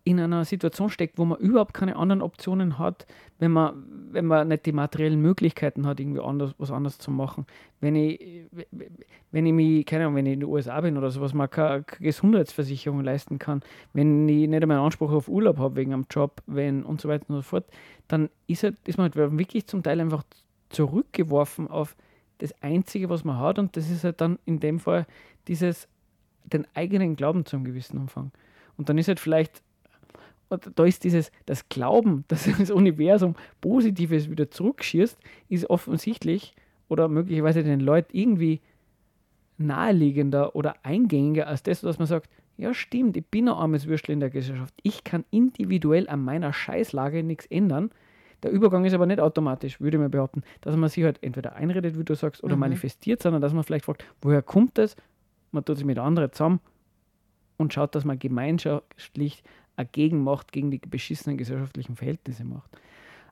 in 0.05 0.19
einer 0.19 0.45
Situation 0.45 0.89
steckt, 0.89 1.17
wo 1.17 1.25
man 1.25 1.39
überhaupt 1.39 1.73
keine 1.73 1.95
anderen 1.95 2.21
Optionen 2.21 2.77
hat, 2.77 3.07
wenn 3.39 3.51
man, 3.51 3.83
wenn 4.11 4.25
man 4.25 4.47
nicht 4.47 4.67
die 4.67 4.71
materiellen 4.71 5.19
Möglichkeiten 5.19 5.87
hat, 5.87 5.99
irgendwie 5.99 6.21
anders, 6.21 6.53
was 6.59 6.71
anderes 6.71 6.99
zu 6.99 7.09
machen. 7.09 7.47
Wenn 7.81 7.95
ich, 7.95 8.45
wenn 9.31 9.47
ich 9.47 9.53
mich, 9.53 9.85
keine 9.85 10.03
Ahnung, 10.03 10.15
wenn 10.15 10.27
ich 10.27 10.33
in 10.33 10.41
den 10.41 10.49
USA 10.49 10.79
bin 10.79 10.95
oder 10.97 11.09
sowas, 11.09 11.33
mal 11.33 11.47
keine, 11.47 11.83
Gesundheitsversicherung 11.99 13.03
leisten 13.03 13.39
kann, 13.39 13.61
wenn 13.93 14.29
ich 14.29 14.47
nicht 14.47 14.61
einmal 14.61 14.77
einen 14.77 14.85
Anspruch 14.85 15.11
auf 15.11 15.27
Urlaub 15.27 15.57
habe 15.57 15.75
wegen 15.75 15.91
einem 15.91 16.05
Job, 16.09 16.43
wenn 16.45 16.83
und 16.83 17.01
so 17.01 17.09
weiter 17.09 17.25
und 17.29 17.37
so 17.37 17.41
fort, 17.41 17.65
dann 18.07 18.29
ist, 18.45 18.61
halt, 18.61 18.75
ist 18.85 18.99
man 18.99 19.11
halt 19.11 19.15
wirklich 19.15 19.65
zum 19.65 19.81
Teil 19.81 19.99
einfach 19.99 20.23
zurückgeworfen 20.69 21.67
auf 21.67 21.95
das 22.39 22.53
Einzige, 22.61 23.09
was 23.09 23.23
man 23.23 23.39
hat 23.39 23.59
und 23.59 23.77
das 23.77 23.89
ist 23.89 24.03
halt 24.03 24.21
dann 24.21 24.39
in 24.45 24.59
dem 24.59 24.79
Fall 24.79 25.05
dieses, 25.47 25.87
den 26.43 26.67
eigenen 26.73 27.15
Glauben 27.15 27.45
zum 27.45 27.63
gewissen 27.63 27.97
Umfang. 27.97 28.31
Und 28.77 28.89
dann 28.89 28.97
ist 28.97 29.07
halt 29.07 29.19
vielleicht 29.19 29.63
da 30.49 30.85
ist 30.85 31.03
dieses, 31.03 31.31
das 31.45 31.69
Glauben, 31.69 32.23
dass 32.27 32.49
das 32.57 32.71
Universum 32.71 33.35
Positives 33.61 34.29
wieder 34.29 34.51
zurückschießt, 34.51 35.17
ist 35.49 35.69
offensichtlich 35.69 36.53
oder 36.87 37.07
möglicherweise 37.07 37.63
den 37.63 37.79
Leuten 37.79 38.15
irgendwie 38.15 38.61
naheliegender 39.57 40.55
oder 40.55 40.75
eingängiger 40.83 41.47
als 41.47 41.63
das, 41.63 41.81
dass 41.81 41.97
man 41.97 42.07
sagt, 42.07 42.29
ja 42.57 42.73
stimmt, 42.73 43.17
ich 43.17 43.25
bin 43.25 43.47
ein 43.47 43.55
armes 43.55 43.87
Würstel 43.87 44.11
in 44.11 44.19
der 44.19 44.29
Gesellschaft. 44.29 44.73
Ich 44.83 45.03
kann 45.03 45.25
individuell 45.31 46.07
an 46.09 46.23
meiner 46.23 46.53
Scheißlage 46.53 47.23
nichts 47.23 47.45
ändern. 47.47 47.91
Der 48.45 48.53
Übergang 48.53 48.85
ist 48.85 48.93
aber 48.93 49.07
nicht 49.07 49.19
automatisch, 49.19 49.81
würde 49.81 49.97
ich 49.97 50.01
mal 50.01 50.07
behaupten, 50.07 50.43
dass 50.61 50.75
man 50.75 50.87
sich 50.87 51.03
halt 51.03 51.17
entweder 51.23 51.55
einredet, 51.55 51.97
wie 51.97 52.03
du 52.03 52.13
sagst, 52.13 52.43
oder 52.43 52.55
manifestiert, 52.55 53.23
sondern 53.23 53.41
dass 53.41 53.53
man 53.53 53.63
vielleicht 53.63 53.85
fragt, 53.85 54.05
woher 54.21 54.43
kommt 54.43 54.77
das? 54.77 54.95
Man 55.51 55.65
tut 55.65 55.77
sich 55.77 55.85
mit 55.85 55.97
anderen 55.97 56.31
zusammen 56.31 56.59
und 57.57 57.73
schaut, 57.73 57.95
dass 57.95 58.05
man 58.05 58.19
gemeinschaftlich 58.19 59.43
eine 59.77 59.87
Gegenmacht 59.91 60.51
gegen 60.51 60.69
die 60.69 60.77
beschissenen 60.77 61.39
gesellschaftlichen 61.39 61.95
Verhältnisse 61.95 62.43
macht. 62.43 62.69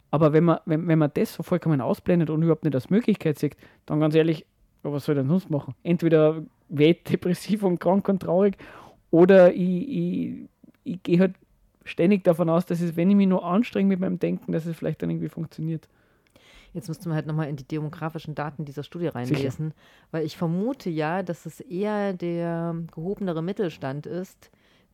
Aber 0.09 0.33
wenn 0.33 0.45
man, 0.45 0.61
wenn, 0.65 0.87
wenn 0.87 0.97
man 0.97 1.11
das 1.13 1.35
so 1.35 1.43
vollkommen 1.43 1.79
ausblendet 1.79 2.31
und 2.31 2.41
überhaupt 2.41 2.63
nicht 2.63 2.73
als 2.73 2.89
Möglichkeit 2.89 3.37
sieht, 3.37 3.55
dann 3.85 3.99
ganz 3.99 4.15
ehrlich, 4.15 4.47
was 4.81 5.05
soll 5.05 5.15
ich 5.15 5.21
denn 5.21 5.29
sonst 5.29 5.51
machen? 5.51 5.75
Entweder 5.83 6.41
werde 6.69 6.99
depressiv 7.07 7.61
und 7.61 7.79
krank 7.79 8.09
und 8.09 8.19
traurig 8.19 8.57
oder 9.11 9.53
ich, 9.53 9.59
ich, 9.89 10.49
ich 10.85 11.03
gehe 11.03 11.19
halt 11.19 11.35
ständig 11.83 12.23
davon 12.23 12.49
aus, 12.49 12.65
dass 12.65 12.81
es, 12.81 12.95
wenn 12.95 13.09
ich 13.09 13.15
mich 13.15 13.27
nur 13.27 13.45
anstrenge 13.45 13.89
mit 13.89 13.99
meinem 13.99 14.19
Denken, 14.19 14.51
dass 14.51 14.65
es 14.65 14.75
vielleicht 14.75 15.01
dann 15.01 15.09
irgendwie 15.09 15.29
funktioniert. 15.29 15.87
Jetzt 16.73 16.87
müssten 16.87 17.09
wir 17.09 17.15
halt 17.15 17.27
nochmal 17.27 17.49
in 17.49 17.55
die 17.55 17.67
demografischen 17.67 18.33
Daten 18.33 18.65
dieser 18.65 18.83
Studie 18.83 19.07
reinlesen, 19.07 19.73
weil 20.11 20.25
ich 20.25 20.37
vermute 20.37 20.89
ja, 20.89 21.21
dass 21.21 21.45
es 21.45 21.59
eher 21.59 22.13
der 22.13 22.75
gehobenere 22.91 23.43
Mittelstand 23.43 24.07
ist, 24.07 24.49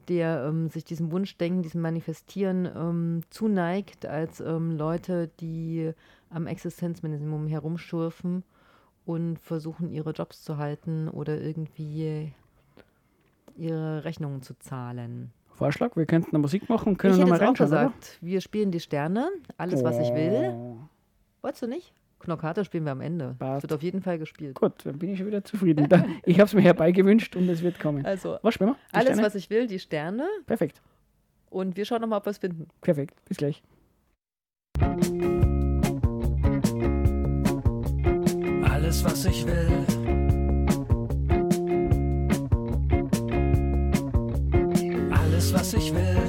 der 0.09 0.45
ähm, 0.47 0.69
sich 0.69 0.83
diesem 0.83 1.11
Wunschdenken, 1.11 1.61
diesem 1.61 1.81
Manifestieren 1.81 2.65
ähm, 2.75 3.21
zuneigt, 3.29 4.05
als 4.05 4.41
ähm, 4.41 4.71
Leute, 4.71 5.29
die 5.39 5.91
am 6.29 6.47
Existenzminimum 6.47 7.47
herumschurfen 7.47 8.43
und 9.05 9.39
versuchen, 9.39 9.89
ihre 9.89 10.11
Jobs 10.11 10.43
zu 10.43 10.57
halten 10.57 11.07
oder 11.07 11.39
irgendwie 11.39 12.33
ihre 13.55 14.03
Rechnungen 14.03 14.41
zu 14.41 14.57
zahlen. 14.59 15.31
Vorschlag, 15.59 15.95
wir 15.95 16.05
könnten 16.05 16.29
eine 16.31 16.39
Musik 16.39 16.69
machen 16.69 16.89
und 16.93 16.97
können 16.97 17.13
ich 17.15 17.19
hätte 17.19 17.29
nochmal 17.29 17.39
jetzt 17.47 17.59
auch 17.59 17.65
reinschauen, 17.65 17.71
oder? 17.71 17.93
gesagt, 17.93 18.17
wir 18.21 18.41
spielen 18.41 18.71
die 18.71 18.79
Sterne, 18.79 19.29
alles, 19.57 19.83
was 19.83 19.99
ich 19.99 20.13
will. 20.15 20.53
Oh. 20.55 20.77
Wolltest 21.41 21.63
du 21.63 21.67
nicht? 21.67 21.93
Knockarte 22.19 22.65
spielen 22.65 22.85
wir 22.85 22.91
am 22.93 23.01
Ende. 23.01 23.35
Es 23.39 23.63
wird 23.63 23.73
auf 23.73 23.83
jeden 23.83 24.01
Fall 24.01 24.17
gespielt. 24.19 24.55
Gut, 24.55 24.73
dann 24.85 24.97
bin 24.99 25.09
ich 25.11 25.17
schon 25.19 25.27
wieder 25.27 25.43
zufrieden. 25.43 25.87
Da, 25.89 26.03
ich 26.25 26.39
habe 26.39 26.47
es 26.47 26.53
mir 26.53 26.61
herbeigewünscht 26.61 27.35
und 27.35 27.47
es 27.49 27.61
wird 27.61 27.79
kommen. 27.79 28.05
Also, 28.05 28.37
Was 28.41 28.53
spielen 28.55 28.71
wir? 28.71 28.75
Die 28.91 28.95
alles, 28.95 29.07
Sterne? 29.09 29.23
was 29.23 29.35
ich 29.35 29.49
will, 29.49 29.67
die 29.67 29.79
Sterne. 29.79 30.27
Perfekt, 30.45 30.81
Und 31.49 31.75
wir 31.77 31.85
schauen 31.85 32.01
nochmal, 32.01 32.19
ob 32.19 32.25
wir 32.25 32.31
es 32.31 32.37
finden. 32.37 32.67
perfekt. 32.81 33.15
Bis 33.27 33.37
gleich. 33.37 33.61
Alles, 38.63 39.03
was 39.03 39.25
ich 39.25 39.45
will. 39.45 39.85
Was 45.73 45.83
ich 45.83 45.93
will. 45.93 46.28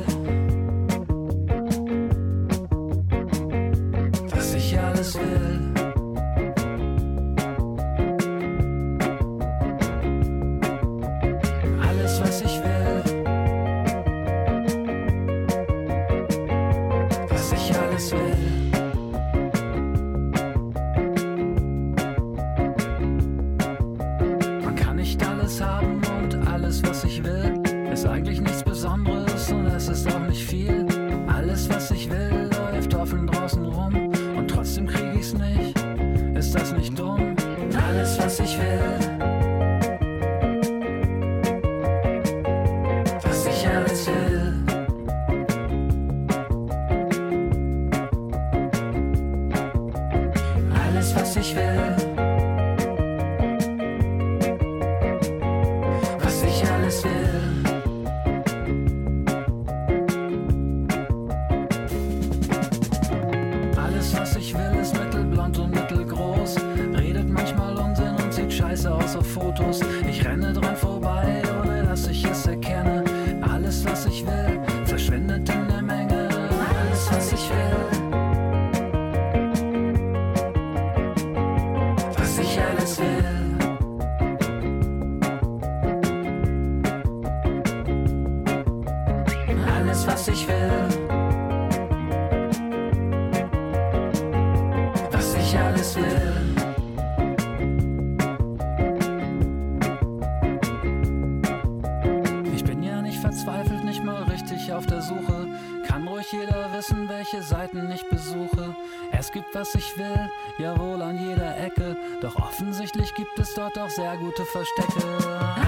Was 109.61 109.75
ich 109.75 109.99
will, 109.99 110.31
jawohl 110.57 111.03
an 111.03 111.19
jeder 111.19 111.55
Ecke. 111.59 111.95
Doch 112.23 112.35
offensichtlich 112.37 113.15
gibt 113.15 113.39
es 113.39 113.53
dort 113.53 113.79
auch 113.79 113.91
sehr 113.91 114.17
gute 114.17 114.47
Verstecke. 114.47 115.03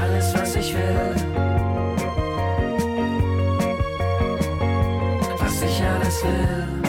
Alles, 0.00 0.32
was 0.34 0.56
ich 0.56 0.74
will. 0.74 1.14
was 5.38 5.62
ich 5.62 5.82
alles 5.82 6.24
will. 6.24 6.81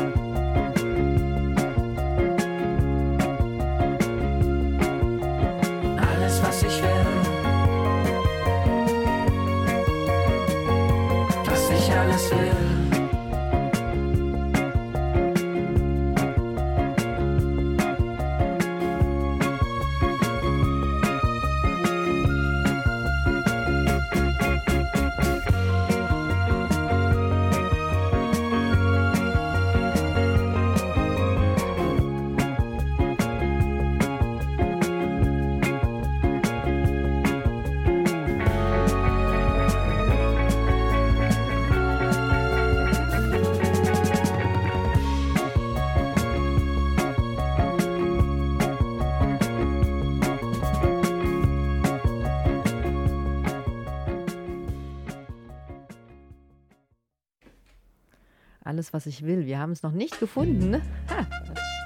Was 58.93 59.07
ich 59.07 59.25
will. 59.25 59.47
Wir 59.47 59.57
haben 59.57 59.71
es 59.71 59.81
noch 59.81 59.91
nicht 59.91 60.19
gefunden. 60.19 60.75
Ha, 61.09 61.27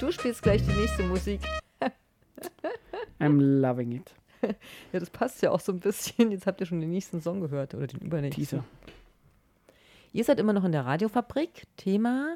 du 0.02 0.12
spielst 0.12 0.44
gleich 0.44 0.62
die 0.62 0.74
nächste 0.74 1.04
Musik. 1.04 1.40
I'm 3.22 3.40
loving 3.40 3.94
it. 3.94 4.14
Ja, 4.92 5.00
das 5.00 5.10
passt 5.10 5.42
ja 5.42 5.52
auch 5.52 5.62
so 5.62 5.72
ein 5.72 5.80
bisschen. 5.80 6.32
Jetzt 6.32 6.46
habt 6.46 6.60
ihr 6.60 6.68
schon 6.68 6.82
den 6.82 6.90
nächsten 6.90 7.22
Song 7.22 7.40
gehört 7.40 7.74
oder 7.74 7.88
den 7.88 8.02
übernächsten. 8.02 8.44
Teaser. 8.44 8.64
Ihr 10.12 10.26
seid 10.26 10.38
immer 10.38 10.52
noch 10.52 10.66
in 10.66 10.74
der 10.74 10.86
Radiofabrik. 10.86 11.64
Thema 11.78 12.36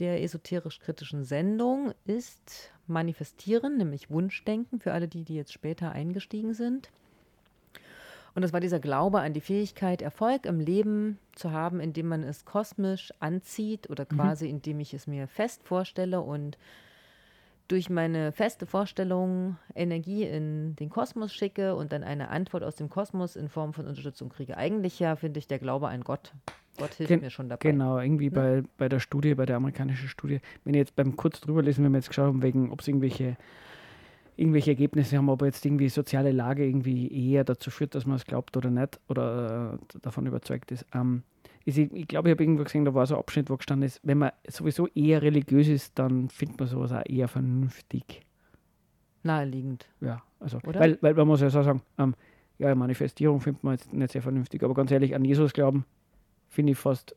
der 0.00 0.20
esoterisch-kritischen 0.20 1.22
Sendung 1.22 1.92
ist 2.04 2.72
Manifestieren, 2.88 3.76
nämlich 3.76 4.10
Wunschdenken 4.10 4.80
für 4.80 4.92
alle 4.92 5.06
die, 5.06 5.22
die 5.22 5.36
jetzt 5.36 5.52
später 5.52 5.92
eingestiegen 5.92 6.54
sind. 6.54 6.90
Und 8.38 8.42
das 8.42 8.52
war 8.52 8.60
dieser 8.60 8.78
Glaube 8.78 9.18
an 9.18 9.32
die 9.32 9.40
Fähigkeit, 9.40 10.00
Erfolg 10.00 10.46
im 10.46 10.60
Leben 10.60 11.18
zu 11.34 11.50
haben, 11.50 11.80
indem 11.80 12.06
man 12.06 12.22
es 12.22 12.44
kosmisch 12.44 13.12
anzieht 13.18 13.90
oder 13.90 14.06
quasi 14.06 14.48
indem 14.48 14.78
ich 14.78 14.94
es 14.94 15.08
mir 15.08 15.26
fest 15.26 15.64
vorstelle 15.64 16.20
und 16.20 16.56
durch 17.66 17.90
meine 17.90 18.30
feste 18.30 18.64
Vorstellung 18.64 19.56
Energie 19.74 20.22
in 20.22 20.76
den 20.76 20.88
Kosmos 20.88 21.34
schicke 21.34 21.74
und 21.74 21.90
dann 21.90 22.04
eine 22.04 22.28
Antwort 22.28 22.62
aus 22.62 22.76
dem 22.76 22.88
Kosmos 22.88 23.34
in 23.34 23.48
Form 23.48 23.72
von 23.74 23.88
Unterstützung 23.88 24.28
kriege. 24.28 24.56
Eigentlich 24.56 25.00
ja, 25.00 25.16
finde 25.16 25.40
ich, 25.40 25.48
der 25.48 25.58
Glaube 25.58 25.88
an 25.88 26.04
Gott. 26.04 26.32
Gott 26.76 26.94
hilft 26.94 27.08
Gen- 27.08 27.22
mir 27.22 27.30
schon 27.30 27.48
dabei. 27.48 27.72
Genau, 27.72 27.98
irgendwie 27.98 28.30
bei, 28.30 28.62
bei 28.76 28.88
der 28.88 29.00
Studie, 29.00 29.34
bei 29.34 29.46
der 29.46 29.56
amerikanischen 29.56 30.06
Studie, 30.06 30.38
wenn 30.62 30.74
ich 30.74 30.78
jetzt 30.78 30.94
beim 30.94 31.16
kurz 31.16 31.40
drüber 31.40 31.60
lesen, 31.60 31.84
wenn 31.84 31.90
wir 31.90 31.98
jetzt 31.98 32.10
geschaut 32.10 32.28
haben, 32.28 32.42
wegen, 32.44 32.70
ob 32.70 32.82
es 32.82 32.86
irgendwelche, 32.86 33.36
irgendwelche 34.38 34.70
Ergebnisse 34.70 35.16
haben, 35.16 35.28
ob 35.28 35.42
jetzt 35.42 35.64
irgendwie 35.66 35.88
soziale 35.88 36.32
Lage 36.32 36.64
irgendwie 36.64 37.32
eher 37.32 37.44
dazu 37.44 37.70
führt, 37.70 37.94
dass 37.94 38.06
man 38.06 38.16
es 38.16 38.24
glaubt 38.24 38.56
oder 38.56 38.70
nicht 38.70 39.00
oder 39.08 39.74
äh, 39.74 39.98
davon 40.00 40.26
überzeugt 40.26 40.70
ist. 40.70 40.86
Ähm, 40.94 41.22
ist 41.64 41.76
ich 41.76 41.92
ich 41.92 42.06
glaube, 42.06 42.28
ich 42.28 42.32
habe 42.32 42.44
irgendwo 42.44 42.64
gesehen, 42.64 42.84
da 42.84 42.94
war 42.94 43.06
so 43.06 43.14
ein 43.16 43.20
Abschnitt, 43.20 43.50
wo 43.50 43.56
gestanden 43.56 43.86
ist, 43.86 44.00
wenn 44.02 44.18
man 44.18 44.30
sowieso 44.48 44.86
eher 44.88 45.22
religiös 45.22 45.68
ist, 45.68 45.98
dann 45.98 46.28
findet 46.28 46.58
man 46.60 46.68
sowas 46.68 46.92
auch 46.92 47.02
eher 47.04 47.28
vernünftig. 47.28 48.22
Naheliegend. 49.24 49.86
Ja, 50.00 50.22
also, 50.38 50.58
Oder? 50.66 50.80
weil, 50.80 50.98
weil 51.00 51.14
man 51.14 51.26
muss 51.26 51.40
ja 51.40 51.50
so 51.50 51.62
sagen, 51.62 51.82
ähm, 51.98 52.14
ja, 52.58 52.74
Manifestierung 52.74 53.40
findet 53.40 53.64
man 53.64 53.74
jetzt 53.74 53.92
nicht 53.92 54.12
sehr 54.12 54.22
vernünftig, 54.22 54.62
aber 54.62 54.74
ganz 54.74 54.90
ehrlich, 54.90 55.14
an 55.14 55.24
Jesus 55.24 55.52
glauben 55.52 55.84
finde 56.48 56.72
ich 56.72 56.78
fast, 56.78 57.14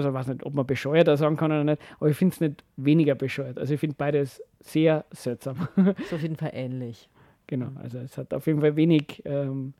also 0.00 0.10
ich 0.10 0.14
weiß 0.14 0.26
nicht, 0.28 0.44
ob 0.44 0.54
man 0.54 0.66
bescheuerter 0.66 1.16
sagen 1.16 1.36
kann 1.36 1.52
oder 1.52 1.64
nicht, 1.64 1.82
aber 1.98 2.10
ich 2.10 2.16
finde 2.16 2.34
es 2.34 2.40
nicht 2.40 2.64
weniger 2.76 3.14
bescheuert. 3.14 3.58
Also 3.58 3.74
ich 3.74 3.80
finde 3.80 3.96
beides 3.96 4.42
sehr 4.60 5.04
seltsam. 5.10 5.68
Ist 5.98 6.12
auf 6.12 6.22
jeden 6.22 6.36
Fall 6.36 6.50
ähnlich. 6.52 7.08
genau, 7.46 7.70
also 7.82 7.98
es 7.98 8.16
hat 8.18 8.32
auf 8.34 8.46
jeden 8.46 8.60
Fall 8.60 8.76
wenig, 8.76 9.22
ähm, 9.24 9.74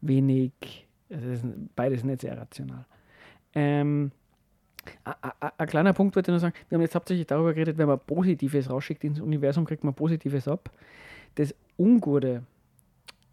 wenig, 0.00 0.52
also 1.10 1.48
beides 1.74 2.04
nicht 2.04 2.20
sehr 2.20 2.36
rational. 2.36 2.84
Ähm, 3.54 4.10
Ein 5.56 5.66
kleiner 5.66 5.92
Punkt 5.92 6.14
wollte 6.16 6.30
ich 6.30 6.34
noch 6.34 6.40
sagen. 6.40 6.54
Wir 6.68 6.76
haben 6.76 6.82
jetzt 6.82 6.94
hauptsächlich 6.94 7.26
darüber 7.26 7.54
geredet, 7.54 7.78
wenn 7.78 7.88
man 7.88 7.98
Positives 8.00 8.68
rausschickt 8.68 9.04
ins 9.04 9.20
Universum, 9.20 9.64
kriegt 9.64 9.84
man 9.84 9.94
Positives 9.94 10.46
ab. 10.48 10.70
Das 11.36 11.54
Ungute 11.78 12.42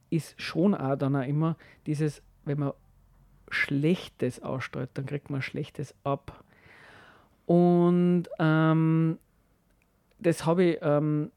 ist 0.10 0.40
schon 0.40 0.74
auch 0.76 0.96
dann 0.96 1.16
auch 1.16 1.28
immer 1.28 1.58
dieses, 1.86 2.22
wenn 2.46 2.60
man 2.60 2.72
Schlechtes 3.52 4.42
ausstrahlt, 4.42 4.90
dann 4.96 5.06
kriegt 5.06 5.30
man 5.30 5.42
Schlechtes 5.42 5.94
ab. 6.04 6.44
Und 7.46 8.24
ähm, 8.40 9.18
das 10.20 10.46
habe 10.46 10.64
ich, 10.64 10.78
ähm, 10.82 11.32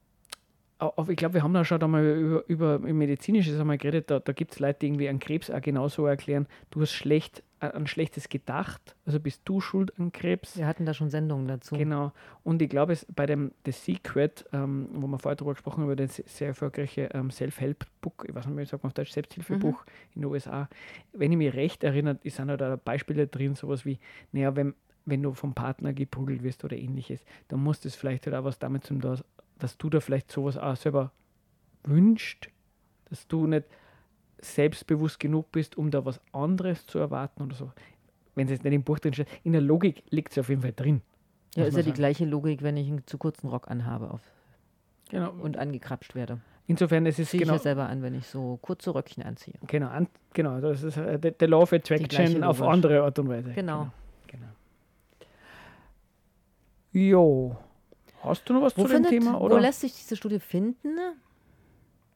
au- 0.79 0.93
auf, 0.97 1.09
ich 1.09 1.17
glaube, 1.17 1.35
wir 1.35 1.43
haben 1.43 1.55
da 1.55 1.65
schon 1.65 1.83
einmal 1.83 2.05
über, 2.05 2.45
über 2.47 2.79
medizinisches 2.79 3.59
einmal 3.59 3.79
geredet, 3.79 4.11
da, 4.11 4.21
da 4.21 4.33
gibt 4.33 4.53
es 4.53 4.61
Leute, 4.61 4.81
die 4.81 4.87
irgendwie 4.89 5.09
einen 5.09 5.19
Krebs 5.19 5.51
auch 5.51 5.61
genauso 5.61 6.07
erklären, 6.07 6.47
du 6.71 6.83
hast 6.83 6.93
schlecht, 6.93 7.43
an 7.71 7.87
Schlechtes 7.87 8.29
gedacht, 8.29 8.97
also 9.07 9.21
bist 9.21 9.43
du 9.45 9.61
schuld 9.61 9.99
an 9.99 10.13
Krebs. 10.13 10.57
Wir 10.57 10.67
hatten 10.67 10.87
da 10.87 10.95
schon 10.95 11.11
Sendungen 11.11 11.49
dazu. 11.49 11.77
Genau. 11.77 12.13
Und 12.43 12.61
ich 12.63 12.69
glaube, 12.69 12.93
es 12.93 13.07
bei 13.15 13.27
dem 13.27 13.53
The 13.65 13.73
Secret, 13.73 14.45
ähm, 14.53 14.89
wo 14.93 15.07
wir 15.07 15.19
vorher 15.19 15.37
darüber 15.37 15.55
gesprochen 15.55 15.83
haben, 15.83 15.85
über 15.85 15.97
das 15.97 16.17
sehr 16.17 16.49
erfolgreiche 16.49 17.11
ähm, 17.15 17.31
Self-Help-Book, 17.31 18.27
ich 18.29 18.35
weiß 18.35 18.47
nicht 18.47 18.57
wie 18.57 18.65
sagt 18.65 18.83
man 18.83 18.91
auf 18.91 18.95
Deutsch, 18.95 19.13
Selbsthilfebuch 19.13 19.85
in 20.15 20.23
den 20.23 20.31
USA. 20.31 20.69
Wenn 21.13 21.33
ich 21.33 21.39
mich 21.39 21.55
recht 21.55 21.85
erinnere, 21.85 22.19
sind 22.25 22.49
da 22.49 22.77
Beispiele 22.77 23.27
drin, 23.27 23.55
sowas 23.55 23.85
wie, 23.85 23.99
naja, 24.33 24.55
wenn, 24.57 24.75
wenn 25.07 25.23
du 25.23 25.33
vom 25.35 25.55
Partner 25.55 25.93
geprügelt 25.93 26.43
wirst 26.43 26.65
oder 26.65 26.77
ähnliches, 26.77 27.25
dann 27.49 27.63
muss 27.63 27.81
das 27.81 27.95
vielleicht 27.95 28.27
halt 28.27 28.37
auch 28.37 28.45
was 28.45 28.59
damit 28.59 28.85
zu 28.85 28.95
tun, 28.95 29.01
dass, 29.01 29.25
dass 29.59 29.79
du 29.79 29.91
da 29.91 30.01
vielleicht 30.01 30.31
sowas 30.31 30.57
auch 30.57 30.77
selber 30.77 31.13
wünscht, 31.85 32.51
dass 33.11 33.27
du 33.29 33.47
nicht 33.47 33.65
selbstbewusst 34.45 35.19
genug 35.21 35.51
bist, 35.53 35.77
um 35.79 35.91
da 35.91 36.05
was 36.05 36.21
anderes 36.33 36.87
zu 36.87 36.99
erwarten 36.99 37.43
oder 37.43 37.55
so. 37.55 37.73
Wenn 38.35 38.47
es 38.47 38.53
jetzt 38.53 38.65
nicht 38.65 38.73
im 38.73 38.83
Buch 38.83 38.99
drin 38.99 39.13
steht, 39.15 39.29
in 39.45 39.53
der 39.53 39.61
Logik 39.61 40.03
liegt 40.11 40.33
es 40.33 40.39
auf 40.39 40.49
jeden 40.49 40.63
Fall 40.63 40.73
drin. 40.75 41.03
Ja, 41.55 41.65
ist 41.65 41.75
ja 41.77 41.83
die 41.83 41.91
sagen. 41.91 41.95
gleiche 41.97 42.25
Logik, 42.25 42.63
wenn 42.63 42.77
ich 42.77 42.89
einen 42.89 43.07
zu 43.07 43.17
kurzen 43.17 43.49
Rock 43.49 43.71
anhabe 43.71 44.11
auf, 44.11 44.21
Genau. 45.11 45.31
und 45.41 45.57
angekrapscht 45.57 46.15
werde. 46.15 46.41
Insofern 46.67 47.05
es 47.07 47.19
ist 47.19 47.31
Ziehe 47.31 47.43
ich 47.43 47.47
genau, 47.47 47.57
ja 47.59 47.63
selber 47.63 47.89
an, 47.89 48.03
wenn 48.03 48.15
ich 48.15 48.27
so 48.27 48.59
kurze 48.63 48.95
Röckchen 48.95 49.23
anziehe. 49.23 49.55
genau, 49.67 49.89
an, 49.89 50.09
genau, 50.33 50.61
das 50.61 50.83
ist 50.83 50.97
äh, 50.97 51.19
der 51.19 51.33
der 51.33 51.49
Law 51.49 51.63
of 51.63 51.73
Attraction 51.75 52.43
auf 52.43 52.61
andere 52.63 53.03
Art 53.03 53.19
und 53.19 53.29
Weise. 53.29 53.53
Genau. 53.53 53.91
genau. 54.27 54.47
Jo. 56.93 57.57
Hast 58.23 58.49
du 58.49 58.55
noch 58.55 58.63
was 58.63 58.77
Wo, 58.79 58.83
zu 58.83 58.89
dem 58.89 59.05
findet, 59.05 59.11
Thema? 59.11 59.39
wo 59.39 59.45
Oder? 59.45 59.61
lässt 59.61 59.81
sich 59.81 59.93
diese 59.95 60.17
Studie 60.17 60.41
finden? 60.41 60.99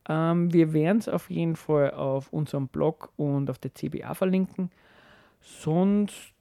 Ähm, 0.09 0.53
wir 0.53 0.73
werden 0.73 0.99
es 0.99 1.09
auf 1.09 1.31
jeden 1.31 1.57
Fall 1.57 1.91
auf 1.93 2.33
unserem 2.33 2.69
Blog 2.69 3.13
und 3.17 3.51
auf 3.51 3.59
der 3.59 3.75
CBA 3.75 4.15
verlinken. 4.15 4.71
Sonst 5.41 6.33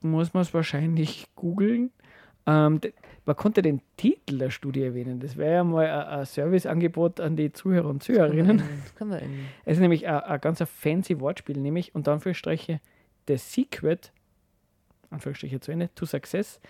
muss 0.00 0.34
man 0.34 0.42
es 0.42 0.52
wahrscheinlich 0.54 1.26
googeln. 1.36 1.90
Ähm, 2.46 2.80
man 3.24 3.36
konnte 3.36 3.62
den 3.62 3.80
Titel 3.96 4.38
der 4.38 4.50
Studie 4.50 4.82
erwähnen. 4.82 5.20
Das 5.20 5.36
wäre 5.36 5.54
ja 5.54 5.64
mal 5.64 5.86
ein- 5.88 6.26
Serviceangebot 6.26 7.20
an 7.20 7.36
die 7.36 7.52
Zuhörer 7.52 7.88
und 7.88 8.02
Zuhörerinnen. 8.02 8.58
Das 8.82 8.94
können 8.96 9.10
wir 9.12 9.20
in, 9.20 9.30
Es 9.64 9.74
ist 9.74 9.80
nämlich 9.80 10.08
ein, 10.08 10.40
ganz 10.40 10.60
fancy 10.62 11.20
Wortspiel, 11.20 11.56
nämlich 11.58 11.94
unter 11.94 12.12
Anführungsstriche 12.12 12.80
The 13.28 13.36
Secret, 13.36 14.12
Anführungsstriche 15.10 15.60
zu 15.60 15.70
Ende, 15.70 15.90
to 15.94 16.04
Success, 16.04 16.60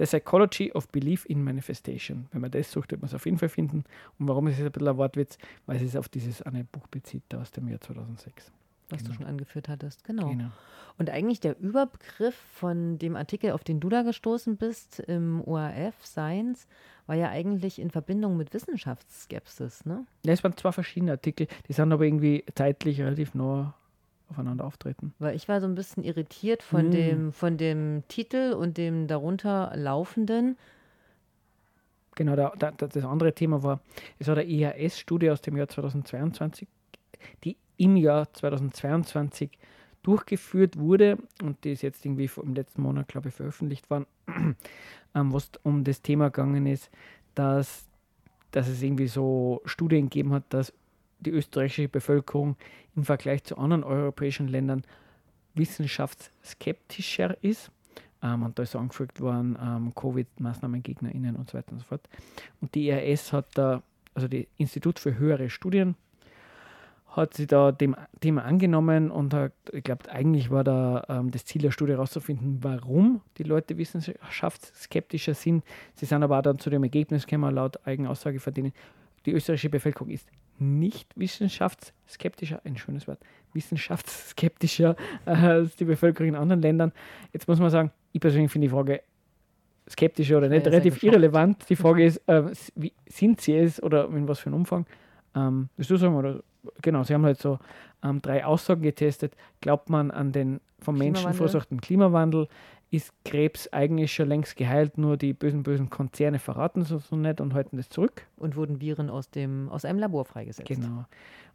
The 0.00 0.06
Psychology 0.06 0.72
of 0.72 0.88
Belief 0.88 1.26
in 1.26 1.44
Manifestation. 1.44 2.26
Wenn 2.32 2.40
man 2.40 2.50
das 2.50 2.72
sucht, 2.72 2.90
wird 2.90 3.02
man 3.02 3.08
es 3.10 3.14
auf 3.14 3.26
jeden 3.26 3.36
Fall 3.36 3.50
finden. 3.50 3.84
Und 4.18 4.28
warum 4.28 4.46
ist 4.46 4.58
es 4.58 4.64
ein 4.64 4.72
bisschen 4.72 4.88
ein 4.88 4.96
Wortwitz? 4.96 5.36
Weil 5.66 5.76
es 5.76 5.82
sich 5.82 5.98
auf 5.98 6.08
dieses 6.08 6.40
eine 6.40 6.64
Buch 6.64 6.86
bezieht, 6.86 7.22
da 7.28 7.42
aus 7.42 7.50
dem 7.50 7.68
Jahr 7.68 7.82
2006. 7.82 8.50
was 8.88 9.04
du 9.04 9.12
schon 9.12 9.26
angeführt 9.26 9.68
hattest. 9.68 10.02
Genau. 10.04 10.30
Genau. 10.30 10.48
Und 10.96 11.10
eigentlich 11.10 11.40
der 11.40 11.58
Überbegriff 11.60 12.34
von 12.54 12.98
dem 12.98 13.14
Artikel, 13.14 13.52
auf 13.52 13.62
den 13.62 13.78
du 13.78 13.90
da 13.90 14.00
gestoßen 14.02 14.56
bist, 14.56 15.00
im 15.00 15.42
ORF 15.42 15.94
Science, 16.04 16.66
war 17.06 17.16
ja 17.16 17.28
eigentlich 17.28 17.78
in 17.78 17.90
Verbindung 17.90 18.38
mit 18.38 18.54
Wissenschaftsskepsis, 18.54 19.84
ne? 19.84 20.06
Ja, 20.24 20.32
es 20.32 20.42
waren 20.42 20.56
zwei 20.56 20.72
verschiedene 20.72 21.12
Artikel, 21.12 21.46
die 21.68 21.72
sind 21.74 21.92
aber 21.92 22.04
irgendwie 22.04 22.44
zeitlich 22.54 23.00
relativ 23.00 23.34
nah 23.34 23.74
aufeinander 24.30 24.64
auftreten. 24.64 25.12
Weil 25.18 25.34
ich 25.36 25.48
war 25.48 25.60
so 25.60 25.66
ein 25.66 25.74
bisschen 25.74 26.02
irritiert 26.04 26.62
von, 26.62 26.88
Mm. 26.88 26.92
dem, 26.92 27.32
von 27.32 27.56
dem 27.56 28.02
Titel 28.08 28.52
und 28.52 28.78
dem 28.78 29.06
darunter 29.06 29.72
laufenden. 29.74 30.56
Genau, 32.16 32.36
da, 32.36 32.52
da, 32.58 32.70
da- 32.72 32.86
das 32.88 33.04
andere 33.04 33.34
Thema 33.34 33.62
war, 33.62 33.80
es 34.18 34.26
war 34.28 34.36
eine 34.36 34.46
IHS-Studie 34.48 35.30
aus 35.30 35.40
dem 35.40 35.56
Jahr 35.56 35.68
2022, 35.68 36.68
die 37.44 37.56
im 37.76 37.96
Jahr 37.96 38.32
2022 38.32 39.50
durchgeführt 40.02 40.78
wurde 40.78 41.18
und 41.42 41.62
die 41.64 41.72
ist 41.72 41.82
jetzt 41.82 42.04
irgendwie 42.04 42.28
vor- 42.28 42.44
im 42.44 42.54
letzten 42.54 42.82
Monat, 42.82 43.08
glaube 43.08 43.28
ich, 43.28 43.34
veröffentlicht 43.34 43.88
worden, 43.90 44.06
ähm, 45.14 45.32
wo 45.32 45.36
es 45.36 45.50
um 45.62 45.84
das 45.84 46.02
Thema 46.02 46.30
gegangen 46.30 46.66
ist, 46.66 46.90
dass, 47.34 47.86
dass 48.50 48.68
es 48.68 48.82
irgendwie 48.82 49.06
so 49.08 49.60
Studien 49.64 50.04
gegeben 50.10 50.32
hat, 50.32 50.44
dass 50.50 50.72
die 51.20 51.30
österreichische 51.30 51.88
Bevölkerung 51.88 52.56
im 52.96 53.04
Vergleich 53.04 53.44
zu 53.44 53.58
anderen 53.58 53.84
europäischen 53.84 54.48
Ländern 54.48 54.82
wissenschaftsskeptischer 55.54 57.36
ist. 57.42 57.70
Ähm, 58.22 58.42
und 58.42 58.58
da 58.58 58.62
ist 58.62 58.76
angefügt 58.76 59.20
worden, 59.20 59.56
ähm, 59.60 59.94
Covid-MaßnahmengegnerInnen 59.94 61.36
und 61.36 61.48
so 61.48 61.58
weiter 61.58 61.72
und 61.72 61.78
so 61.78 61.84
fort. 61.84 62.08
Und 62.60 62.74
die 62.74 62.88
IRS 62.88 63.32
hat 63.32 63.46
da, 63.54 63.82
also 64.14 64.28
das 64.28 64.44
Institut 64.56 64.98
für 64.98 65.18
höhere 65.18 65.50
Studien, 65.50 65.94
hat 67.08 67.34
sich 67.34 67.48
da 67.48 67.72
dem 67.72 67.96
Thema 68.20 68.44
angenommen 68.44 69.10
und 69.10 69.34
hat, 69.34 69.52
ich 69.72 69.82
glaube, 69.82 70.08
eigentlich 70.12 70.50
war 70.50 70.62
da 70.62 71.04
ähm, 71.08 71.32
das 71.32 71.44
Ziel 71.44 71.60
der 71.60 71.72
Studie 71.72 71.92
herauszufinden, 71.92 72.58
warum 72.62 73.20
die 73.36 73.42
Leute 73.42 73.78
wissenschaftsskeptischer 73.78 75.34
sind. 75.34 75.64
Sie 75.96 76.06
sind 76.06 76.22
aber 76.22 76.38
auch 76.38 76.42
dann 76.42 76.60
zu 76.60 76.70
dem 76.70 76.84
Ergebnis 76.84 77.26
gekommen, 77.26 77.52
laut 77.52 77.84
Eigenaussage 77.84 78.38
von 78.38 78.54
denen, 78.54 78.72
die 79.26 79.32
österreichische 79.32 79.70
Bevölkerung 79.70 80.10
ist 80.10 80.28
nicht 80.60 81.08
wissenschaftsskeptischer, 81.16 82.60
ein 82.64 82.76
schönes 82.76 83.08
Wort, 83.08 83.18
wissenschaftsskeptischer 83.52 84.96
äh, 85.26 85.30
als 85.30 85.76
die 85.76 85.84
Bevölkerung 85.84 86.30
in 86.30 86.36
anderen 86.36 86.62
Ländern. 86.62 86.92
Jetzt 87.32 87.48
muss 87.48 87.58
man 87.58 87.70
sagen, 87.70 87.90
ich 88.12 88.20
persönlich 88.20 88.50
finde 88.50 88.68
die 88.68 88.72
Frage 88.72 89.02
skeptischer 89.88 90.38
oder 90.38 90.48
nicht 90.48 90.66
ja 90.66 90.70
relativ 90.70 91.02
irrelevant. 91.02 91.68
Die 91.68 91.76
Frage 91.76 92.04
ist, 92.04 92.18
äh, 92.28 92.44
wie, 92.74 92.92
sind 93.06 93.40
sie 93.40 93.56
es 93.56 93.82
oder 93.82 94.08
in 94.08 94.28
was 94.28 94.38
für 94.38 94.46
einem 94.46 94.56
Umfang? 94.56 94.86
Ähm, 95.34 95.68
willst 95.76 95.90
du 95.90 95.96
sagen, 95.96 96.14
oder? 96.14 96.42
Genau, 96.82 97.02
sie 97.04 97.14
haben 97.14 97.24
halt 97.24 97.38
so 97.38 97.58
ähm, 98.04 98.20
drei 98.20 98.44
Aussagen 98.44 98.82
getestet. 98.82 99.34
Glaubt 99.60 99.88
man 99.88 100.10
an 100.10 100.32
den 100.32 100.60
vom 100.78 100.96
Menschen 100.96 101.32
verursachten 101.32 101.80
Klimawandel? 101.80 102.48
Ist 102.90 103.12
Krebs 103.24 103.68
eigentlich 103.72 104.12
schon 104.12 104.28
längst 104.28 104.56
geheilt, 104.56 104.98
nur 104.98 105.16
die 105.16 105.32
bösen, 105.32 105.62
bösen 105.62 105.90
Konzerne 105.90 106.38
verraten 106.38 106.80
es 106.80 106.90
uns 106.90 107.10
noch 107.10 107.18
nicht 107.18 107.40
und 107.40 107.54
halten 107.54 107.76
das 107.76 107.88
zurück? 107.88 108.26
Und 108.36 108.56
wurden 108.56 108.80
Viren 108.80 109.10
aus, 109.10 109.30
dem, 109.30 109.68
aus 109.68 109.84
einem 109.84 110.00
Labor 110.00 110.24
freigesetzt. 110.24 110.68
Genau. 110.68 111.04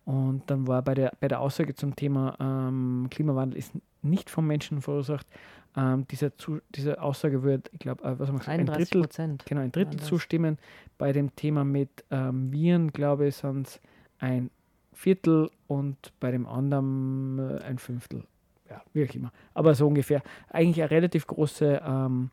Und 0.05 0.43
dann 0.47 0.67
war 0.67 0.81
bei 0.81 0.93
der, 0.93 1.13
bei 1.19 1.27
der 1.27 1.41
Aussage 1.41 1.73
zum 1.73 1.95
Thema 1.95 2.37
ähm, 2.39 3.07
Klimawandel 3.09 3.57
ist 3.57 3.73
nicht 4.03 4.29
vom 4.29 4.47
Menschen 4.47 4.81
verursacht. 4.81 5.27
Ähm, 5.75 6.07
dieser, 6.07 6.37
zu, 6.37 6.61
diese 6.69 7.01
Aussage 7.01 7.43
wird, 7.43 7.69
ich 7.73 7.79
glaube, 7.79 8.03
äh, 8.03 8.17
was 8.17 8.29
haben 8.29 8.35
wir 8.35 8.39
gesagt, 8.39 8.49
ein 8.49 8.59
31 8.61 8.89
Drittel, 8.89 9.01
Prozent. 9.01 9.45
genau, 9.45 9.61
ein 9.61 9.71
Drittel 9.71 9.93
Anders. 9.93 10.07
zustimmen. 10.07 10.57
Bei 10.97 11.11
dem 11.11 11.35
Thema 11.35 11.65
mit 11.65 12.05
ähm, 12.11 12.51
Viren, 12.51 12.93
glaube 12.93 13.27
ich, 13.27 13.35
sind 13.35 13.67
es 13.67 13.81
ein 14.19 14.51
Viertel 14.93 15.49
und 15.67 16.13
bei 16.19 16.31
dem 16.31 16.47
anderen 16.47 17.39
äh, 17.39 17.63
ein 17.63 17.77
Fünftel. 17.79 18.23
Ja, 18.69 18.81
wie 18.93 19.07
auch 19.07 19.13
immer. 19.13 19.31
Aber 19.53 19.75
so 19.75 19.87
ungefähr. 19.87 20.21
Eigentlich 20.49 20.81
eine 20.81 20.91
relativ 20.91 21.27
große, 21.27 21.81
ähm, 21.85 22.31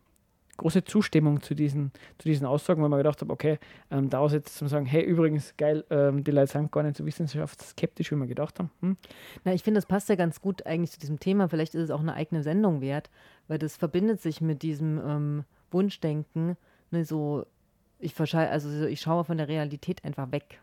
große 0.57 0.85
Zustimmung 0.85 1.43
zu 1.43 1.55
diesen, 1.55 1.93
zu 2.19 2.29
diesen 2.29 2.47
Aussagen, 2.47 2.83
weil 2.83 2.89
man 2.89 2.99
gedacht 2.99 3.21
habe, 3.21 3.33
okay, 3.33 3.59
ähm, 3.91 4.09
daraus 4.09 4.33
jetzt 4.33 4.57
zu 4.57 4.67
sagen, 4.67 4.87
hey, 4.87 5.03
übrigens, 5.03 5.55
geil, 5.57 5.85
ähm, 5.91 6.25
die 6.25 6.31
Leute 6.31 6.53
sind 6.53 6.73
gar 6.73 6.83
nicht 6.83 6.97
so 6.97 7.05
wissenschaftsskeptisch, 7.05 8.13
wie 8.13 8.17
wir 8.17 8.27
gedacht 8.27 8.59
haben. 8.59 8.71
Hm? 8.81 8.97
Na, 9.45 9.53
ich 9.53 9.63
finde, 9.63 9.79
das 9.79 9.87
passt 9.87 10.09
ja 10.09 10.15
ganz 10.15 10.41
gut 10.41 10.65
eigentlich 10.67 10.93
zu 10.93 11.01
diesem 11.01 11.21
Thema. 11.21 11.49
Vielleicht 11.49 11.75
ist 11.75 11.83
es 11.83 11.91
auch 11.91 12.01
eine 12.01 12.15
eigene 12.15 12.43
Sendung 12.43 12.81
wert, 12.81 13.11
weil 13.49 13.59
das 13.59 13.77
verbindet 13.77 14.23
sich 14.23 14.41
mit 14.41 14.63
diesem 14.63 14.99
ähm, 14.99 15.45
Wunschdenken. 15.71 16.57
Ne, 16.91 17.05
so, 17.05 17.45
ich, 17.99 18.19
also 18.19 18.71
so, 18.71 18.87
ich 18.87 19.01
schaue 19.01 19.25
von 19.25 19.37
der 19.37 19.49
Realität 19.49 20.05
einfach 20.05 20.33
weg. 20.33 20.62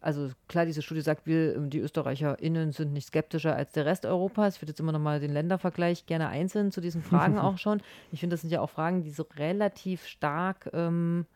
Also 0.00 0.30
klar, 0.48 0.64
diese 0.64 0.80
Studie 0.80 1.02
sagt, 1.02 1.26
wir, 1.26 1.54
ähm, 1.56 1.68
die 1.68 1.78
ÖsterreicherInnen 1.78 2.72
sind 2.72 2.92
nicht 2.92 3.08
skeptischer 3.08 3.54
als 3.54 3.72
der 3.72 3.84
Rest 3.84 4.06
Europas. 4.06 4.56
Ich 4.56 4.62
würde 4.62 4.70
jetzt 4.70 4.80
immer 4.80 4.92
noch 4.92 5.00
mal 5.00 5.20
den 5.20 5.32
Ländervergleich 5.32 6.06
gerne 6.06 6.28
einzeln 6.28 6.72
zu 6.72 6.80
diesen 6.80 7.02
Fragen 7.02 7.38
auch 7.38 7.58
schon. 7.58 7.82
Ich 8.10 8.20
finde, 8.20 8.34
das 8.34 8.40
sind 8.40 8.50
ja 8.50 8.60
auch 8.60 8.70
Fragen, 8.70 9.02
die 9.02 9.10
so 9.10 9.26
relativ 9.36 10.06
stark 10.06 10.70
ähm, 10.72 11.26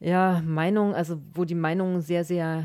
ja, 0.00 0.42
Meinung, 0.44 0.94
also 0.94 1.20
wo 1.34 1.44
die 1.44 1.54
Meinungen 1.54 2.02
sehr, 2.02 2.24
sehr 2.24 2.64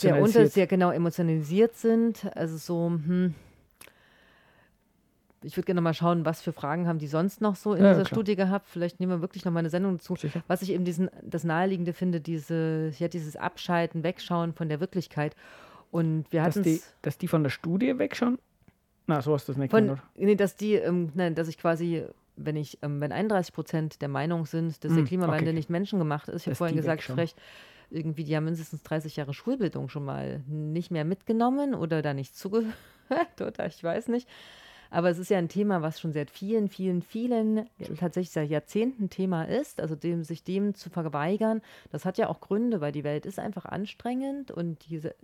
sehr 0.00 0.14
sehr 0.14 0.22
unter, 0.22 0.46
sehr 0.46 0.66
genau 0.66 0.90
emotionalisiert 0.90 1.76
sind. 1.76 2.30
Also 2.36 2.56
so, 2.56 2.88
hm. 2.90 3.34
Ich 5.44 5.56
würde 5.56 5.66
gerne 5.66 5.80
mal 5.80 5.94
schauen, 5.94 6.24
was 6.24 6.40
für 6.42 6.52
Fragen 6.52 6.86
haben 6.86 6.98
die 6.98 7.06
sonst 7.06 7.40
noch 7.40 7.56
so 7.56 7.74
in 7.74 7.82
Ja, 7.82 7.90
dieser 7.90 8.04
klar. 8.04 8.14
Studie 8.16 8.36
gehabt. 8.36 8.68
Vielleicht 8.68 9.00
nehmen 9.00 9.12
wir 9.12 9.20
wirklich 9.20 9.44
noch 9.44 9.52
mal 9.52 9.60
eine 9.60 9.70
Sendung 9.70 9.98
dazu. 9.98 10.16
Sicher. 10.16 10.42
Was 10.48 10.62
ich 10.62 10.70
eben 10.70 10.84
diesen, 10.84 11.10
das 11.22 11.44
Naheliegende 11.44 11.92
finde, 11.92 12.20
diese, 12.20 12.92
ja, 12.98 13.08
dieses 13.08 13.36
Abschalten, 13.36 14.02
Wegschauen 14.02 14.52
von 14.52 14.68
der 14.68 14.80
Wirklichkeit. 14.80 15.34
Und 15.90 16.24
wir 16.30 16.42
dass, 16.42 16.56
hatten 16.56 16.62
die, 16.64 16.74
es. 16.74 16.94
dass 17.02 17.18
die 17.18 17.28
von 17.28 17.42
der 17.42 17.50
Studie 17.50 17.98
wegschauen 17.98 18.38
Na, 19.06 19.20
so 19.20 19.34
hast 19.34 19.48
du 19.48 19.52
das 19.52 19.58
nicht 19.58 19.70
Von, 19.70 19.86
gemacht, 19.88 20.02
nee, 20.16 20.34
dass 20.36 20.56
die, 20.56 20.74
ähm, 20.74 21.10
nein, 21.14 21.34
dass 21.34 21.48
ich 21.48 21.58
quasi, 21.58 22.04
wenn 22.36 22.56
ich, 22.56 22.78
ähm, 22.82 23.00
wenn 23.00 23.12
31 23.12 23.52
Prozent 23.52 24.00
der 24.00 24.08
Meinung 24.08 24.46
sind, 24.46 24.82
dass 24.84 24.90
Hm, 24.90 24.96
der 24.96 25.04
Klimawandel 25.06 25.48
okay. 25.48 25.52
nicht 25.52 25.68
menschengemacht 25.70 26.28
ist, 26.28 26.42
ich 26.42 26.46
habe 26.46 26.52
Dass 26.52 26.58
vorhin 26.58 26.76
gesagt, 26.76 27.02
vielleicht 27.02 27.38
irgendwie, 27.90 28.24
die 28.24 28.34
haben 28.34 28.44
mindestens 28.44 28.82
30 28.84 29.16
Jahre 29.16 29.34
Schulbildung 29.34 29.88
schon 29.90 30.04
mal 30.04 30.40
nicht 30.46 30.90
mehr 30.90 31.04
mitgenommen 31.04 31.74
oder 31.74 32.00
da 32.00 32.14
nicht 32.14 32.34
zugehört 32.36 32.72
oder 33.40 33.66
ich 33.66 33.84
weiß 33.84 34.08
nicht. 34.08 34.28
Aber 34.92 35.08
es 35.08 35.18
ist 35.18 35.30
ja 35.30 35.38
ein 35.38 35.48
Thema, 35.48 35.80
was 35.80 35.98
schon 35.98 36.12
seit 36.12 36.30
vielen, 36.30 36.68
vielen, 36.68 37.00
vielen, 37.00 37.64
tatsächlich 37.98 38.30
seit 38.30 38.50
Jahrzehnten 38.50 39.08
Thema 39.08 39.44
ist. 39.44 39.80
Also 39.80 39.96
dem, 39.96 40.22
sich 40.22 40.44
dem 40.44 40.74
zu 40.74 40.90
verweigern, 40.90 41.62
das 41.90 42.04
hat 42.04 42.18
ja 42.18 42.28
auch 42.28 42.40
Gründe, 42.40 42.82
weil 42.82 42.92
die 42.92 43.02
Welt 43.02 43.24
ist 43.24 43.38
einfach 43.38 43.64
anstrengend 43.64 44.50
und 44.50 44.86
diese, 44.90 45.14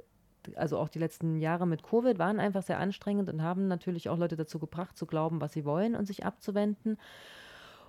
also 0.54 0.78
auch 0.78 0.88
die 0.88 0.98
letzten 0.98 1.38
Jahre 1.38 1.66
mit 1.66 1.82
Covid 1.82 2.18
waren 2.18 2.40
einfach 2.40 2.62
sehr 2.62 2.78
anstrengend 2.78 3.28
und 3.28 3.42
haben 3.42 3.68
natürlich 3.68 4.08
auch 4.08 4.16
Leute 4.16 4.36
dazu 4.36 4.58
gebracht, 4.58 4.96
zu 4.96 5.04
glauben, 5.04 5.42
was 5.42 5.52
sie 5.52 5.66
wollen 5.66 5.94
und 5.94 6.06
sich 6.06 6.24
abzuwenden. 6.24 6.96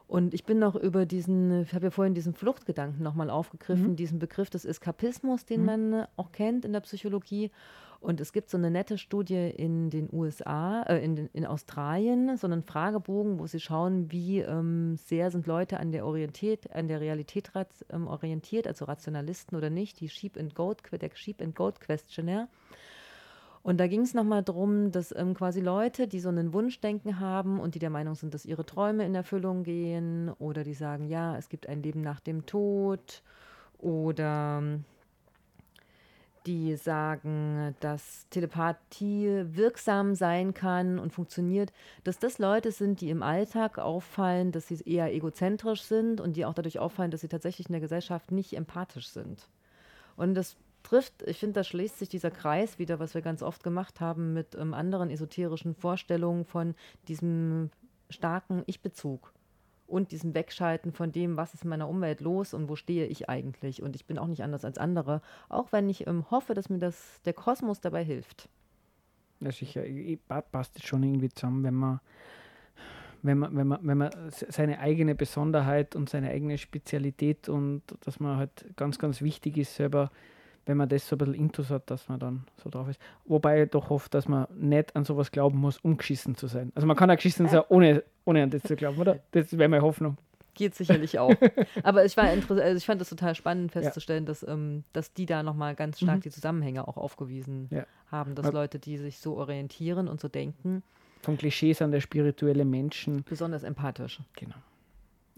Und 0.09 0.33
ich 0.33 0.43
bin 0.43 0.59
noch 0.59 0.75
über 0.75 1.05
diesen, 1.05 1.61
ich 1.61 1.73
habe 1.73 1.85
ja 1.85 1.91
vorhin 1.91 2.13
diesen 2.13 2.33
Fluchtgedanken 2.33 3.01
nochmal 3.01 3.29
aufgegriffen, 3.29 3.95
diesen 3.95 4.19
Begriff 4.19 4.49
des 4.49 4.65
Eskapismus, 4.65 5.45
den 5.45 5.63
man 5.63 5.93
äh, 5.93 6.07
auch 6.17 6.33
kennt 6.33 6.65
in 6.65 6.73
der 6.73 6.81
Psychologie. 6.81 7.51
Und 8.01 8.21
es 8.21 8.31
gibt 8.31 8.49
so 8.49 8.57
eine 8.57 8.71
nette 8.71 8.97
Studie 8.97 9.49
in 9.49 9.89
den 9.89 10.07
USA, 10.11 10.83
äh, 10.83 11.03
in, 11.03 11.29
in 11.33 11.45
Australien, 11.45 12.37
so 12.37 12.47
einen 12.47 12.63
Fragebogen, 12.63 13.39
wo 13.39 13.47
sie 13.47 13.59
schauen, 13.59 14.09
wie 14.09 14.39
ähm, 14.39 14.95
sehr 14.95 15.31
sind 15.31 15.47
Leute 15.47 15.79
an 15.79 15.91
der, 15.91 16.05
Orientiert, 16.05 16.73
an 16.73 16.87
der 16.87 17.01
Realität 17.01 17.51
ähm, 17.89 18.07
orientiert, 18.07 18.67
also 18.67 18.85
Rationalisten 18.85 19.57
oder 19.57 19.69
nicht, 19.69 19.99
die 19.99 20.07
Sheep 20.07 20.37
and 20.37 20.55
Goat, 20.55 20.81
der 20.91 21.09
Sheep 21.13 21.41
and 21.41 21.55
Goat 21.55 21.81
Questionnaire. 21.81 22.47
Und 23.61 23.77
da 23.79 23.87
ging 23.87 24.01
es 24.01 24.13
nochmal 24.13 24.43
darum, 24.43 24.91
dass 24.91 25.13
ähm, 25.13 25.33
quasi 25.33 25.59
Leute, 25.59 26.07
die 26.07 26.21
so 26.21 26.29
einen 26.29 26.53
Wunschdenken 26.53 27.19
haben 27.19 27.59
und 27.59 27.75
die 27.75 27.79
der 27.79 27.89
Meinung 27.89 28.15
sind, 28.15 28.33
dass 28.33 28.45
ihre 28.45 28.65
Träume 28.65 29.05
in 29.05 29.13
Erfüllung 29.13 29.63
gehen 29.63 30.31
oder 30.39 30.63
die 30.63 30.73
sagen, 30.73 31.09
ja, 31.09 31.37
es 31.37 31.49
gibt 31.49 31.67
ein 31.67 31.83
Leben 31.83 31.99
nach 32.01 32.21
dem 32.21 32.45
Tod 32.45 33.21
oder 33.77 34.59
ähm, 34.61 34.85
die 36.49 36.75
sagen, 36.77 37.75
dass 37.79 38.27
Telepathie 38.31 39.45
wirksam 39.55 40.15
sein 40.15 40.55
kann 40.55 40.97
und 40.97 41.13
funktioniert, 41.13 41.71
dass 42.03 42.17
das 42.17 42.39
Leute 42.39 42.71
sind, 42.71 43.01
die 43.01 43.11
im 43.11 43.21
Alltag 43.21 43.77
auffallen, 43.77 44.51
dass 44.51 44.67
sie 44.67 44.81
eher 44.83 45.13
egozentrisch 45.13 45.83
sind 45.83 46.19
und 46.19 46.35
die 46.35 46.45
auch 46.45 46.55
dadurch 46.55 46.79
auffallen, 46.79 47.11
dass 47.11 47.21
sie 47.21 47.27
tatsächlich 47.27 47.67
in 47.67 47.73
der 47.73 47.81
Gesellschaft 47.81 48.31
nicht 48.31 48.53
empathisch 48.53 49.09
sind. 49.09 49.47
Und 50.15 50.33
das 50.33 50.57
trifft, 50.81 51.21
ich 51.27 51.37
finde, 51.37 51.53
da 51.53 51.63
schließt 51.63 51.99
sich 51.99 52.09
dieser 52.09 52.31
Kreis 52.31 52.79
wieder, 52.79 52.99
was 52.99 53.13
wir 53.13 53.21
ganz 53.21 53.43
oft 53.43 53.63
gemacht 53.63 54.01
haben 54.01 54.33
mit 54.33 54.55
ähm, 54.55 54.73
anderen 54.73 55.11
esoterischen 55.11 55.75
Vorstellungen 55.75 56.45
von 56.45 56.73
diesem 57.07 57.69
starken 58.09 58.63
Ich-Bezug 58.65 59.31
und 59.89 60.11
diesem 60.11 60.33
Wegschalten 60.33 60.91
von 60.91 61.11
dem, 61.11 61.35
was 61.37 61.53
ist 61.53 61.63
in 61.63 61.69
meiner 61.69 61.89
Umwelt 61.89 62.21
los 62.21 62.53
und 62.53 62.69
wo 62.69 62.75
stehe 62.75 63.05
ich 63.07 63.29
eigentlich. 63.29 63.81
Und 63.81 63.95
ich 63.95 64.05
bin 64.05 64.17
auch 64.17 64.27
nicht 64.27 64.43
anders 64.43 64.63
als 64.65 64.77
andere, 64.77 65.21
auch 65.49 65.71
wenn 65.71 65.89
ich 65.89 66.07
ähm, 66.07 66.25
hoffe, 66.31 66.53
dass 66.53 66.69
mir 66.69 66.79
das 66.79 67.21
der 67.25 67.33
Kosmos 67.33 67.81
dabei 67.81 68.03
hilft. 68.03 68.49
Ja, 69.41 69.51
sicher. 69.51 69.85
Ich- 69.85 70.11
ich- 70.13 70.27
pa- 70.27 70.41
Passt 70.41 70.85
schon 70.85 71.03
irgendwie 71.03 71.29
zusammen, 71.29 71.63
wenn 71.63 71.73
man, 71.75 71.99
wenn 73.21 73.37
man, 73.37 73.55
wenn 73.55 73.67
man, 73.67 73.79
wenn 73.81 73.97
man 73.97 74.11
se- 74.31 74.47
seine 74.49 74.79
eigene 74.79 75.15
Besonderheit 75.15 75.95
und 75.95 76.09
seine 76.09 76.29
eigene 76.29 76.57
Spezialität 76.57 77.49
und 77.49 77.81
dass 78.01 78.19
man 78.19 78.37
halt 78.37 78.65
ganz, 78.75 78.99
ganz 78.99 79.21
wichtig 79.21 79.57
ist 79.57 79.75
selber, 79.75 80.11
wenn 80.65 80.77
man 80.77 80.87
das 80.89 81.07
so 81.07 81.15
ein 81.15 81.19
bisschen 81.19 81.33
intus 81.35 81.69
hat, 81.69 81.89
dass 81.89 82.07
man 82.09 82.19
dann 82.19 82.45
so 82.63 82.69
drauf 82.69 82.87
ist. 82.89 82.99
Wobei 83.25 83.63
ich 83.63 83.69
doch 83.71 83.89
hoffe, 83.89 84.09
dass 84.09 84.27
man 84.27 84.47
nicht 84.55 84.95
an 84.95 85.03
sowas 85.03 85.31
glauben 85.31 85.57
muss, 85.57 85.77
um 85.79 85.97
geschissen 85.97 86.35
zu 86.35 86.47
sein. 86.47 86.71
Also 86.75 86.85
man 86.87 86.95
kann 86.95 87.09
auch 87.09 87.15
geschissen 87.15 87.47
sein, 87.47 87.61
ohne, 87.69 88.03
ohne 88.25 88.43
an 88.43 88.49
das 88.51 88.63
zu 88.63 88.75
glauben, 88.75 88.97
oder? 88.99 89.19
Das 89.31 89.57
wäre 89.57 89.69
meine 89.69 89.83
Hoffnung. 89.83 90.17
Geht 90.53 90.75
sicherlich 90.75 91.17
auch. 91.19 91.33
Aber 91.83 92.03
ich, 92.05 92.17
war 92.17 92.25
also 92.25 92.57
ich 92.77 92.85
fand 92.85 92.99
das 92.99 93.09
total 93.09 93.33
spannend 93.33 93.71
festzustellen, 93.71 94.25
dass, 94.25 94.43
ähm, 94.43 94.83
dass 94.93 95.13
die 95.13 95.25
da 95.25 95.41
nochmal 95.41 95.73
ganz 95.75 95.99
stark 95.99 96.17
Mhm. 96.17 96.21
die 96.21 96.29
Zusammenhänge 96.31 96.87
auch 96.87 96.97
aufgewiesen 96.97 97.67
Ja. 97.71 97.85
haben, 98.11 98.35
dass 98.35 98.47
Weil- 98.47 98.53
Leute, 98.53 98.77
die 98.79 98.97
sich 98.97 99.19
so 99.19 99.37
orientieren 99.37 100.07
und 100.07 100.19
so 100.19 100.27
denken, 100.27 100.83
Von 101.21 101.37
Klischees 101.37 101.81
an 101.81 101.91
der 101.91 102.01
spirituelle 102.01 102.65
Menschen. 102.65 103.23
besonders 103.23 103.63
empathisch. 103.63 104.19
Genau. 104.33 104.55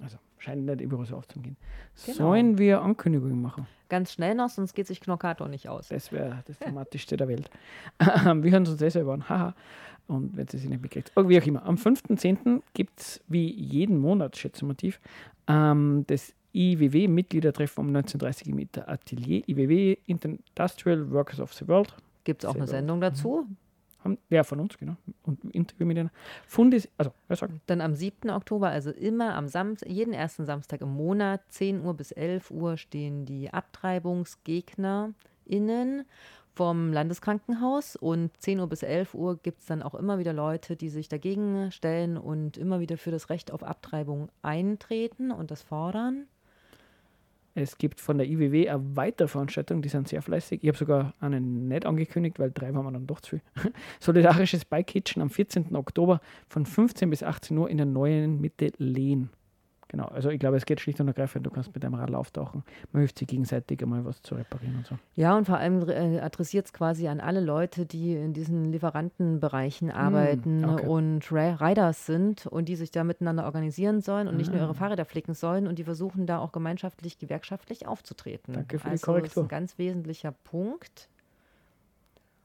Also 0.01 0.17
scheint 0.41 0.65
nicht 0.65 0.81
überall 0.81 1.05
so 1.05 1.15
aufzugehen. 1.15 1.55
Genau. 2.05 2.17
Sollen 2.17 2.57
wir 2.57 2.81
Ankündigungen 2.81 3.41
machen? 3.41 3.67
Ganz 3.89 4.13
schnell 4.13 4.35
noch, 4.35 4.49
sonst 4.49 4.73
geht 4.73 4.87
sich 4.87 4.99
Knockator 5.01 5.47
nicht 5.47 5.69
aus. 5.69 5.89
Das 5.89 6.11
wäre 6.11 6.43
das 6.47 6.57
Dramatischste 6.59 7.17
der 7.17 7.27
Welt. 7.27 7.49
wir 7.99 8.51
hören 8.51 8.65
uns 8.65 8.77
das 8.77 8.93
selber 8.93 9.13
an. 9.13 9.29
Haha. 9.29 9.53
Und 10.07 10.35
wenn 10.35 10.47
sie 10.47 10.57
sich 10.57 10.69
nicht 10.69 10.81
mitkriegt. 10.81 11.11
Oh, 11.15 11.29
wie 11.29 11.39
auch 11.39 11.45
immer. 11.45 11.63
Am 11.65 11.75
5.10. 11.75 12.61
gibt 12.73 12.99
es 12.99 13.21
wie 13.27 13.49
jeden 13.49 13.97
Monat, 13.97 14.35
schätze 14.35 14.67
tief, 14.75 14.99
ähm, 15.47 16.03
das 16.07 16.33
IWW-Mitgliedertreffen 16.53 17.85
um 17.85 17.95
19.30 17.95 18.53
Uhr 18.53 18.65
der 18.73 18.89
Atelier 18.89 19.47
IWW 19.47 19.97
Industrial 20.07 21.11
Workers 21.11 21.39
of 21.39 21.53
the 21.53 21.67
World. 21.67 21.95
Gibt 22.23 22.43
es 22.43 22.49
auch 22.49 22.55
eine. 22.55 22.67
Sendung 22.67 22.99
dazu? 22.99 23.47
Haben, 24.03 24.17
ja, 24.29 24.43
von 24.43 24.59
uns, 24.59 24.77
genau. 24.77 24.97
Und 25.23 25.45
Interview 25.53 25.85
mit 25.85 25.97
denen. 25.97 26.09
Fundes, 26.47 26.89
also, 26.97 27.11
wer 27.27 27.37
sagt? 27.37 27.53
Dann 27.67 27.81
am 27.81 27.93
7. 27.93 28.31
Oktober, 28.31 28.69
also 28.69 28.89
immer 28.91 29.35
am 29.35 29.47
Samstag, 29.47 29.89
jeden 29.89 30.13
ersten 30.13 30.45
Samstag 30.45 30.81
im 30.81 30.93
Monat, 30.93 31.41
10 31.49 31.85
Uhr 31.85 31.93
bis 31.93 32.11
11 32.11 32.49
Uhr, 32.51 32.77
stehen 32.77 33.25
die 33.25 33.53
AbtreibungsgegnerInnen 33.53 36.05
vom 36.53 36.91
Landeskrankenhaus 36.91 37.95
und 37.95 38.31
10 38.41 38.59
Uhr 38.59 38.67
bis 38.67 38.83
11 38.83 39.13
Uhr 39.13 39.37
gibt 39.37 39.61
es 39.61 39.67
dann 39.67 39.81
auch 39.81 39.95
immer 39.95 40.19
wieder 40.19 40.33
Leute, 40.33 40.75
die 40.75 40.89
sich 40.89 41.07
dagegen 41.07 41.71
stellen 41.71 42.17
und 42.17 42.57
immer 42.57 42.79
wieder 42.79 42.97
für 42.97 43.11
das 43.11 43.29
Recht 43.29 43.51
auf 43.51 43.63
Abtreibung 43.63 44.29
eintreten 44.41 45.31
und 45.31 45.51
das 45.51 45.61
fordern. 45.61 46.27
Es 47.53 47.77
gibt 47.77 47.99
von 47.99 48.17
der 48.17 48.27
IWW 48.27 48.69
eine 48.69 48.95
weitere 48.95 49.27
Veranstaltung, 49.27 49.81
die 49.81 49.89
sind 49.89 50.07
sehr 50.07 50.21
fleißig. 50.21 50.63
Ich 50.63 50.67
habe 50.67 50.77
sogar 50.77 51.13
einen 51.19 51.67
nicht 51.67 51.85
angekündigt, 51.85 52.39
weil 52.39 52.51
drei 52.51 52.73
waren 52.73 52.85
wir 52.85 52.91
dann 52.91 53.07
doch 53.07 53.19
zu 53.19 53.31
viel. 53.31 53.41
Solidarisches 53.99 54.65
Bike 54.65 54.87
Kitchen 54.87 55.21
am 55.21 55.29
14. 55.29 55.75
Oktober 55.75 56.21
von 56.47 56.65
15 56.65 57.09
bis 57.09 57.23
18 57.23 57.57
Uhr 57.57 57.69
in 57.69 57.77
der 57.77 57.85
neuen 57.85 58.39
Mitte 58.39 58.71
Lehn. 58.77 59.29
Genau, 59.91 60.05
also 60.05 60.29
ich 60.29 60.39
glaube, 60.39 60.55
es 60.55 60.65
geht 60.65 60.79
schlicht 60.79 61.01
und 61.01 61.09
ergreifend, 61.09 61.45
du 61.45 61.49
kannst 61.49 61.73
mit 61.73 61.83
deinem 61.83 61.95
Radl 61.95 62.15
auftauchen. 62.15 62.63
Man 62.93 63.01
hilft 63.01 63.19
sich 63.19 63.27
gegenseitig 63.27 63.83
einmal 63.83 64.05
was 64.05 64.21
zu 64.21 64.35
reparieren 64.35 64.77
und 64.77 64.85
so. 64.85 64.97
Ja, 65.17 65.35
und 65.35 65.43
vor 65.43 65.57
allem 65.57 65.87
äh, 65.89 66.21
adressiert 66.21 66.67
es 66.67 66.71
quasi 66.71 67.09
an 67.09 67.19
alle 67.19 67.41
Leute, 67.41 67.85
die 67.85 68.13
in 68.13 68.31
diesen 68.31 68.71
Lieferantenbereichen 68.71 69.91
arbeiten 69.91 70.63
okay. 70.63 70.87
und 70.87 71.29
Riders 71.29 72.05
sind 72.05 72.47
und 72.47 72.69
die 72.69 72.77
sich 72.77 72.91
da 72.91 73.03
miteinander 73.03 73.43
organisieren 73.43 73.99
sollen 73.99 74.29
und 74.29 74.37
nicht 74.37 74.49
nur 74.53 74.61
Ah. 74.61 74.65
ihre 74.65 74.75
Fahrräder 74.75 75.03
flicken 75.03 75.33
sollen 75.33 75.67
und 75.67 75.77
die 75.77 75.83
versuchen 75.83 76.25
da 76.25 76.39
auch 76.39 76.53
gemeinschaftlich, 76.53 77.19
gewerkschaftlich 77.19 77.85
aufzutreten. 77.85 78.53
Danke 78.53 78.79
für 78.79 78.85
die 78.85 78.91
also 78.91 79.05
Korrektur. 79.07 79.43
ist 79.43 79.47
ein 79.47 79.49
ganz 79.49 79.77
wesentlicher 79.77 80.31
Punkt. 80.31 81.09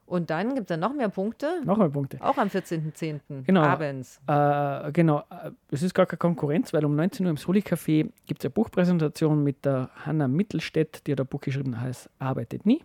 Und 0.06 0.30
dann 0.30 0.54
gibt 0.54 0.60
es 0.62 0.66
dann 0.68 0.80
noch 0.80 0.94
mehr 0.94 1.08
Punkte, 1.08 1.60
Nochmal 1.64 1.90
Punkte. 1.90 2.18
auch 2.22 2.38
am 2.38 2.48
14.10. 2.48 3.20
Genau. 3.44 3.62
abends. 3.62 4.20
Äh, 4.26 4.92
genau, 4.92 5.18
äh, 5.30 5.50
es 5.70 5.82
ist 5.82 5.94
gar 5.94 6.06
keine 6.06 6.18
Konkurrenz, 6.18 6.72
weil 6.72 6.84
um 6.84 6.94
19 6.94 7.26
Uhr 7.26 7.30
im 7.30 7.36
Soli 7.36 7.60
Café 7.60 8.08
gibt 8.26 8.40
es 8.40 8.44
eine 8.44 8.50
Buchpräsentation 8.50 9.42
mit 9.42 9.64
der 9.64 9.90
Hanna 10.04 10.28
Mittelstädt, 10.28 11.06
die 11.06 11.12
hat 11.12 11.20
ein 11.20 11.26
Buch 11.26 11.40
geschrieben, 11.40 11.80
heißt 11.80 12.08
Arbeitet 12.20 12.66
nie. 12.66 12.82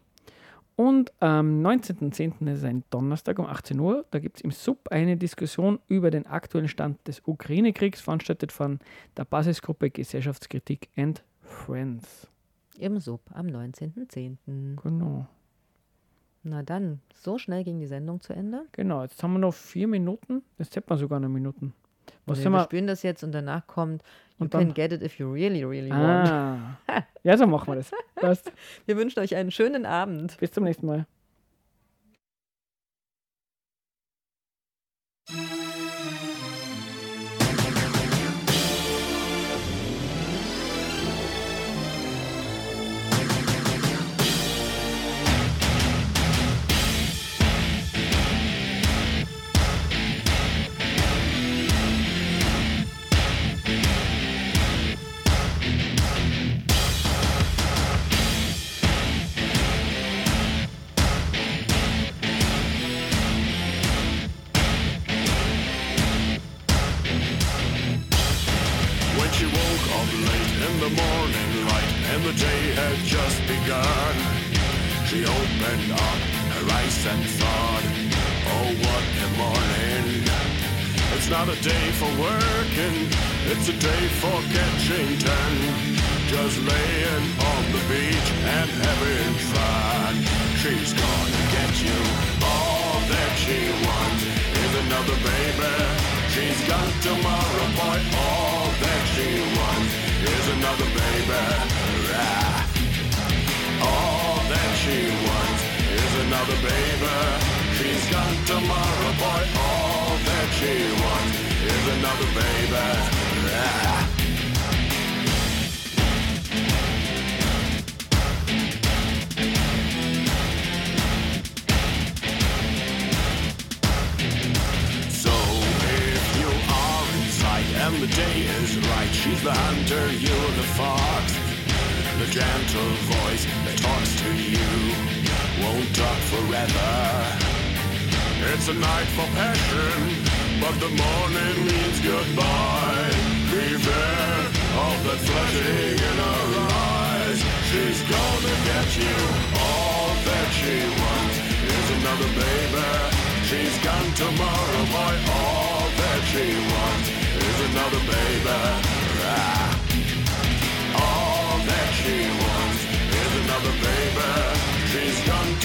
Und 0.76 1.11
am 1.22 1.61
19.10. 1.61 2.51
ist 2.51 2.63
ein 2.63 2.84
Donnerstag 2.89 3.38
um 3.38 3.45
18 3.45 3.80
Uhr, 3.80 4.03
da 4.09 4.17
gibt 4.17 4.38
es 4.38 4.41
im 4.41 4.49
Sub 4.49 4.88
eine 4.89 5.15
Diskussion 5.15 5.78
über 5.88 6.09
den 6.09 6.26
aktuellen 6.26 6.69
Stand 6.69 7.07
des 7.07 7.22
Ukraine-Kriegs, 7.26 8.01
veranstaltet 8.01 8.51
von 8.51 8.80
der 9.15 9.26
Basisgruppe 9.26 9.91
Gesellschaftskritik 9.91 10.89
and 10.97 11.24
Friends. 11.43 12.28
Im 12.80 12.99
Sub 12.99 13.22
am 13.32 13.45
19.10. 13.45 14.82
Genau. 14.82 15.28
Na 16.44 16.64
dann, 16.64 17.02
so 17.14 17.38
schnell 17.38 17.64
ging 17.64 17.80
die 17.80 17.86
Sendung 17.88 18.20
zu 18.20 18.34
Ende. 18.34 18.66
Genau, 18.72 19.04
jetzt 19.04 19.22
haben 19.22 19.34
wir 19.34 19.39
noch 19.39 19.54
vier 19.54 19.88
Minuten, 19.88 20.42
jetzt 20.58 20.76
hätten 20.76 20.89
wir 20.89 20.98
sogar 20.98 21.20
noch 21.20 21.30
Minuten. 21.30 21.74
Was 22.26 22.39
wir 22.39 22.44
sind 22.44 22.52
wir? 22.54 22.64
spielen 22.64 22.88
das 22.88 23.04
jetzt 23.04 23.24
und 23.24 23.32
danach 23.32 23.68
kommt 23.68 24.02
You 24.39 24.46
Und 24.46 24.52
can 24.52 24.62
dann- 24.62 24.74
get 24.74 24.92
it 24.92 25.04
if 25.04 25.20
you 25.20 25.32
really, 25.32 25.64
really 25.64 25.92
want. 25.92 26.28
Ah, 26.30 26.78
ja, 27.24 27.38
so 27.38 27.46
machen 27.46 27.68
wir 27.68 27.76
das. 27.76 27.92
Passt. 28.16 28.52
Wir 28.88 28.98
wünschen 28.98 29.20
euch 29.20 29.36
einen 29.36 29.52
schönen 29.52 29.86
Abend. 29.86 30.36
Bis 30.39 30.52
zum 30.52 30.64
nächsten 30.64 30.88
Mal. 30.88 31.06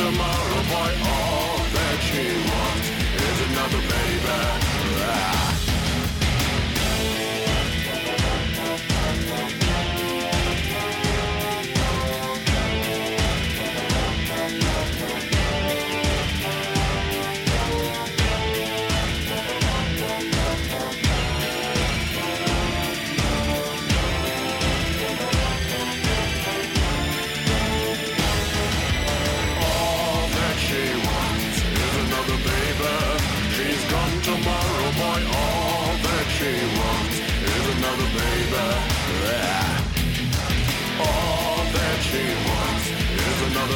tomorrow 0.06 0.45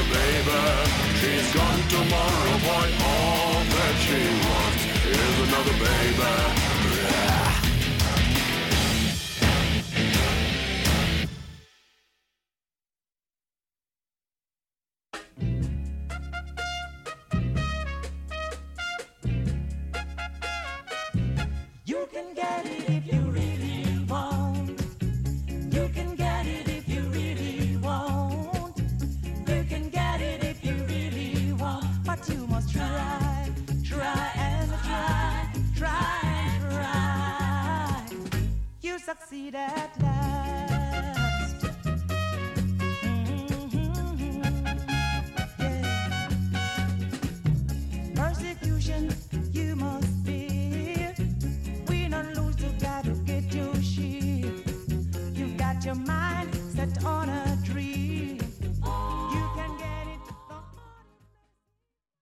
baby. 0.09 0.61
She's 1.21 1.55
gone 1.55 1.83
tomorrow, 1.89 2.57
boy. 2.65 2.89
All 3.05 3.61
that 3.75 3.95
she 4.05 4.21
wants 4.47 4.83
is 5.05 5.35
another 5.49 5.77
baby. 5.85 6.70